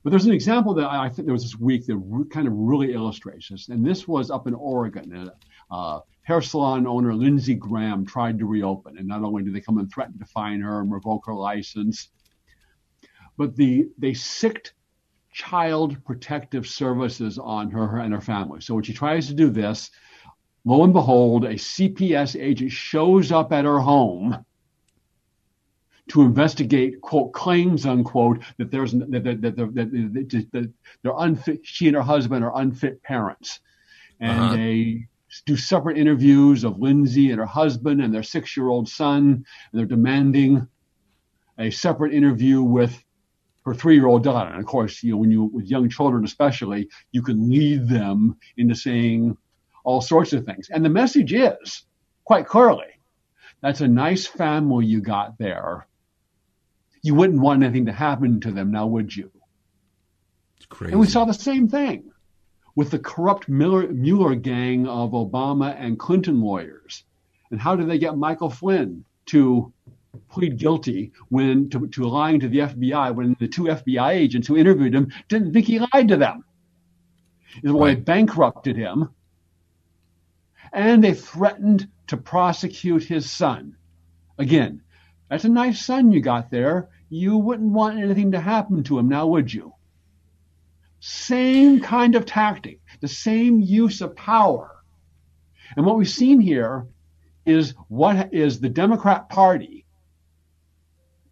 But 0.04 0.12
there's 0.12 0.28
an 0.28 0.34
example 0.34 0.76
that 0.76 0.88
I 0.88 1.10
think 1.10 1.26
there 1.26 1.34
was 1.34 1.42
this 1.42 1.60
week 1.60 1.88
that 1.88 2.28
kind 2.32 2.46
of 2.46 2.54
really 2.54 2.94
illustrates 2.94 3.50
this. 3.50 3.70
And 3.70 3.84
this 3.84 4.08
was 4.08 4.30
up 4.30 4.46
in 4.46 4.54
Oregon 4.54 5.32
uh, 5.72 6.02
hair 6.22 6.42
salon 6.44 6.86
owner 6.86 7.12
Lindsey 7.16 7.56
Graham 7.56 8.06
tried 8.06 8.38
to 8.38 8.46
reopen. 8.46 9.00
And 9.00 9.08
not 9.08 9.24
only 9.24 9.42
did 9.42 9.56
they 9.56 9.62
come 9.62 9.80
and 9.80 9.92
threaten 9.92 10.20
to 10.20 10.26
fine 10.26 10.62
her 10.62 10.80
and 10.80 10.92
revoke 10.92 11.26
her 11.26 11.34
license 11.34 12.10
but 13.38 13.56
the 13.56 13.90
they 13.98 14.14
sicked 14.14 14.74
child 15.32 16.04
protective 16.06 16.66
services 16.66 17.38
on 17.38 17.70
her 17.70 18.00
and 18.00 18.14
her 18.14 18.22
family. 18.22 18.62
So 18.62 18.74
when 18.74 18.84
she 18.84 18.94
tries 18.94 19.28
to 19.28 19.34
do 19.34 19.50
this, 19.50 19.92
lo 20.64 20.84
and 20.84 20.94
behold, 20.94 21.44
a 21.44 21.56
CPS 21.56 22.42
agent 22.42 22.72
shows 22.72 23.32
up 23.32 23.52
at 23.52 23.66
her 23.66 23.80
home 23.80 24.46
to 26.08 26.22
investigate 26.22 27.02
quote 27.02 27.34
claims 27.34 27.86
unquote 27.86 28.42
that 28.58 28.72
there's 28.72 28.94
that 28.94 29.12
that, 29.12 29.42
that, 29.42 29.56
that, 29.56 29.76
that, 29.76 30.48
that 30.54 30.74
they're 31.02 31.14
unfit. 31.18 31.62
She 31.64 31.88
and 31.88 31.96
her 31.96 32.02
husband 32.02 32.46
are 32.46 32.58
unfit 32.58 33.04
parents, 33.04 33.60
and 34.20 34.40
uh-huh. 34.40 34.56
they 34.56 35.08
do 35.46 35.58
separate 35.58 35.98
interviews 35.98 36.64
of 36.64 36.80
Lindsey 36.80 37.32
and 37.32 37.40
her 37.40 37.46
husband 37.46 38.02
and 38.02 38.14
their 38.14 38.24
six-year-old 38.24 38.88
son, 38.88 39.22
and 39.24 39.46
they're 39.74 39.86
demanding 39.86 40.66
a 41.58 41.70
separate 41.72 42.14
interview 42.14 42.62
with 42.62 43.04
her 43.66 43.74
three-year-old 43.74 44.24
daughter. 44.24 44.52
And 44.52 44.60
of 44.60 44.66
course, 44.66 45.02
you 45.04 45.12
know, 45.12 45.18
when 45.18 45.32
you 45.32 45.44
with 45.46 45.66
young 45.66 45.90
children 45.90 46.24
especially, 46.24 46.90
you 47.12 47.22
can 47.22 47.50
lead 47.50 47.90
them 47.90 48.38
into 48.58 48.76
saying 48.76 49.38
all 49.84 50.02
sorts 50.02 50.34
of 50.34 50.46
things. 50.46 50.70
And 50.70 50.86
the 50.86 50.90
message 50.90 51.34
is 51.34 51.84
quite 52.24 52.48
clearly, 52.48 53.00
that's 53.62 53.82
a 53.82 53.88
nice 53.88 54.28
family 54.28 54.86
you 54.86 55.02
got 55.02 55.38
there. 55.38 55.88
You 57.02 57.16
wouldn't 57.16 57.42
want 57.42 57.64
anything 57.64 57.86
to 57.88 57.92
happen 57.92 58.40
to 58.42 58.52
them, 58.52 58.72
now 58.72 58.88
would 58.88 59.16
you? 59.16 59.32
It's 60.58 60.66
crazy. 60.66 60.92
And 60.92 61.00
we 61.00 61.08
saw 61.08 61.26
the 61.26 61.34
same 61.34 61.68
thing 61.68 62.12
with 62.76 62.92
the 62.92 63.00
corrupt 63.00 63.48
Miller, 63.48 63.88
Mueller 63.88 64.36
gang 64.36 64.88
of 64.88 65.12
Obama 65.12 65.76
and 65.80 65.98
Clinton 65.98 66.42
lawyers. 66.42 67.04
And 67.52 67.60
how 67.60 67.76
did 67.76 67.90
they 67.90 67.98
get 67.98 68.18
Michael 68.18 68.50
Flynn 68.50 69.06
to 69.28 69.72
plead 70.16 70.58
guilty 70.58 71.12
when 71.30 71.70
to, 71.70 71.88
to 71.88 72.08
lying 72.08 72.40
to 72.40 72.48
the 72.48 72.60
FBI 72.60 73.14
when 73.14 73.36
the 73.40 73.48
two 73.48 73.64
FBI 73.64 74.12
agents 74.12 74.48
who 74.48 74.58
interviewed 74.58 74.96
him 74.96 75.12
didn't 75.28 75.54
think 75.54 75.68
he 75.68 75.80
lied 75.80 76.08
to 76.10 76.18
them. 76.18 76.44
Is 77.64 77.72
why 77.72 77.90
right. 77.90 78.06
bankrupted 78.06 78.76
him. 78.76 79.10
And 80.74 81.04
they 81.04 81.14
threatened 81.14 81.88
to 82.08 82.18
prosecute 82.18 83.04
his 83.04 83.30
son. 83.30 83.78
Again, 84.38 84.82
that's 85.30 85.46
a 85.46 85.50
nice 85.50 85.84
son 85.84 86.12
you 86.12 86.22
got 86.22 86.52
there. 86.52 86.90
You 87.10 87.38
wouldn't 87.38 87.72
want 87.72 88.00
anything 88.00 88.32
to 88.32 88.40
happen 88.40 88.84
to 88.84 89.00
him 89.00 89.08
now, 89.08 89.28
would 89.28 89.54
you? 89.54 89.74
Same 91.00 91.80
kind 91.80 92.16
of 92.16 92.26
tactic, 92.26 92.80
the 93.00 93.08
same 93.08 93.62
use 93.62 94.02
of 94.02 94.16
power. 94.16 94.76
And 95.76 95.86
what 95.86 95.98
we've 95.98 96.10
seen 96.10 96.40
here 96.40 96.88
is 97.46 97.74
what 97.88 98.34
is 98.34 98.60
the 98.60 98.70
Democrat 98.70 99.30
Party 99.30 99.85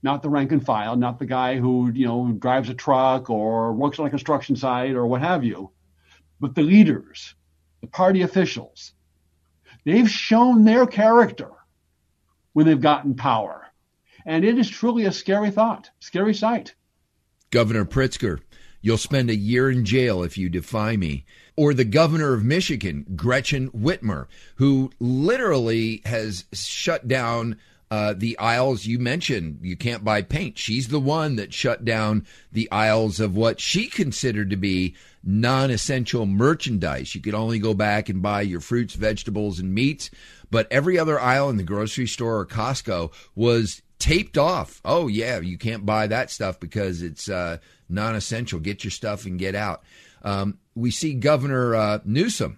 not 0.04 0.22
the 0.22 0.30
rank 0.30 0.51
and 0.51 0.64
file, 0.64 0.95
not 0.97 1.18
the 1.18 1.26
guy 1.26 1.58
who, 1.58 1.89
you 1.93 2.06
know, 2.06 2.32
drives 2.34 2.70
a 2.70 2.74
truck 2.74 3.30
or 3.30 3.72
works 3.74 3.99
on 3.99 4.06
a 4.06 4.10
construction 4.10 4.56
site 4.56 4.95
or 4.95 5.08
what 5.08 5.22
have 5.22 5.43
you, 5.43 5.72
but 6.39 6.54
the 6.56 6.62
leaders, 6.62 7.36
the 7.82 7.88
party 7.88 8.22
officials. 8.22 8.93
They've 9.86 10.10
shown 10.10 10.66
their 10.66 10.86
character 10.86 11.49
when 12.51 12.66
they've 12.66 12.80
gotten 12.80 13.16
power. 13.16 13.68
And 14.26 14.45
it 14.45 14.58
is 14.58 14.70
truly 14.70 15.06
a 15.06 15.12
scary 15.12 15.51
thought, 15.51 15.89
scary 15.99 16.34
sight. 16.34 16.76
Governor 17.51 17.86
Pritzker, 17.86 18.39
you'll 18.82 18.97
spend 18.97 19.30
a 19.30 19.36
year 19.36 19.70
in 19.70 19.86
jail 19.86 20.24
if 20.24 20.38
you 20.38 20.49
defy 20.49 20.95
me. 20.97 21.26
Or 21.56 21.74
the 21.74 21.86
governor 21.86 22.34
of 22.34 22.43
Michigan, 22.43 23.06
Gretchen 23.16 23.70
Whitmer, 23.72 24.28
who 24.56 24.91
literally 24.99 26.01
has 26.06 26.45
shut 26.54 27.08
down 27.08 27.58
uh, 27.93 28.15
the 28.17 28.35
aisles 28.39 28.87
you 28.87 28.97
mentioned. 28.97 29.59
You 29.61 29.77
can't 29.77 30.03
buy 30.03 30.23
paint. 30.23 30.57
She's 30.57 30.87
the 30.87 30.99
one 30.99 31.35
that 31.35 31.53
shut 31.53 31.85
down 31.85 32.25
the 32.51 32.67
aisles 32.71 33.19
of 33.19 33.35
what 33.35 33.59
she 33.59 33.85
considered 33.85 34.49
to 34.49 34.55
be 34.55 34.95
non 35.23 35.69
essential 35.69 36.25
merchandise. 36.25 37.13
You 37.13 37.21
could 37.21 37.35
only 37.35 37.59
go 37.59 37.75
back 37.75 38.09
and 38.09 38.19
buy 38.19 38.41
your 38.41 38.61
fruits, 38.61 38.95
vegetables, 38.95 39.59
and 39.59 39.75
meats. 39.75 40.09
But 40.49 40.67
every 40.71 40.97
other 40.97 41.19
aisle 41.19 41.51
in 41.51 41.57
the 41.57 41.63
grocery 41.63 42.07
store 42.07 42.39
or 42.39 42.47
Costco 42.47 43.13
was 43.35 43.83
taped 43.99 44.39
off. 44.39 44.81
Oh, 44.83 45.07
yeah, 45.07 45.39
you 45.41 45.59
can't 45.59 45.85
buy 45.85 46.07
that 46.07 46.31
stuff 46.31 46.59
because 46.59 47.03
it's 47.03 47.29
uh, 47.29 47.59
non 47.89 48.15
essential. 48.15 48.59
Get 48.59 48.83
your 48.83 48.89
stuff 48.89 49.27
and 49.27 49.37
get 49.37 49.53
out. 49.53 49.83
Um, 50.23 50.57
we 50.73 50.89
see 50.89 51.13
Governor 51.13 51.75
uh, 51.75 51.99
Newsom 52.05 52.57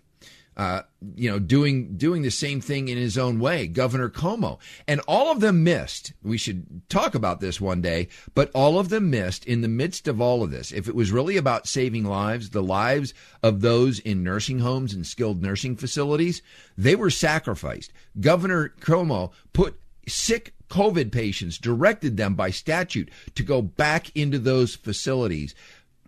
uh, 0.58 0.82
you 1.16 1.30
know, 1.30 1.38
doing 1.38 1.98
doing 1.98 2.22
the 2.22 2.32
same 2.32 2.62
thing 2.62 2.88
in 2.88 2.98
his 2.98 3.18
own 3.18 3.40
way, 3.40 3.68
Governor 3.68 4.10
Cuomo, 4.10 4.58
and 4.88 5.02
all 5.08 5.32
of 5.32 5.42
them 5.42 5.64
missed. 5.64 6.14
We 6.24 6.38
should 6.38 6.88
talk 6.90 7.14
about 7.14 7.42
this 7.42 7.60
one 7.60 7.82
day, 7.82 8.08
but 8.34 8.52
all 8.54 8.80
of 8.80 8.90
them 8.90 9.10
missed 9.10 9.46
in 9.46 9.62
the 9.62 9.68
midst 9.68 10.08
of 10.08 10.22
all 10.22 10.44
of 10.44 10.52
this. 10.52 10.72
If 10.72 10.88
it 10.88 10.96
was 10.96 11.12
really 11.12 11.36
about 11.36 11.68
saving 11.68 12.06
lives, 12.06 12.52
the 12.52 12.64
lives 12.64 13.14
of 13.44 13.62
those 13.62 14.00
in 14.00 14.24
nursing 14.24 14.60
homes 14.60 14.94
and 14.94 15.06
skilled 15.06 15.42
nursing 15.42 15.76
facilities, 15.76 16.42
they 16.78 16.96
were 16.96 17.10
sacrificed. 17.10 17.92
Governor 18.20 18.74
Cuomo 18.80 19.32
put 19.52 19.80
sick 20.08 20.54
COVID 20.70 21.12
patients, 21.12 21.58
directed 21.58 22.18
them 22.18 22.36
by 22.36 22.50
statute 22.50 23.10
to 23.36 23.44
go 23.44 23.62
back 23.62 24.16
into 24.16 24.40
those 24.40 24.76
facilities 24.76 25.54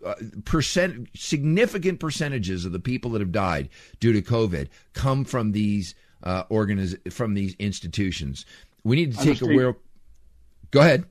uh, 0.05 0.15
percent 0.45 1.09
significant 1.15 1.99
percentages 1.99 2.65
of 2.65 2.71
the 2.71 2.79
people 2.79 3.11
that 3.11 3.21
have 3.21 3.31
died 3.31 3.69
due 3.99 4.13
to 4.13 4.21
COVID 4.21 4.67
come 4.93 5.25
from 5.25 5.51
these 5.51 5.95
uh, 6.23 6.43
organiz- 6.45 7.11
from 7.11 7.33
these 7.33 7.55
institutions. 7.59 8.45
We 8.83 8.95
need 8.95 9.17
to 9.17 9.23
take 9.23 9.41
a 9.41 9.45
real 9.45 9.75
Go 10.71 10.81
ahead. 10.81 11.05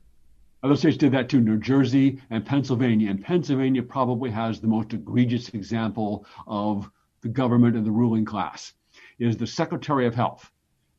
Other 0.63 0.75
states 0.75 0.97
did 0.97 1.11
that 1.13 1.29
too, 1.29 1.39
New 1.39 1.59
Jersey 1.59 2.21
and 2.29 2.45
Pennsylvania. 2.45 3.09
And 3.09 3.23
Pennsylvania 3.23 3.83
probably 3.83 4.29
has 4.31 4.59
the 4.59 4.67
most 4.67 4.93
egregious 4.93 5.49
example 5.49 6.25
of 6.47 6.89
the 7.21 7.29
government 7.29 7.75
and 7.75 7.85
the 7.85 7.91
ruling 7.91 8.25
class. 8.25 8.73
Is 9.19 9.37
the 9.37 9.47
Secretary 9.47 10.05
of 10.05 10.13
Health. 10.13 10.51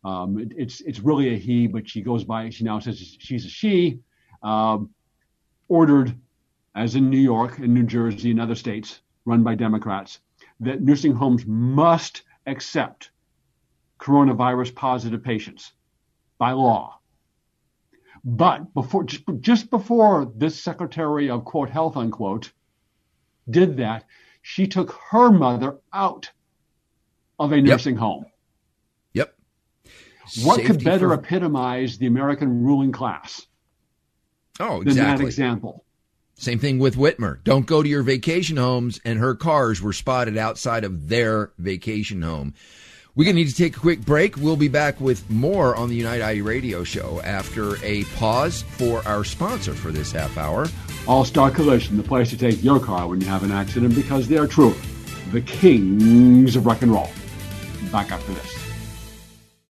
Um, 0.04 0.38
it, 0.38 0.52
it's 0.56 0.80
it's 0.82 1.00
really 1.00 1.34
a 1.34 1.38
he, 1.38 1.66
but 1.66 1.88
she 1.88 2.02
goes 2.02 2.24
by. 2.24 2.50
She 2.50 2.64
now 2.64 2.78
says 2.78 3.16
she's 3.18 3.44
a 3.44 3.48
she. 3.48 4.00
Um, 4.42 4.90
ordered, 5.68 6.16
as 6.78 6.94
in 6.94 7.10
New 7.10 7.18
York 7.18 7.58
and 7.58 7.74
New 7.74 7.82
Jersey 7.82 8.30
and 8.30 8.40
other 8.40 8.54
states 8.54 9.00
run 9.24 9.42
by 9.42 9.56
Democrats, 9.56 10.20
that 10.60 10.80
nursing 10.80 11.12
homes 11.12 11.44
must 11.44 12.22
accept 12.46 13.10
coronavirus 13.98 14.76
positive 14.76 15.24
patients 15.24 15.72
by 16.38 16.52
law. 16.52 17.00
But 18.24 18.72
before, 18.74 19.04
just, 19.04 19.70
before 19.70 20.32
this 20.36 20.62
secretary 20.62 21.30
of 21.30 21.44
quote 21.44 21.68
health 21.68 21.96
unquote 21.96 22.52
did 23.50 23.78
that, 23.78 24.04
she 24.42 24.68
took 24.68 24.96
her 25.10 25.32
mother 25.32 25.78
out 25.92 26.30
of 27.40 27.50
a 27.50 27.60
nursing 27.60 27.94
yep. 27.94 28.00
home. 28.00 28.26
Yep. 29.14 29.34
What 30.44 30.56
Safety 30.56 30.62
could 30.62 30.84
better 30.84 31.08
for... 31.08 31.14
epitomize 31.14 31.98
the 31.98 32.06
American 32.06 32.62
ruling 32.62 32.92
class? 32.92 33.46
Oh, 34.60 34.80
exactly. 34.82 34.94
Than 34.94 35.16
that 35.16 35.20
example. 35.20 35.84
Same 36.38 36.60
thing 36.60 36.78
with 36.78 36.94
Whitmer. 36.94 37.42
Don't 37.42 37.66
go 37.66 37.82
to 37.82 37.88
your 37.88 38.04
vacation 38.04 38.56
homes, 38.56 39.00
and 39.04 39.18
her 39.18 39.34
cars 39.34 39.82
were 39.82 39.92
spotted 39.92 40.38
outside 40.38 40.84
of 40.84 41.08
their 41.08 41.50
vacation 41.58 42.22
home. 42.22 42.54
We're 43.16 43.24
going 43.24 43.34
to 43.34 43.42
need 43.42 43.50
to 43.50 43.56
take 43.56 43.76
a 43.76 43.80
quick 43.80 44.02
break. 44.02 44.36
We'll 44.36 44.54
be 44.54 44.68
back 44.68 45.00
with 45.00 45.28
more 45.28 45.74
on 45.74 45.88
the 45.88 45.96
Unite 45.96 46.36
IE 46.36 46.40
radio 46.40 46.84
show 46.84 47.20
after 47.22 47.84
a 47.84 48.04
pause 48.14 48.62
for 48.62 49.06
our 49.08 49.24
sponsor 49.24 49.74
for 49.74 49.90
this 49.90 50.12
half 50.12 50.38
hour. 50.38 50.68
All 51.08 51.24
Star 51.24 51.50
Collision, 51.50 51.96
the 51.96 52.04
place 52.04 52.30
to 52.30 52.36
take 52.36 52.62
your 52.62 52.78
car 52.78 53.08
when 53.08 53.20
you 53.20 53.26
have 53.26 53.42
an 53.42 53.50
accident 53.50 53.96
because 53.96 54.28
they're 54.28 54.46
truly 54.46 54.78
the 55.32 55.40
kings 55.40 56.54
of 56.54 56.64
rock 56.64 56.82
and 56.82 56.92
roll. 56.92 57.10
Back 57.90 58.12
after 58.12 58.32
this. 58.32 58.57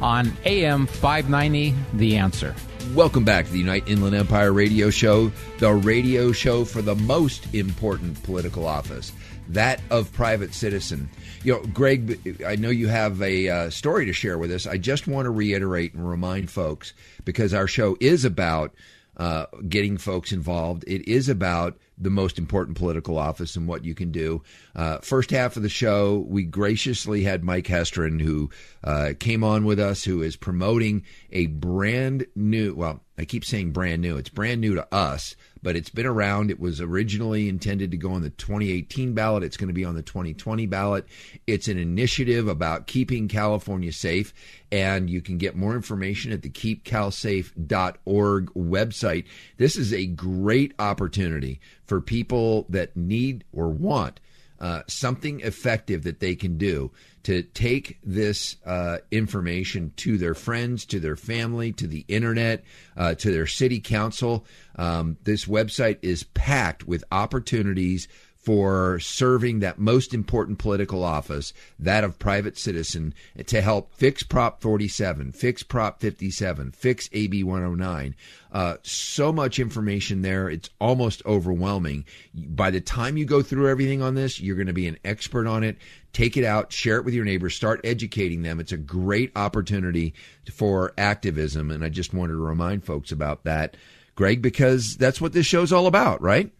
on 0.00 0.32
AM 0.44 0.86
590, 0.86 1.74
The 1.94 2.16
Answer. 2.16 2.54
Welcome 2.94 3.24
back 3.24 3.46
to 3.46 3.52
the 3.52 3.58
Unite 3.58 3.88
Inland 3.88 4.14
Empire 4.14 4.52
radio 4.52 4.90
show, 4.90 5.30
the 5.58 5.74
radio 5.74 6.32
show 6.32 6.64
for 6.64 6.80
the 6.80 6.94
most 6.94 7.54
important 7.54 8.22
political 8.22 8.66
office, 8.66 9.12
that 9.48 9.80
of 9.90 10.12
private 10.12 10.54
citizen. 10.54 11.10
You 11.42 11.54
know, 11.54 11.62
Greg, 11.72 12.42
I 12.46 12.56
know 12.56 12.70
you 12.70 12.88
have 12.88 13.20
a 13.20 13.48
uh, 13.48 13.70
story 13.70 14.06
to 14.06 14.12
share 14.12 14.38
with 14.38 14.50
us. 14.52 14.66
I 14.66 14.78
just 14.78 15.06
want 15.06 15.26
to 15.26 15.30
reiterate 15.30 15.94
and 15.94 16.08
remind 16.08 16.50
folks 16.50 16.92
because 17.24 17.52
our 17.52 17.66
show 17.66 17.96
is 18.00 18.24
about 18.24 18.74
uh, 19.16 19.46
getting 19.68 19.98
folks 19.98 20.32
involved. 20.32 20.84
It 20.86 21.06
is 21.08 21.28
about 21.28 21.76
the 22.00 22.10
most 22.10 22.38
important 22.38 22.76
political 22.76 23.18
office 23.18 23.56
and 23.56 23.66
what 23.66 23.84
you 23.84 23.94
can 23.94 24.10
do. 24.10 24.42
Uh, 24.74 24.98
first 24.98 25.30
half 25.30 25.56
of 25.56 25.62
the 25.62 25.68
show, 25.68 26.26
we 26.28 26.44
graciously 26.44 27.22
had 27.22 27.44
Mike 27.44 27.66
Hestrin, 27.66 28.20
who 28.20 28.50
uh, 28.84 29.12
came 29.18 29.42
on 29.42 29.64
with 29.64 29.80
us, 29.80 30.04
who 30.04 30.22
is 30.22 30.36
promoting 30.36 31.02
a 31.30 31.46
brand 31.46 32.26
new, 32.34 32.74
well, 32.74 33.02
I 33.18 33.24
keep 33.24 33.44
saying 33.44 33.72
brand 33.72 34.00
new. 34.00 34.16
It's 34.16 34.28
brand 34.28 34.60
new 34.60 34.76
to 34.76 34.94
us, 34.94 35.34
but 35.60 35.74
it's 35.74 35.90
been 35.90 36.06
around. 36.06 36.52
It 36.52 36.60
was 36.60 36.80
originally 36.80 37.48
intended 37.48 37.90
to 37.90 37.96
go 37.96 38.12
on 38.12 38.22
the 38.22 38.30
2018 38.30 39.12
ballot. 39.12 39.42
It's 39.42 39.56
going 39.56 39.66
to 39.68 39.74
be 39.74 39.84
on 39.84 39.96
the 39.96 40.02
2020 40.02 40.66
ballot. 40.66 41.04
It's 41.44 41.66
an 41.66 41.78
initiative 41.78 42.46
about 42.46 42.86
keeping 42.86 43.26
California 43.26 43.92
safe, 43.92 44.32
and 44.70 45.10
you 45.10 45.20
can 45.20 45.36
get 45.36 45.56
more 45.56 45.74
information 45.74 46.30
at 46.30 46.42
the 46.42 46.50
keepcalsafe.org 46.50 48.46
website. 48.54 49.24
This 49.56 49.74
is 49.76 49.92
a 49.92 50.06
great 50.06 50.74
opportunity 50.78 51.60
for 51.88 52.00
people 52.00 52.66
that 52.68 52.96
need 52.96 53.44
or 53.52 53.68
want 53.68 54.20
uh, 54.60 54.82
something 54.88 55.40
effective 55.40 56.02
that 56.02 56.20
they 56.20 56.34
can 56.34 56.58
do 56.58 56.90
to 57.22 57.42
take 57.42 57.98
this 58.02 58.56
uh, 58.66 58.98
information 59.10 59.92
to 59.96 60.18
their 60.18 60.34
friends, 60.34 60.84
to 60.86 60.98
their 60.98 61.16
family, 61.16 61.72
to 61.72 61.86
the 61.86 62.04
internet, 62.08 62.64
uh, 62.96 63.14
to 63.14 63.30
their 63.30 63.46
city 63.46 63.80
council. 63.80 64.44
Um, 64.76 65.16
this 65.24 65.44
website 65.44 65.98
is 66.02 66.24
packed 66.24 66.88
with 66.88 67.04
opportunities 67.12 68.08
for 68.48 68.98
serving 69.00 69.58
that 69.58 69.78
most 69.78 70.14
important 70.14 70.58
political 70.58 71.04
office, 71.04 71.52
that 71.78 72.02
of 72.02 72.18
private 72.18 72.56
citizen, 72.56 73.12
to 73.46 73.60
help 73.60 73.92
fix 73.92 74.22
Prop 74.22 74.62
47, 74.62 75.32
fix 75.32 75.62
Prop 75.62 76.00
57, 76.00 76.72
fix 76.72 77.10
AB 77.12 77.44
109. 77.44 78.14
Uh, 78.50 78.76
so 78.82 79.34
much 79.34 79.58
information 79.58 80.22
there, 80.22 80.48
it's 80.48 80.70
almost 80.80 81.20
overwhelming. 81.26 82.06
By 82.34 82.70
the 82.70 82.80
time 82.80 83.18
you 83.18 83.26
go 83.26 83.42
through 83.42 83.68
everything 83.68 84.00
on 84.00 84.14
this, 84.14 84.40
you're 84.40 84.56
going 84.56 84.66
to 84.66 84.72
be 84.72 84.88
an 84.88 84.98
expert 85.04 85.46
on 85.46 85.62
it. 85.62 85.76
Take 86.14 86.38
it 86.38 86.44
out, 86.44 86.72
share 86.72 86.96
it 86.96 87.04
with 87.04 87.12
your 87.12 87.26
neighbors, 87.26 87.54
start 87.54 87.82
educating 87.84 88.40
them. 88.44 88.60
It's 88.60 88.72
a 88.72 88.78
great 88.78 89.30
opportunity 89.36 90.14
for 90.50 90.94
activism, 90.96 91.70
and 91.70 91.84
I 91.84 91.90
just 91.90 92.14
wanted 92.14 92.32
to 92.32 92.38
remind 92.38 92.82
folks 92.82 93.12
about 93.12 93.44
that, 93.44 93.76
Greg, 94.14 94.40
because 94.40 94.96
that's 94.96 95.20
what 95.20 95.34
this 95.34 95.44
show's 95.44 95.70
all 95.70 95.86
about, 95.86 96.22
right? 96.22 96.50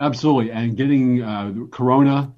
Absolutely, 0.00 0.50
and 0.50 0.76
getting 0.76 1.22
uh, 1.22 1.52
Corona 1.70 2.32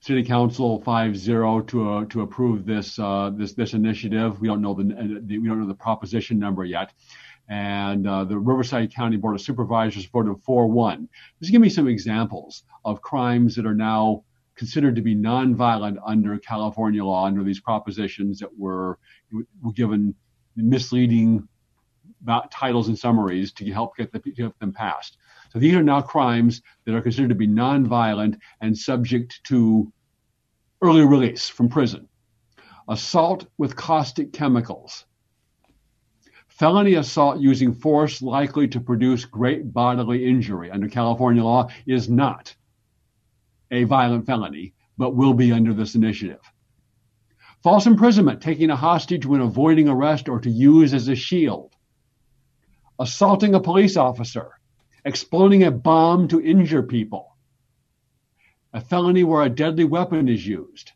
City 0.00 0.22
Council 0.22 0.80
five 0.80 1.16
zero 1.16 1.60
to 1.62 1.90
uh, 1.90 2.04
to 2.06 2.22
approve 2.22 2.64
this 2.64 2.98
uh, 2.98 3.30
this 3.34 3.52
this 3.52 3.74
initiative. 3.74 4.40
We 4.40 4.48
don't 4.48 4.62
know 4.62 4.74
the, 4.74 4.84
we 4.84 5.46
don't 5.48 5.60
know 5.60 5.66
the 5.66 5.74
proposition 5.74 6.38
number 6.38 6.64
yet, 6.64 6.92
and 7.48 8.06
uh, 8.06 8.24
the 8.24 8.38
Riverside 8.38 8.94
County 8.94 9.16
Board 9.16 9.34
of 9.34 9.40
Supervisors 9.40 10.06
voted 10.06 10.36
four 10.44 10.68
one. 10.68 11.08
Just 11.40 11.50
give 11.50 11.60
me 11.60 11.68
some 11.68 11.88
examples 11.88 12.62
of 12.84 13.02
crimes 13.02 13.56
that 13.56 13.66
are 13.66 13.74
now 13.74 14.22
considered 14.54 14.94
to 14.94 15.02
be 15.02 15.16
nonviolent 15.16 15.96
under 16.06 16.38
California 16.38 17.04
law 17.04 17.26
under 17.26 17.42
these 17.42 17.60
propositions 17.60 18.38
that 18.38 18.56
were 18.56 18.98
were 19.62 19.72
given 19.72 20.14
misleading 20.54 21.48
titles 22.50 22.88
and 22.88 22.98
summaries 22.98 23.50
to 23.52 23.70
help 23.72 23.96
get, 23.96 24.12
the, 24.12 24.18
get 24.18 24.58
them 24.58 24.72
passed. 24.72 25.16
So 25.50 25.58
these 25.58 25.74
are 25.74 25.82
now 25.82 26.00
crimes 26.00 26.62
that 26.84 26.94
are 26.94 27.02
considered 27.02 27.30
to 27.30 27.34
be 27.34 27.48
nonviolent 27.48 28.38
and 28.60 28.76
subject 28.76 29.42
to 29.44 29.92
early 30.80 31.04
release 31.04 31.48
from 31.48 31.68
prison. 31.68 32.08
Assault 32.88 33.46
with 33.58 33.76
caustic 33.76 34.32
chemicals. 34.32 35.04
Felony 36.48 36.94
assault 36.94 37.40
using 37.40 37.72
force 37.72 38.22
likely 38.22 38.68
to 38.68 38.80
produce 38.80 39.24
great 39.24 39.72
bodily 39.72 40.26
injury 40.26 40.70
under 40.70 40.88
California 40.88 41.42
law 41.42 41.68
is 41.86 42.08
not 42.08 42.54
a 43.70 43.84
violent 43.84 44.26
felony, 44.26 44.74
but 44.98 45.16
will 45.16 45.34
be 45.34 45.52
under 45.52 45.72
this 45.72 45.94
initiative. 45.94 46.40
False 47.62 47.86
imprisonment, 47.86 48.40
taking 48.40 48.70
a 48.70 48.76
hostage 48.76 49.26
when 49.26 49.40
avoiding 49.40 49.88
arrest 49.88 50.28
or 50.28 50.40
to 50.40 50.50
use 50.50 50.94
as 50.94 51.08
a 51.08 51.14
shield. 51.14 51.74
Assaulting 52.98 53.54
a 53.54 53.60
police 53.60 53.96
officer, 53.96 54.59
exploding 55.04 55.64
a 55.64 55.70
bomb 55.70 56.28
to 56.28 56.40
injure 56.40 56.82
people, 56.82 57.36
a 58.72 58.80
felony 58.80 59.24
where 59.24 59.42
a 59.42 59.48
deadly 59.48 59.84
weapon 59.84 60.28
is 60.28 60.46
used, 60.46 60.92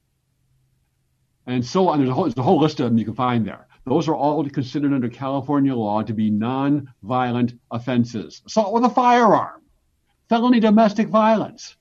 and 1.46 1.64
so 1.64 1.88
on. 1.88 1.98
There's 1.98 2.10
a 2.10 2.14
whole, 2.14 2.24
there's 2.24 2.36
a 2.36 2.42
whole 2.42 2.60
list 2.60 2.80
of 2.80 2.86
them 2.86 2.98
you 2.98 3.04
can 3.04 3.14
find 3.14 3.46
there. 3.46 3.66
Those 3.86 4.08
are 4.08 4.14
all 4.14 4.48
considered 4.48 4.94
under 4.94 5.08
California 5.08 5.74
law 5.74 6.02
to 6.02 6.14
be 6.14 6.30
non-violent 6.30 7.54
offenses. 7.70 8.42
Assault 8.46 8.72
with 8.72 8.84
a 8.84 8.90
firearm, 8.90 9.60
felony 10.28 10.60
domestic 10.60 11.08
violence, 11.08 11.76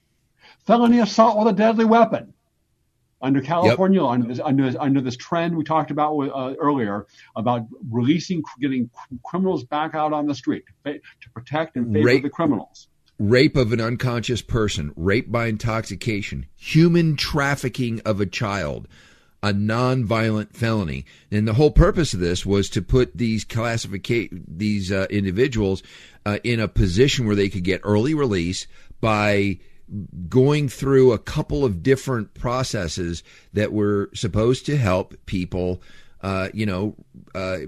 felony 0.65 0.99
assault 0.99 1.38
with 1.38 1.53
a 1.53 1.57
deadly 1.57 1.86
weapon, 1.86 2.32
under 3.24 3.41
California 3.41 4.03
law, 4.03 4.11
under 4.11 4.28
this 4.28 4.39
under 4.43 4.65
this, 4.65 4.76
under 4.80 5.01
this 5.01 5.17
trend 5.17 5.55
we 5.57 5.63
talked 5.63 5.89
about 5.89 6.15
uh, 6.19 6.53
earlier 6.59 7.07
about 7.36 7.65
releasing, 7.89 8.43
getting 8.59 8.89
criminals 9.24 9.63
back 9.63 9.95
out 9.95 10.11
on 10.13 10.28
the 10.28 10.36
street 10.36 10.65
to 10.86 10.99
protect 11.34 11.76
and 11.78 11.91
favor 11.93 12.05
Rape- 12.05 12.24
the 12.24 12.30
criminals. 12.30 12.89
rape 13.17 13.55
of 13.55 13.71
an 13.71 13.80
unconscious 13.80 14.41
person, 14.41 14.91
rape 14.95 15.32
by 15.32 15.47
intoxication, 15.47 16.45
human 16.55 17.15
trafficking 17.15 18.01
of 18.01 18.19
a 18.19 18.26
child, 18.26 18.88
a 19.41 19.53
non-violent 19.53 20.55
felony. 20.55 21.05
And 21.32 21.47
the 21.47 21.53
whole 21.53 21.71
purpose 21.71 22.13
of 22.13 22.19
this 22.19 22.45
was 22.45 22.69
to 22.71 22.82
put 22.82 23.15
these 23.15 23.45
classificate 23.45 24.32
these 24.47 24.91
uh, 24.91 25.07
individuals 25.09 25.82
uh, 26.26 26.39
in 26.43 26.59
a 26.59 26.67
position 26.67 27.26
where 27.26 27.36
they 27.36 27.49
could 27.49 27.63
get 27.63 27.82
early 27.84 28.13
release 28.13 28.67
by 28.99 29.59
going 30.29 30.69
through 30.69 31.11
a 31.11 31.17
couple 31.19 31.63
of 31.65 31.84
different 31.84 32.34
processes 32.34 33.23
that 33.53 33.71
were 33.71 34.09
supposed 34.13 34.65
to 34.65 34.77
help 34.77 35.13
people, 35.25 35.81
uh, 36.21 36.49
you 36.53 36.65
know, 36.65 36.95
uh, 37.36 37.59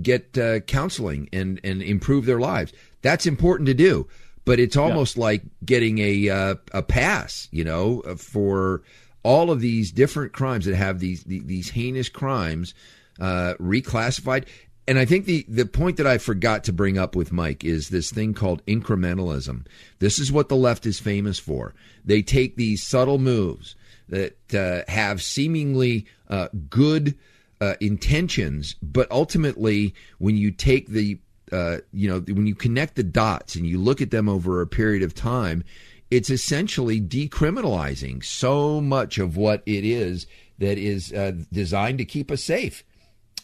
get 0.00 0.36
uh, 0.38 0.60
counseling 0.60 1.28
and 1.32 1.60
and 1.64 1.82
improve 1.82 2.26
their 2.26 2.40
lives. 2.40 2.72
That's 3.02 3.26
important 3.26 3.66
to 3.68 3.74
do, 3.74 4.06
but 4.44 4.60
it's 4.60 4.76
almost 4.76 5.16
like 5.18 5.42
getting 5.64 5.98
a 5.98 6.28
uh, 6.28 6.54
a 6.72 6.82
pass, 6.82 7.48
you 7.50 7.64
know, 7.64 8.02
for 8.16 8.82
all 9.22 9.50
of 9.50 9.60
these 9.60 9.92
different 9.92 10.32
crimes 10.32 10.64
that 10.66 10.76
have 10.76 11.00
these 11.00 11.24
these, 11.24 11.44
these 11.44 11.70
heinous 11.70 12.08
crimes 12.08 12.74
uh, 13.20 13.54
reclassified. 13.60 14.46
And 14.88 14.98
I 14.98 15.04
think 15.04 15.26
the, 15.26 15.44
the 15.46 15.66
point 15.66 15.98
that 15.98 16.06
I 16.06 16.16
forgot 16.16 16.64
to 16.64 16.72
bring 16.72 16.96
up 16.96 17.14
with 17.14 17.30
Mike 17.30 17.62
is 17.62 17.90
this 17.90 18.10
thing 18.10 18.32
called 18.32 18.64
incrementalism. 18.64 19.66
This 19.98 20.18
is 20.18 20.32
what 20.32 20.48
the 20.48 20.56
left 20.56 20.86
is 20.86 20.98
famous 20.98 21.38
for. 21.38 21.74
They 22.06 22.22
take 22.22 22.56
these 22.56 22.86
subtle 22.86 23.18
moves 23.18 23.76
that 24.08 24.54
uh, 24.54 24.90
have 24.90 25.20
seemingly 25.20 26.06
uh, 26.30 26.48
good 26.70 27.18
uh, 27.60 27.74
intentions, 27.82 28.76
but 28.80 29.10
ultimately, 29.10 29.94
when 30.16 30.38
you 30.38 30.50
take 30.50 30.88
the 30.88 31.18
uh, 31.52 31.78
you 31.92 32.08
know 32.08 32.20
when 32.20 32.46
you 32.46 32.54
connect 32.54 32.94
the 32.94 33.02
dots 33.02 33.56
and 33.56 33.66
you 33.66 33.78
look 33.78 34.00
at 34.00 34.10
them 34.10 34.26
over 34.26 34.62
a 34.62 34.66
period 34.66 35.02
of 35.02 35.14
time, 35.14 35.64
it's 36.10 36.30
essentially 36.30 36.98
decriminalizing 36.98 38.24
so 38.24 38.80
much 38.80 39.18
of 39.18 39.36
what 39.36 39.62
it 39.66 39.84
is 39.84 40.26
that 40.58 40.78
is 40.78 41.12
uh, 41.12 41.32
designed 41.52 41.98
to 41.98 42.06
keep 42.06 42.30
us 42.30 42.42
safe 42.42 42.84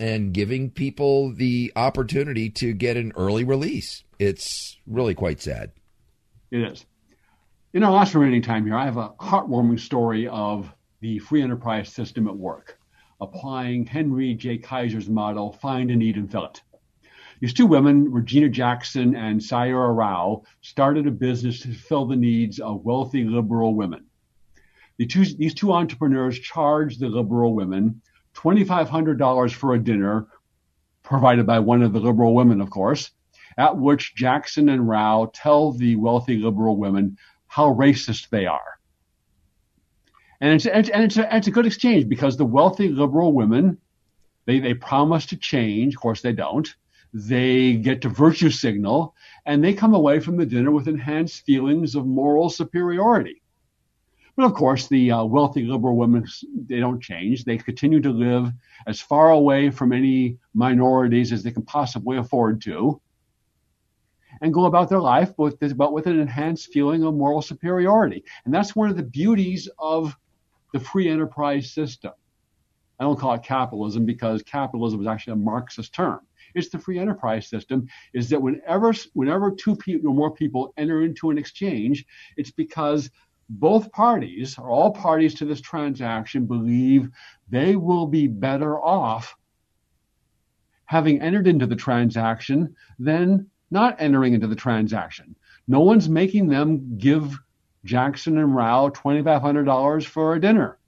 and 0.01 0.33
giving 0.33 0.71
people 0.71 1.33
the 1.33 1.73
opportunity 1.77 2.51
to 2.51 2.73
get 2.73 2.97
an 2.97 3.13
early 3.17 3.45
release. 3.45 4.03
It's 4.19 4.79
really 4.87 5.15
quite 5.15 5.41
sad. 5.41 5.73
It 6.51 6.61
is. 6.61 6.85
In 7.73 7.83
our 7.83 7.93
last 7.93 8.15
remaining 8.15 8.43
time 8.43 8.65
here, 8.65 8.77
I 8.77 8.85
have 8.85 8.97
a 8.97 9.11
heartwarming 9.21 9.81
story 9.81 10.29
of 10.29 10.73
the 11.01 11.19
free 11.19 11.43
enterprise 11.43 11.93
system 11.93 12.29
at 12.29 12.37
work, 12.37 12.79
applying 13.21 13.87
Henry 13.87 14.35
J. 14.35 14.59
Kaiser's 14.59 15.09
model 15.09 15.53
find 15.53 15.91
a 15.91 15.97
need 15.97 16.17
and 16.17 16.31
fill 16.31 16.47
it. 16.47 16.63
These 17.41 17.55
two 17.55 17.67
women, 17.67 18.13
Regina 18.13 18.49
Jackson 18.49 19.17
and 19.17 19.41
Saira 19.41 19.95
Rao, 19.95 20.45
started 20.61 21.07
a 21.07 21.11
business 21.11 21.61
to 21.61 21.75
fill 21.75 22.07
the 22.07 22.17
needs 22.17 22.61
of 22.61 22.85
wealthy 22.85 23.25
liberal 23.25 23.75
women. 23.75 24.07
The 24.97 25.07
two, 25.07 25.25
these 25.25 25.55
two 25.55 25.73
entrepreneurs 25.73 26.39
charged 26.39 27.01
the 27.01 27.09
liberal 27.09 27.55
women 27.55 28.01
$2,500 28.35 29.53
for 29.53 29.74
a 29.74 29.78
dinner 29.78 30.26
provided 31.03 31.47
by 31.47 31.59
one 31.59 31.82
of 31.82 31.93
the 31.93 32.01
liberal 32.01 32.35
women, 32.35 32.61
of 32.61 32.70
course, 32.70 33.11
at 33.57 33.76
which 33.76 34.14
Jackson 34.14 34.68
and 34.68 34.89
Rao 34.89 35.30
tell 35.32 35.72
the 35.72 35.97
wealthy 35.97 36.39
liberal 36.39 36.76
women 36.76 37.16
how 37.47 37.72
racist 37.74 38.30
they 38.30 38.47
are. 38.47 38.78
And 40.41 40.53
it's, 40.53 40.66
and 40.66 41.05
it's, 41.05 41.16
a, 41.16 41.37
it's 41.37 41.47
a 41.47 41.53
good 41.53 41.66
exchange 41.66 42.09
because 42.09 42.37
the 42.37 42.45
wealthy 42.45 42.89
liberal 42.89 43.32
women, 43.32 43.78
they, 44.47 44.59
they 44.59 44.74
promise 44.74 45.26
to 45.26 45.37
change. 45.37 45.95
Of 45.95 46.01
course, 46.01 46.20
they 46.20 46.32
don't. 46.32 46.68
They 47.12 47.74
get 47.74 48.03
to 48.03 48.09
virtue 48.09 48.51
signal 48.51 49.14
and 49.47 49.62
they 49.62 49.72
come 49.72 49.95
away 49.95 50.18
from 50.18 50.37
the 50.37 50.45
dinner 50.45 50.72
with 50.72 50.89
enhanced 50.89 51.45
feelings 51.45 51.95
of 51.95 52.07
moral 52.07 52.51
superiority. 52.51 53.41
But 54.37 54.47
of 54.47 54.55
course, 54.55 54.89
the 54.89 55.12
uh, 55.12 55.24
wealthy 55.24 55.62
liberal 55.62 55.97
women, 55.97 56.26
they 56.66 56.80
don't 56.80 57.01
change. 57.01 57.45
They 57.45 57.57
continue 57.57 58.01
to 58.01 58.11
live 58.11 58.53
as 58.87 59.01
far 59.01 59.30
away 59.30 59.70
from 59.70 59.93
any 59.93 60.39
minorities 60.55 61.32
as 61.32 61.43
they 61.43 61.53
can 61.53 61.62
possibly 61.62 62.16
afford 62.16 62.61
to 62.62 63.01
and 64.43 64.53
go 64.53 64.64
about 64.64 64.89
their 64.89 65.01
life 65.01 65.32
with, 65.39 65.59
but 65.76 65.93
with 65.93 66.07
an 66.07 66.18
enhanced 66.18 66.72
feeling 66.72 67.05
of 67.05 67.14
moral 67.14 67.43
superiority. 67.43 68.24
And 68.45 68.53
that's 68.53 68.74
one 68.74 68.91
of 68.91 68.97
the 68.97 69.05
beauties 69.05 69.68
of 69.78 70.16
the 70.72 70.80
free 70.80 71.09
enterprise 71.09 71.72
system. 71.72 72.12
I 72.99 73.05
don't 73.05 73.18
call 73.18 73.35
it 73.35 73.43
capitalism 73.43 74.05
because 74.05 74.43
capitalism 74.43 75.01
is 75.01 75.07
actually 75.07 75.35
a 75.35 75.37
Marxist 75.37 75.93
term. 75.95 76.20
It's 76.55 76.68
the 76.68 76.78
free 76.78 76.99
enterprise 76.99 77.49
system 77.49 77.89
is 78.12 78.28
that 78.30 78.41
whenever 78.41 78.93
whenever 79.14 79.51
two 79.51 79.74
people 79.76 80.11
or 80.11 80.14
more 80.14 80.30
people 80.32 80.72
enter 80.76 81.03
into 81.03 81.30
an 81.30 81.39
exchange, 81.39 82.05
it's 82.37 82.53
because 82.53 83.11
both 83.49 83.93
parties 83.93 84.59
or 84.59 84.71
all 84.71 84.91
parties 84.91 85.35
to 85.35 85.45
this 85.45 85.61
transaction 85.61 86.47
believe 86.47 87.09
they 87.51 87.77
will 87.77 88.07
be 88.07 88.27
better 88.27 88.79
off 88.81 89.37
having 90.87 91.21
entered 91.21 91.47
into 91.47 91.67
the 91.67 91.77
transaction 91.77 92.75
than 92.99 93.47
not 93.71 93.97
entering 94.01 94.35
into 94.35 94.47
the 94.47 94.57
transaction. 94.57 95.35
No 95.67 95.81
one's 95.81 96.09
making 96.09 96.49
them 96.49 96.99
give 96.99 97.39
Jackson 97.85 98.39
and 98.39 98.55
Rao 98.55 98.89
$2,500 98.91 100.07
for 100.07 100.35
a 100.35 100.41
dinner. 100.41 100.79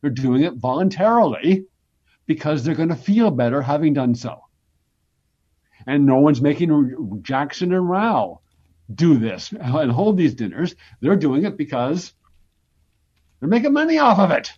They're 0.00 0.10
doing 0.10 0.42
it 0.42 0.54
voluntarily 0.54 1.66
because 2.26 2.64
they're 2.64 2.74
going 2.74 2.90
to 2.90 2.96
feel 2.96 3.30
better 3.30 3.62
having 3.62 3.94
done 3.94 4.14
so. 4.14 4.42
And 5.86 6.04
no 6.04 6.16
one's 6.18 6.42
making 6.42 7.20
Jackson 7.22 7.72
and 7.72 7.88
Rao 7.88 8.40
do 8.94 9.18
this 9.18 9.52
and 9.52 9.90
hold 9.90 10.16
these 10.16 10.34
dinners. 10.34 10.74
They're 11.00 11.16
doing 11.16 11.44
it 11.44 11.56
because 11.56 12.12
they're 13.40 13.48
making 13.48 13.72
money 13.72 13.98
off 13.98 14.18
of 14.18 14.30
it. 14.30 14.52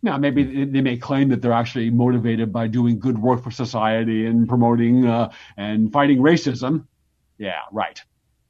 Now, 0.00 0.16
maybe 0.16 0.64
they 0.64 0.80
may 0.80 0.96
claim 0.96 1.30
that 1.30 1.42
they're 1.42 1.52
actually 1.52 1.90
motivated 1.90 2.52
by 2.52 2.68
doing 2.68 3.00
good 3.00 3.18
work 3.18 3.42
for 3.42 3.50
society 3.50 4.26
and 4.26 4.48
promoting 4.48 5.06
uh, 5.06 5.32
and 5.56 5.92
fighting 5.92 6.18
racism. 6.18 6.86
Yeah, 7.36 7.62
right. 7.72 8.00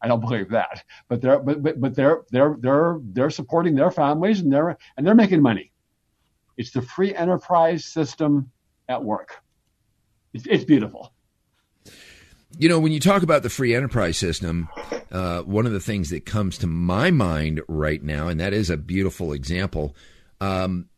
I 0.03 0.09
don't 0.09 0.21
believe 0.21 0.51
that. 0.51 0.85
But 1.09 1.23
they're 1.23 1.39
but, 1.39 1.63
but 1.63 1.81
but 1.81 1.95
they're 1.95 2.23
they're 2.31 2.57
they're 2.61 2.99
they're 3.03 3.31
supporting 3.31 3.75
their 3.75 3.91
families 3.91 4.41
and 4.41 4.53
they're 4.53 4.77
and 4.97 5.07
they're 5.07 5.15
making 5.15 5.41
money. 5.41 5.73
It's 6.59 6.71
the 6.71 6.83
free 6.83 7.15
enterprise 7.15 7.85
system 7.85 8.51
at 8.89 9.03
work. 9.03 9.37
It's, 10.35 10.47
it's 10.47 10.65
beautiful. 10.65 11.13
You 12.57 12.69
know, 12.69 12.79
when 12.79 12.93
you 12.93 13.01
talk 13.01 13.23
about 13.23 13.43
the 13.43 13.51
free 13.51 13.75
enterprise 13.75 14.17
system, 14.17 14.69
uh, 15.13 15.43
one 15.43 15.67
of 15.67 15.73
the 15.73 15.81
things 15.81 16.11
that 16.11 16.25
comes 16.25 16.59
to 16.59 16.67
my 16.67 17.11
mind 17.11 17.61
right 17.69 18.03
now, 18.03 18.29
and 18.29 18.41
that 18.41 18.55
is 18.55 18.71
a 18.71 18.77
beautiful 18.77 19.33
example, 19.33 19.95
um, 20.41 20.89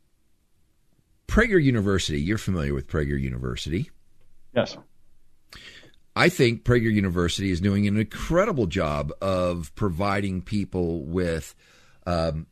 Prager 1.27 1.63
University. 1.63 2.21
You're 2.21 2.39
familiar 2.39 2.73
with 2.73 2.87
Prager 2.87 3.21
University. 3.21 3.91
Yes. 4.55 4.77
I 6.17 6.29
think 6.29 6.65
Prager 6.65 6.93
University 6.93 7.51
is 7.51 7.61
doing 7.61 7.87
an 7.87 7.97
incredible 7.97 8.67
job 8.67 9.13
of 9.21 9.73
providing 9.75 10.43
people 10.43 11.05
with, 11.05 11.55
um, 12.07 12.47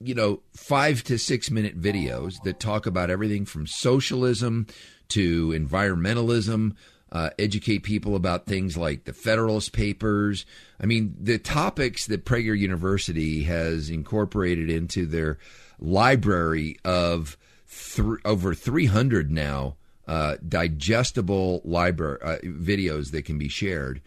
you 0.00 0.14
know, 0.14 0.42
five 0.54 1.02
to 1.04 1.18
six 1.18 1.50
minute 1.50 1.80
videos 1.80 2.42
that 2.44 2.60
talk 2.60 2.86
about 2.86 3.10
everything 3.10 3.44
from 3.44 3.66
socialism 3.66 4.66
to 5.08 5.48
environmentalism, 5.48 6.74
uh, 7.12 7.30
educate 7.38 7.80
people 7.80 8.14
about 8.14 8.46
things 8.46 8.76
like 8.76 9.04
the 9.04 9.12
Federalist 9.12 9.72
Papers. 9.72 10.46
I 10.80 10.86
mean, 10.86 11.14
the 11.18 11.38
topics 11.38 12.06
that 12.06 12.24
Prager 12.24 12.56
University 12.56 13.42
has 13.44 13.90
incorporated 13.90 14.70
into 14.70 15.06
their 15.06 15.38
library 15.78 16.78
of 16.84 17.36
th- 17.68 18.18
over 18.24 18.54
300 18.54 19.30
now 19.30 19.76
uh, 20.06 20.36
digestible 20.46 21.62
library 21.64 22.18
uh, 22.22 22.38
videos 22.42 23.12
that 23.12 23.24
can 23.24 23.38
be 23.38 23.48
shared. 23.48 24.00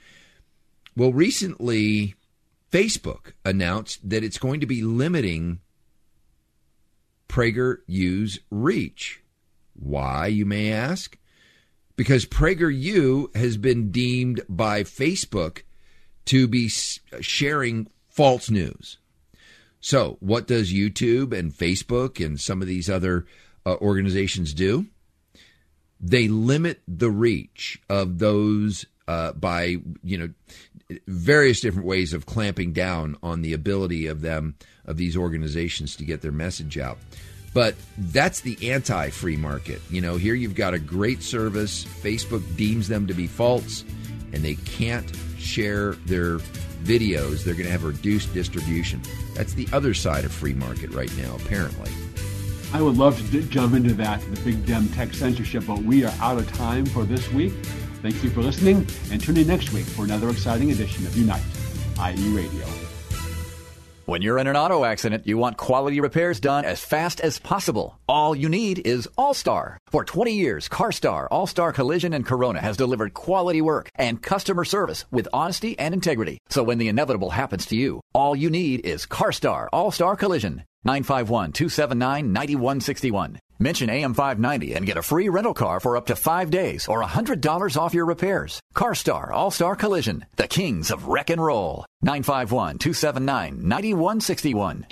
Well, 0.96 1.14
recently, 1.14 2.16
Facebook 2.72 3.34
announced 3.46 4.10
that 4.10 4.24
it's 4.24 4.38
going 4.38 4.60
to 4.60 4.66
be 4.66 4.82
limiting 4.82 5.60
PragerU's 7.30 8.40
reach. 8.52 9.24
Why, 9.74 10.28
you 10.28 10.46
may 10.46 10.72
ask? 10.72 11.18
Because 11.96 12.26
PragerU 12.26 13.36
has 13.36 13.58
been 13.58 13.92
deemed 13.92 14.42
by 14.50 14.84
Facebook 14.84 15.62
to 16.26 16.48
be 16.48 16.70
sharing 16.70 17.88
false 18.10 18.50
news. 18.50 18.98
So, 19.80 20.18
what 20.22 20.48
does 20.48 20.74
YouTube 20.74 21.38
and 21.38 21.54
Facebook 21.54 22.26
and 22.26 22.40
some 22.40 22.62
of 22.62 22.68
these 22.68 22.90
other 22.90 23.26
uh, 23.66 23.76
organizations 23.76 24.54
do? 24.54 24.88
They 26.00 26.28
limit 26.28 26.82
the 26.88 27.12
reach 27.12 27.82
of 27.90 28.20
those 28.20 28.86
uh, 29.08 29.34
by, 29.34 29.78
you 30.04 30.18
know, 30.18 30.30
various 31.08 31.60
different 31.60 31.88
ways 31.88 32.14
of 32.14 32.26
clamping 32.26 32.72
down 32.72 33.18
on 33.22 33.42
the 33.42 33.54
ability 33.54 34.08
of 34.08 34.22
them, 34.22 34.56
of 34.86 34.98
these 34.98 35.18
organizations 35.18 35.96
to 35.98 36.06
get 36.06 36.22
their 36.22 36.32
message 36.32 36.78
out. 36.78 36.98
But 37.54 37.76
that's 37.98 38.42
the 38.42 38.72
anti 38.72 39.10
free 39.10 39.38
market. 39.38 39.82
You 39.90 40.02
know, 40.02 40.16
here 40.18 40.34
you've 40.34 40.56
got 40.56 40.74
a 40.74 40.80
great 40.80 41.22
service. 41.22 41.84
Facebook 41.84 42.44
deems 42.56 42.88
them 42.88 43.08
to 43.08 43.14
be 43.14 43.28
false, 43.28 43.84
and 44.34 44.44
they 44.44 44.56
can't 44.56 45.12
share 45.38 45.94
their 46.06 46.38
videos. 46.84 47.44
They're 47.44 47.54
going 47.54 47.66
to 47.66 47.72
have 47.72 47.84
reduced 47.84 48.34
distribution. 48.34 49.02
That's 49.36 49.54
the 49.54 49.68
other 49.72 49.94
side 49.94 50.26
of 50.26 50.32
free 50.32 50.54
market 50.54 50.92
right 50.92 51.16
now, 51.18 51.36
apparently. 51.36 51.92
I 52.74 52.82
would 52.82 52.98
love 52.98 53.18
to 53.18 53.42
d- 53.42 53.48
jump 53.50 53.76
into 53.76 53.94
that, 53.96 54.20
the 54.34 54.42
big 54.42 54.66
dem 54.66 54.88
tech 54.90 55.14
censorship, 55.14 55.66
but 55.68 55.80
we 55.84 56.04
are 56.06 56.14
out 56.20 56.40
of 56.40 56.52
time 56.54 56.88
for 56.88 57.04
this 57.04 57.32
week. 57.32 57.54
Thank 58.02 58.24
you 58.24 58.32
for 58.32 58.42
listening, 58.42 58.88
and 59.12 59.22
tune 59.22 59.38
in 59.38 59.48
next 59.48 59.72
week 59.72 59.86
for 59.86 60.06
another 60.06 60.30
exciting 60.30 60.72
edition 60.72 61.06
of 61.06 61.16
Unite, 61.16 61.44
IE 62.00 62.36
Radio. 62.36 62.66
When 64.06 64.22
you're 64.22 64.38
in 64.38 64.48
an 64.48 64.58
auto 64.58 64.84
accident, 64.84 65.28
you 65.28 65.38
want 65.38 65.56
quality 65.56 66.02
repairs 66.02 66.42
done 66.42 66.66
as 66.66 66.84
fast 66.84 67.22
as 67.22 67.40
possible. 67.40 67.98
All 68.06 68.36
you 68.36 68.50
need 68.50 68.86
is 68.86 69.08
All-Star. 69.18 69.78
For 69.92 70.04
20 70.04 70.34
years, 70.34 70.68
CarStar, 70.68 71.30
All-Star 71.32 71.72
Collision 71.72 72.12
and 72.12 72.26
Corona 72.26 72.60
has 72.60 72.76
delivered 72.76 73.14
quality 73.14 73.62
work 73.62 73.88
and 73.96 74.22
customer 74.22 74.66
service 74.66 75.06
with 75.10 75.30
honesty 75.32 75.80
and 75.80 75.94
integrity. 75.94 76.38
So 76.50 76.64
when 76.64 76.80
the 76.80 76.90
inevitable 76.90 77.30
happens 77.30 77.66
to 77.68 77.78
you, 77.78 78.02
all 78.14 78.36
you 78.36 78.50
need 78.50 78.86
is 78.86 79.06
CarStar, 79.06 79.70
All-Star 79.72 80.18
Collision. 80.18 80.66
951-279-9161. 80.86 83.38
Mention 83.64 83.88
AM590 83.88 84.76
and 84.76 84.86
get 84.86 84.98
a 84.98 85.02
free 85.02 85.30
rental 85.30 85.54
car 85.54 85.80
for 85.80 85.96
up 85.96 86.08
to 86.08 86.18
five 86.18 86.52
days 86.52 86.86
or 86.90 87.02
$100 87.02 87.78
off 87.78 87.94
your 87.94 88.04
repairs. 88.04 88.60
CarStar 88.76 89.32
All-Star 89.32 89.78
Collision, 89.78 90.26
the 90.36 90.50
kings 90.50 90.92
of 90.92 91.08
wreck 91.08 91.30
and 91.30 91.42
roll. 91.42 91.86
951-279-9161. 92.04 94.84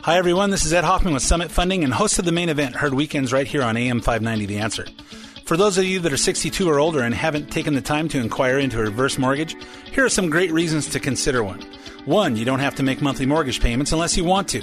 Hi, 0.00 0.16
everyone. 0.16 0.48
This 0.48 0.64
is 0.64 0.72
Ed 0.72 0.84
Hoffman 0.84 1.12
with 1.12 1.22
Summit 1.22 1.50
Funding 1.50 1.84
and 1.84 1.92
host 1.92 2.18
of 2.18 2.24
the 2.24 2.32
main 2.32 2.48
event, 2.48 2.74
heard 2.74 2.94
weekends 2.94 3.34
right 3.34 3.46
here 3.46 3.62
on 3.62 3.76
AM 3.76 4.00
590 4.00 4.46
The 4.46 4.60
Answer. 4.60 4.86
For 5.44 5.58
those 5.58 5.76
of 5.76 5.84
you 5.84 6.00
that 6.00 6.12
are 6.12 6.16
62 6.16 6.66
or 6.66 6.78
older 6.78 7.02
and 7.02 7.14
haven't 7.14 7.52
taken 7.52 7.74
the 7.74 7.82
time 7.82 8.08
to 8.08 8.18
inquire 8.18 8.60
into 8.60 8.80
a 8.80 8.84
reverse 8.84 9.18
mortgage, 9.18 9.56
here 9.92 10.06
are 10.06 10.08
some 10.08 10.30
great 10.30 10.52
reasons 10.52 10.88
to 10.88 10.98
consider 10.98 11.44
one. 11.44 11.60
One, 12.06 12.34
you 12.34 12.46
don't 12.46 12.60
have 12.60 12.76
to 12.76 12.82
make 12.82 13.02
monthly 13.02 13.26
mortgage 13.26 13.60
payments 13.60 13.92
unless 13.92 14.16
you 14.16 14.24
want 14.24 14.48
to. 14.48 14.62